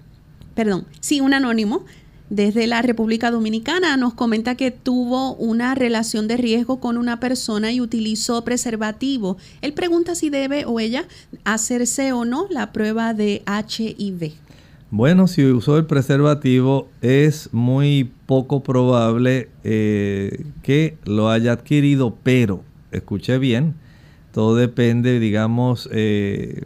perdón, 0.54 0.86
sí, 1.00 1.20
un 1.20 1.34
anónimo 1.34 1.84
desde 2.32 2.66
la 2.66 2.80
República 2.80 3.30
Dominicana 3.30 3.94
nos 3.98 4.14
comenta 4.14 4.54
que 4.54 4.70
tuvo 4.70 5.34
una 5.34 5.74
relación 5.74 6.28
de 6.28 6.38
riesgo 6.38 6.80
con 6.80 6.96
una 6.96 7.20
persona 7.20 7.72
y 7.72 7.82
utilizó 7.82 8.42
preservativo. 8.42 9.36
Él 9.60 9.74
pregunta 9.74 10.14
si 10.14 10.30
debe 10.30 10.64
o 10.64 10.80
ella 10.80 11.04
hacerse 11.44 12.14
o 12.14 12.24
no 12.24 12.46
la 12.48 12.72
prueba 12.72 13.12
de 13.12 13.42
HIV. 13.46 14.32
Bueno, 14.90 15.26
si 15.26 15.44
usó 15.44 15.76
el 15.76 15.84
preservativo 15.84 16.88
es 17.02 17.50
muy 17.52 18.10
poco 18.24 18.62
probable 18.62 19.50
eh, 19.62 20.46
que 20.62 20.96
lo 21.04 21.28
haya 21.28 21.52
adquirido, 21.52 22.16
pero 22.22 22.62
escuche 22.92 23.36
bien, 23.36 23.74
todo 24.32 24.56
depende, 24.56 25.20
digamos, 25.20 25.88
eh, 25.92 26.62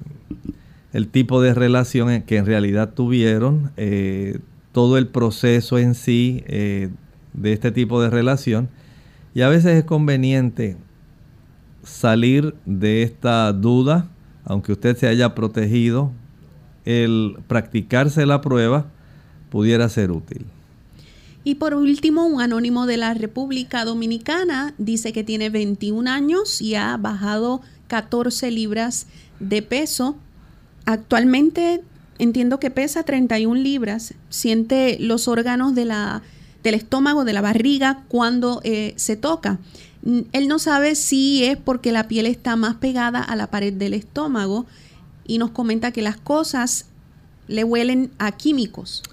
el 0.92 1.08
tipo 1.08 1.42
de 1.42 1.52
relación 1.52 2.22
que 2.22 2.36
en 2.38 2.46
realidad 2.46 2.94
tuvieron, 2.94 3.72
eh, 3.76 4.38
todo 4.72 4.98
el 4.98 5.08
proceso 5.08 5.78
en 5.78 5.94
sí 5.94 6.44
eh, 6.46 6.90
de 7.32 7.52
este 7.52 7.72
tipo 7.72 8.00
de 8.00 8.08
relación. 8.08 8.68
Y 9.34 9.42
a 9.42 9.48
veces 9.48 9.76
es 9.76 9.84
conveniente 9.84 10.76
salir 11.82 12.54
de 12.64 13.02
esta 13.02 13.52
duda, 13.52 14.08
aunque 14.44 14.72
usted 14.72 14.96
se 14.96 15.08
haya 15.08 15.34
protegido, 15.34 16.12
el 16.84 17.36
practicarse 17.48 18.24
la 18.26 18.40
prueba 18.40 18.86
pudiera 19.50 19.88
ser 19.88 20.12
útil. 20.12 20.46
Y 21.46 21.54
por 21.54 21.74
último, 21.74 22.26
un 22.26 22.40
anónimo 22.40 22.86
de 22.86 22.96
la 22.96 23.14
República 23.14 23.84
Dominicana 23.84 24.74
dice 24.78 25.12
que 25.12 25.22
tiene 25.22 25.48
21 25.48 26.10
años 26.10 26.60
y 26.60 26.74
ha 26.74 26.96
bajado 26.96 27.60
14 27.86 28.50
libras 28.50 29.06
de 29.38 29.62
peso. 29.62 30.16
Actualmente 30.86 31.84
entiendo 32.18 32.58
que 32.58 32.72
pesa 32.72 33.04
31 33.04 33.54
libras. 33.54 34.14
Siente 34.28 34.96
los 34.98 35.28
órganos 35.28 35.76
del 35.76 35.92
estómago, 36.64 37.24
de 37.24 37.32
la 37.32 37.42
barriga 37.42 38.02
cuando 38.08 38.60
eh, 38.64 38.94
se 38.96 39.14
toca. 39.14 39.60
Él 40.32 40.48
no 40.48 40.58
sabe 40.58 40.96
si 40.96 41.44
es 41.44 41.56
porque 41.56 41.92
la 41.92 42.08
piel 42.08 42.26
está 42.26 42.56
más 42.56 42.74
pegada 42.74 43.22
a 43.22 43.36
la 43.36 43.52
pared 43.52 43.72
del 43.72 43.94
estómago 43.94 44.66
y 45.24 45.38
nos 45.38 45.52
comenta 45.52 45.92
que 45.92 46.02
las 46.02 46.16
cosas 46.16 46.86
le 47.46 47.62
huelen 47.62 48.10
a 48.18 48.32
químicos. 48.32 49.04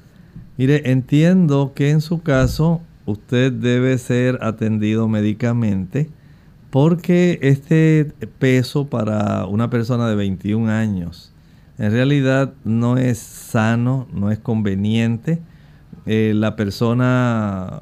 Mire, 0.58 0.92
entiendo 0.92 1.74
que 1.76 1.90
en 1.90 2.02
su 2.02 2.22
caso 2.22 2.82
usted 3.06 3.52
debe 3.52 3.98
ser 3.98 4.40
atendido 4.42 5.08
médicamente 5.08 6.10
porque 6.70 7.40
este 7.42 8.12
peso 8.40 8.88
para 8.88 9.46
una 9.46 9.70
persona 9.70 10.08
de 10.08 10.16
21 10.16 10.72
años 10.72 11.34
en 11.78 11.92
realidad 11.92 12.54
no 12.64 12.98
es 12.98 13.18
sano, 13.18 14.08
no 14.14 14.32
es 14.32 14.40
conveniente. 14.40 15.42
Eh, 16.06 16.34
la 16.36 16.56
persona 16.56 17.82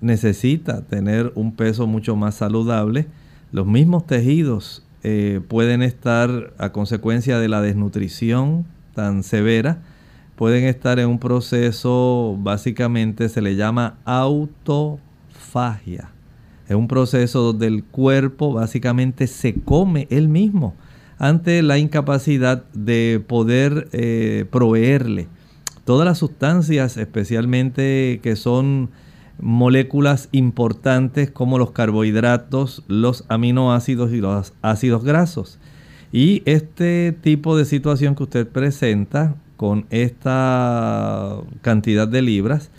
necesita 0.00 0.82
tener 0.82 1.32
un 1.34 1.56
peso 1.56 1.86
mucho 1.86 2.16
más 2.16 2.34
saludable. 2.34 3.06
Los 3.50 3.66
mismos 3.66 4.06
tejidos 4.06 4.84
eh, 5.02 5.40
pueden 5.48 5.82
estar 5.82 6.52
a 6.58 6.70
consecuencia 6.70 7.38
de 7.38 7.48
la 7.48 7.62
desnutrición 7.62 8.66
tan 8.94 9.22
severa 9.22 9.78
pueden 10.38 10.64
estar 10.66 11.00
en 11.00 11.08
un 11.08 11.18
proceso, 11.18 12.36
básicamente 12.38 13.28
se 13.28 13.42
le 13.42 13.56
llama 13.56 13.98
autofagia. 14.04 15.02
Es 16.68 16.76
un 16.76 16.86
proceso 16.86 17.42
donde 17.42 17.66
el 17.66 17.82
cuerpo 17.82 18.52
básicamente 18.52 19.26
se 19.26 19.54
come 19.54 20.06
él 20.10 20.28
mismo. 20.28 20.76
ante 21.20 21.62
la 21.62 21.78
incapacidad 21.78 22.62
de 22.72 23.20
poder 23.26 23.88
eh, 23.90 24.44
proveerle 24.52 25.26
todas 25.84 26.06
las 26.06 26.18
sustancias, 26.18 26.96
especialmente 26.96 28.20
que 28.22 28.36
son 28.36 28.90
moléculas 29.40 30.28
importantes 30.30 31.32
como 31.32 31.58
los 31.58 31.72
carbohidratos, 31.72 32.84
los 32.86 33.24
aminoácidos 33.28 34.12
y 34.12 34.20
los 34.20 34.52
ácidos 34.62 35.02
grasos. 35.02 35.58
Y 36.12 36.44
este 36.44 37.10
tipo 37.20 37.56
de 37.56 37.64
situación 37.64 38.14
que 38.14 38.22
usted 38.22 38.46
presenta 38.46 39.34
con 39.58 39.86
esta 39.90 41.36
cantidad 41.62 42.06
de 42.06 42.22
libras, 42.22 42.70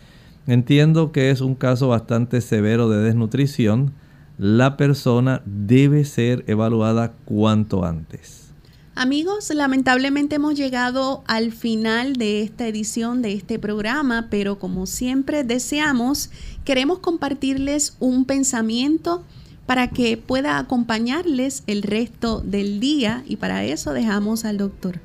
entiendo 0.47 1.11
que 1.11 1.29
es 1.29 1.41
un 1.41 1.53
caso 1.53 1.89
bastante 1.89 2.39
severo 2.39 2.89
de 2.89 3.03
desnutrición. 3.03 3.91
La 4.37 4.77
persona 4.77 5.41
debe 5.45 6.05
ser 6.05 6.45
evaluada 6.47 7.11
cuanto 7.25 7.83
antes. 7.83 8.53
Amigos, 8.95 9.51
lamentablemente 9.53 10.37
hemos 10.37 10.55
llegado 10.55 11.21
al 11.27 11.51
final 11.51 12.13
de 12.15 12.43
esta 12.43 12.65
edición 12.65 13.21
de 13.21 13.33
este 13.33 13.59
programa, 13.59 14.27
pero 14.29 14.57
como 14.57 14.85
siempre 14.85 15.43
deseamos, 15.43 16.29
queremos 16.63 16.99
compartirles 16.99 17.97
un 17.99 18.23
pensamiento 18.23 19.25
para 19.65 19.89
que 19.89 20.15
pueda 20.15 20.59
acompañarles 20.59 21.63
el 21.67 21.83
resto 21.83 22.39
del 22.39 22.79
día 22.79 23.23
y 23.27 23.35
para 23.35 23.65
eso 23.65 23.91
dejamos 23.91 24.45
al 24.45 24.57
doctor. 24.57 25.01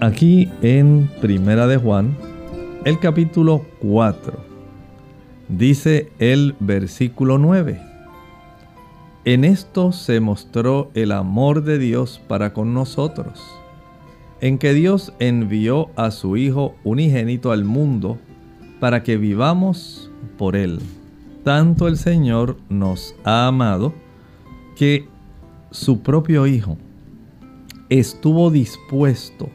Aquí 0.00 0.48
en 0.62 1.10
Primera 1.20 1.66
de 1.66 1.76
Juan, 1.76 2.16
el 2.84 2.98
capítulo 2.98 3.66
4, 3.80 4.32
dice 5.48 6.10
el 6.18 6.56
versículo 6.58 7.38
9 7.38 7.90
en 9.26 9.44
esto 9.44 9.92
se 9.92 10.18
mostró 10.18 10.90
el 10.94 11.12
amor 11.12 11.62
de 11.62 11.78
Dios 11.78 12.22
para 12.26 12.54
con 12.54 12.72
nosotros, 12.72 13.44
en 14.40 14.56
que 14.56 14.72
Dios 14.72 15.12
envió 15.18 15.90
a 15.94 16.10
su 16.10 16.38
Hijo 16.38 16.74
unigénito 16.84 17.52
al 17.52 17.64
mundo 17.64 18.18
para 18.80 19.02
que 19.02 19.18
vivamos 19.18 20.10
por 20.38 20.56
Él. 20.56 20.80
Tanto 21.44 21.86
el 21.86 21.98
Señor 21.98 22.56
nos 22.70 23.14
ha 23.24 23.46
amado 23.46 23.92
que 24.74 25.06
su 25.70 26.00
propio 26.00 26.46
Hijo 26.46 26.78
estuvo 27.90 28.50
dispuesto, 28.50 29.50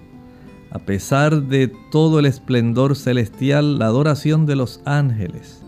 a 0.76 0.80
pesar 0.80 1.44
de 1.44 1.70
todo 1.90 2.20
el 2.20 2.26
esplendor 2.26 2.98
celestial, 2.98 3.80
la 3.80 3.86
adoración 3.86 4.46
de 4.46 4.58
los 4.58 4.82
ángeles, 4.84 5.64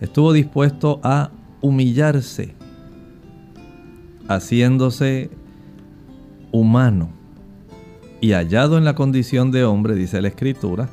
estuvo 0.00 0.32
dispuesto 0.32 1.00
a 1.02 1.32
humillarse 1.60 2.54
haciéndose 4.28 5.28
humano 6.52 7.08
y 8.20 8.30
hallado 8.30 8.78
en 8.78 8.84
la 8.84 8.94
condición 8.94 9.50
de 9.50 9.64
hombre, 9.64 9.96
dice 9.96 10.22
la 10.22 10.28
escritura, 10.28 10.88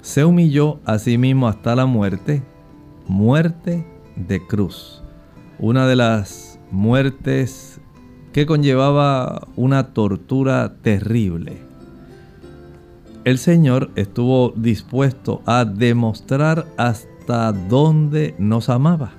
se 0.00 0.24
humilló 0.24 0.80
a 0.86 0.98
sí 0.98 1.18
mismo 1.18 1.46
hasta 1.46 1.76
la 1.76 1.84
muerte, 1.84 2.42
muerte 3.06 3.86
de 4.16 4.46
cruz. 4.46 5.02
Una 5.58 5.86
de 5.86 5.96
las 5.96 6.58
muertes 6.70 7.82
que 8.32 8.46
conllevaba 8.46 9.46
una 9.56 9.92
tortura 9.92 10.76
terrible. 10.80 11.67
El 13.28 13.36
Señor 13.36 13.90
estuvo 13.94 14.54
dispuesto 14.56 15.42
a 15.44 15.66
demostrar 15.66 16.64
hasta 16.78 17.52
dónde 17.52 18.34
nos 18.38 18.70
amaba. 18.70 19.12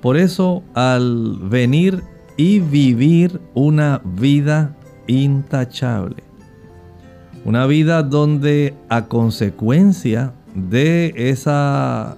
Por 0.00 0.16
eso 0.16 0.62
al 0.72 1.36
venir 1.36 2.02
y 2.38 2.60
vivir 2.60 3.38
una 3.52 4.00
vida 4.02 4.74
intachable. 5.06 6.24
Una 7.44 7.66
vida 7.66 8.02
donde 8.02 8.74
a 8.88 9.04
consecuencia 9.04 10.32
de 10.54 11.12
esa 11.14 12.16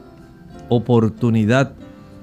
oportunidad 0.69 1.75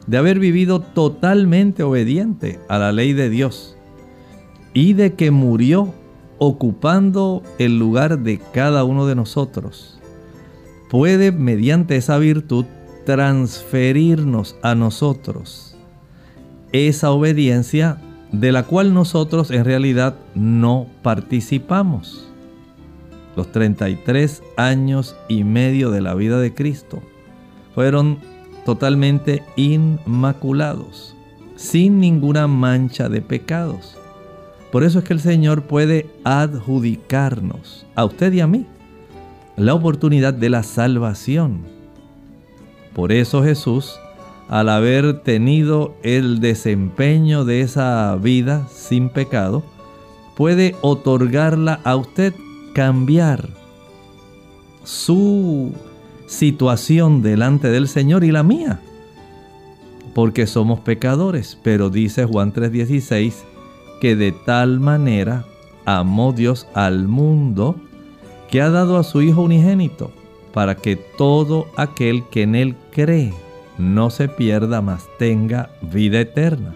de 0.08 0.18
haber 0.18 0.40
vivido 0.40 0.80
totalmente 0.80 1.84
obediente 1.84 2.62
a 2.70 2.80
la 2.80 2.94
ley 2.94 3.12
de 3.12 3.30
Dios 3.30 3.76
y 4.74 4.94
de 4.94 5.16
que 5.16 5.32
murió 5.32 5.94
ocupando 6.40 7.44
el 7.60 7.78
lugar 7.78 8.20
de 8.20 8.40
cada 8.54 8.84
uno 8.84 9.06
de 9.06 9.16
nosotros, 9.16 10.00
puede 10.90 11.32
mediante 11.32 11.96
esa 11.96 12.18
virtud 12.18 12.66
transferirnos 13.06 14.56
a 14.62 14.76
nosotros 14.76 15.70
esa 16.72 17.12
obediencia 17.12 17.98
de 18.32 18.52
la 18.52 18.64
cual 18.64 18.94
nosotros 18.94 19.52
en 19.52 19.66
realidad 19.66 20.16
no 20.36 20.88
participamos. 21.02 22.28
Los 23.36 23.52
33 23.52 24.44
años 24.58 25.16
y 25.28 25.44
medio 25.44 25.92
de 25.92 26.02
la 26.02 26.14
vida 26.14 26.40
de 26.40 26.54
Cristo 26.54 27.02
fueron 27.74 28.20
totalmente 28.66 29.44
inmaculados, 29.56 31.16
sin 31.56 32.00
ninguna 32.00 32.48
mancha 32.48 33.10
de 33.10 33.22
pecados. 33.22 33.99
Por 34.72 34.84
eso 34.84 35.00
es 35.00 35.06
que 35.06 35.14
el 35.14 35.20
Señor 35.20 35.64
puede 35.64 36.08
adjudicarnos, 36.24 37.86
a 37.96 38.06
usted 38.06 38.34
y 38.34 38.42
a 38.42 38.48
mí, 38.48 38.66
la 39.58 39.74
oportunidad 39.74 40.34
de 40.34 40.50
la 40.50 40.64
salvación. 40.64 41.62
Por 42.94 43.12
eso 43.12 43.44
Jesús 43.44 44.00
al 44.50 44.68
haber 44.70 45.20
tenido 45.20 45.96
el 46.02 46.40
desempeño 46.40 47.46
de 47.46 47.62
esa 47.62 48.16
vida 48.16 48.68
sin 48.74 49.10
pecado, 49.10 49.64
puede 50.36 50.76
otorgarla 50.82 51.80
a 51.84 51.96
usted, 51.96 52.34
cambiar 52.74 53.48
su 54.84 55.72
situación 56.26 57.22
delante 57.22 57.70
del 57.70 57.88
Señor 57.88 58.24
y 58.24 58.32
la 58.32 58.42
mía. 58.42 58.80
Porque 60.16 60.48
somos 60.48 60.80
pecadores, 60.80 61.60
pero 61.62 61.92
dice 61.92 62.26
Juan 62.26 62.52
3:16 62.52 63.46
que 64.00 64.16
de 64.16 64.32
tal 64.32 64.80
manera 64.80 65.46
amó 65.86 66.34
Dios 66.34 66.68
al 66.74 67.08
mundo 67.08 67.76
que 68.50 68.62
ha 68.62 68.70
dado 68.70 68.98
a 68.98 69.04
su 69.04 69.22
Hijo 69.22 69.44
unigénito, 69.44 70.12
para 70.54 70.76
que 70.76 70.96
todo 70.96 71.68
aquel 71.78 72.24
que 72.30 72.44
en 72.44 72.56
Él 72.56 72.76
cree 72.92 73.34
no 73.78 74.10
se 74.10 74.28
pierda, 74.28 74.82
mas 74.82 75.08
tenga 75.18 75.70
vida 75.82 76.20
eterna. 76.20 76.74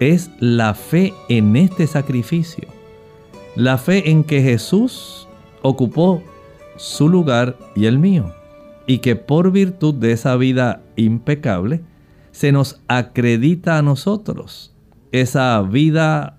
Es 0.00 0.30
la 0.40 0.74
fe 0.74 1.14
en 1.28 1.56
este 1.56 1.86
sacrificio. 1.86 2.68
La 3.54 3.78
fe 3.78 4.10
en 4.10 4.24
que 4.24 4.42
Jesús 4.42 5.28
ocupó 5.62 6.22
su 6.76 7.08
lugar 7.08 7.56
y 7.74 7.86
el 7.86 7.98
mío. 7.98 8.34
Y 8.86 8.98
que 8.98 9.16
por 9.16 9.50
virtud 9.52 9.94
de 9.94 10.12
esa 10.12 10.36
vida 10.36 10.82
impecable, 10.96 11.82
se 12.32 12.52
nos 12.52 12.80
acredita 12.88 13.78
a 13.78 13.82
nosotros 13.82 14.74
esa 15.12 15.62
vida 15.62 16.35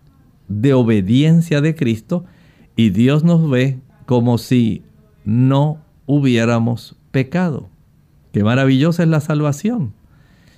de 0.48 0.74
obediencia 0.74 1.62
de 1.62 1.76
Cristo 1.76 2.26
y 2.76 2.92
Dios 2.92 3.24
nos 3.24 3.50
ve 3.50 3.80
como 4.06 4.38
si 4.38 4.84
no 5.26 5.82
hubiéramos 6.06 6.96
pecado. 7.12 7.70
Qué 8.32 8.44
maravillosa 8.44 9.04
es 9.04 9.10
la 9.10 9.20
salvación. 9.20 9.94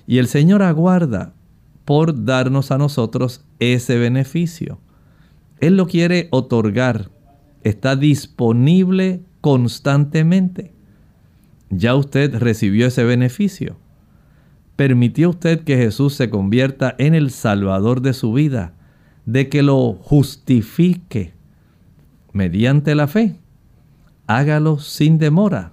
Y 0.06 0.18
el 0.18 0.26
Señor 0.26 0.62
aguarda 0.62 1.34
por 1.84 2.24
darnos 2.24 2.70
a 2.70 2.78
nosotros 2.78 3.44
ese 3.58 3.98
beneficio. 3.98 4.78
Él 5.60 5.76
lo 5.76 5.86
quiere 5.86 6.28
otorgar. 6.30 7.10
Está 7.64 7.96
disponible 7.96 9.22
constantemente. 9.40 10.72
Ya 11.70 11.94
usted 11.94 12.34
recibió 12.36 12.86
ese 12.86 13.04
beneficio. 13.04 13.76
¿Permitió 14.76 15.30
usted 15.30 15.60
que 15.64 15.76
Jesús 15.76 16.14
se 16.14 16.30
convierta 16.30 16.94
en 16.98 17.14
el 17.14 17.30
Salvador 17.30 18.00
de 18.00 18.12
su 18.12 18.32
vida? 18.32 18.74
De 19.30 19.48
que 19.48 19.62
lo 19.62 19.94
justifique 20.02 21.32
mediante 22.32 22.94
la 22.94 23.06
fe. 23.06 23.36
Hágalo 24.26 24.78
sin 24.78 25.18
demora 25.18 25.72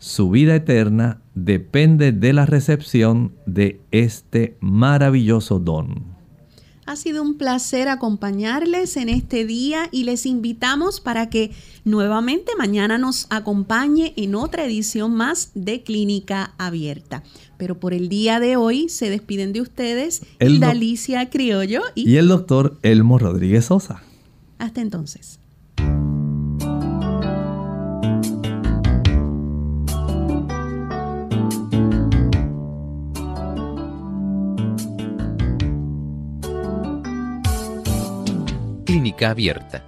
su 0.00 0.30
vida 0.30 0.54
eterna 0.56 1.20
depende 1.34 2.12
de 2.12 2.32
la 2.32 2.46
recepción 2.46 3.34
de 3.44 3.82
este 3.90 4.56
maravilloso 4.60 5.58
don. 5.58 6.16
Ha 6.86 6.96
sido 6.96 7.22
un 7.22 7.36
placer 7.36 7.86
acompañarles 7.88 8.96
en 8.96 9.10
este 9.10 9.44
día 9.44 9.90
y 9.92 10.04
les 10.04 10.24
invitamos 10.24 11.00
para 11.00 11.28
que 11.28 11.52
nuevamente 11.84 12.52
mañana 12.56 12.96
nos 12.96 13.26
acompañe 13.28 14.14
en 14.16 14.34
otra 14.34 14.64
edición 14.64 15.12
más 15.12 15.50
de 15.54 15.82
Clínica 15.82 16.54
Abierta. 16.56 17.22
Pero 17.60 17.78
por 17.78 17.92
el 17.92 18.08
día 18.08 18.40
de 18.40 18.56
hoy 18.56 18.88
se 18.88 19.10
despiden 19.10 19.52
de 19.52 19.60
ustedes 19.60 20.22
Hilda 20.40 20.70
Alicia 20.70 21.28
Criollo 21.28 21.82
y 21.94 22.16
el 22.16 22.28
doctor 22.28 22.78
Elmo 22.82 23.18
Rodríguez 23.18 23.66
Sosa. 23.66 24.02
Hasta 24.56 24.80
entonces. 24.80 25.38
clínica 38.86 39.30
abierta. 39.30 39.84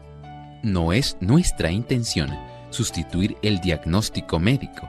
No 0.62 0.92
es 0.92 1.16
nuestra 1.20 1.72
intención 1.72 2.30
sustituir 2.70 3.36
el 3.42 3.60
diagnóstico 3.60 4.38
médico. 4.38 4.88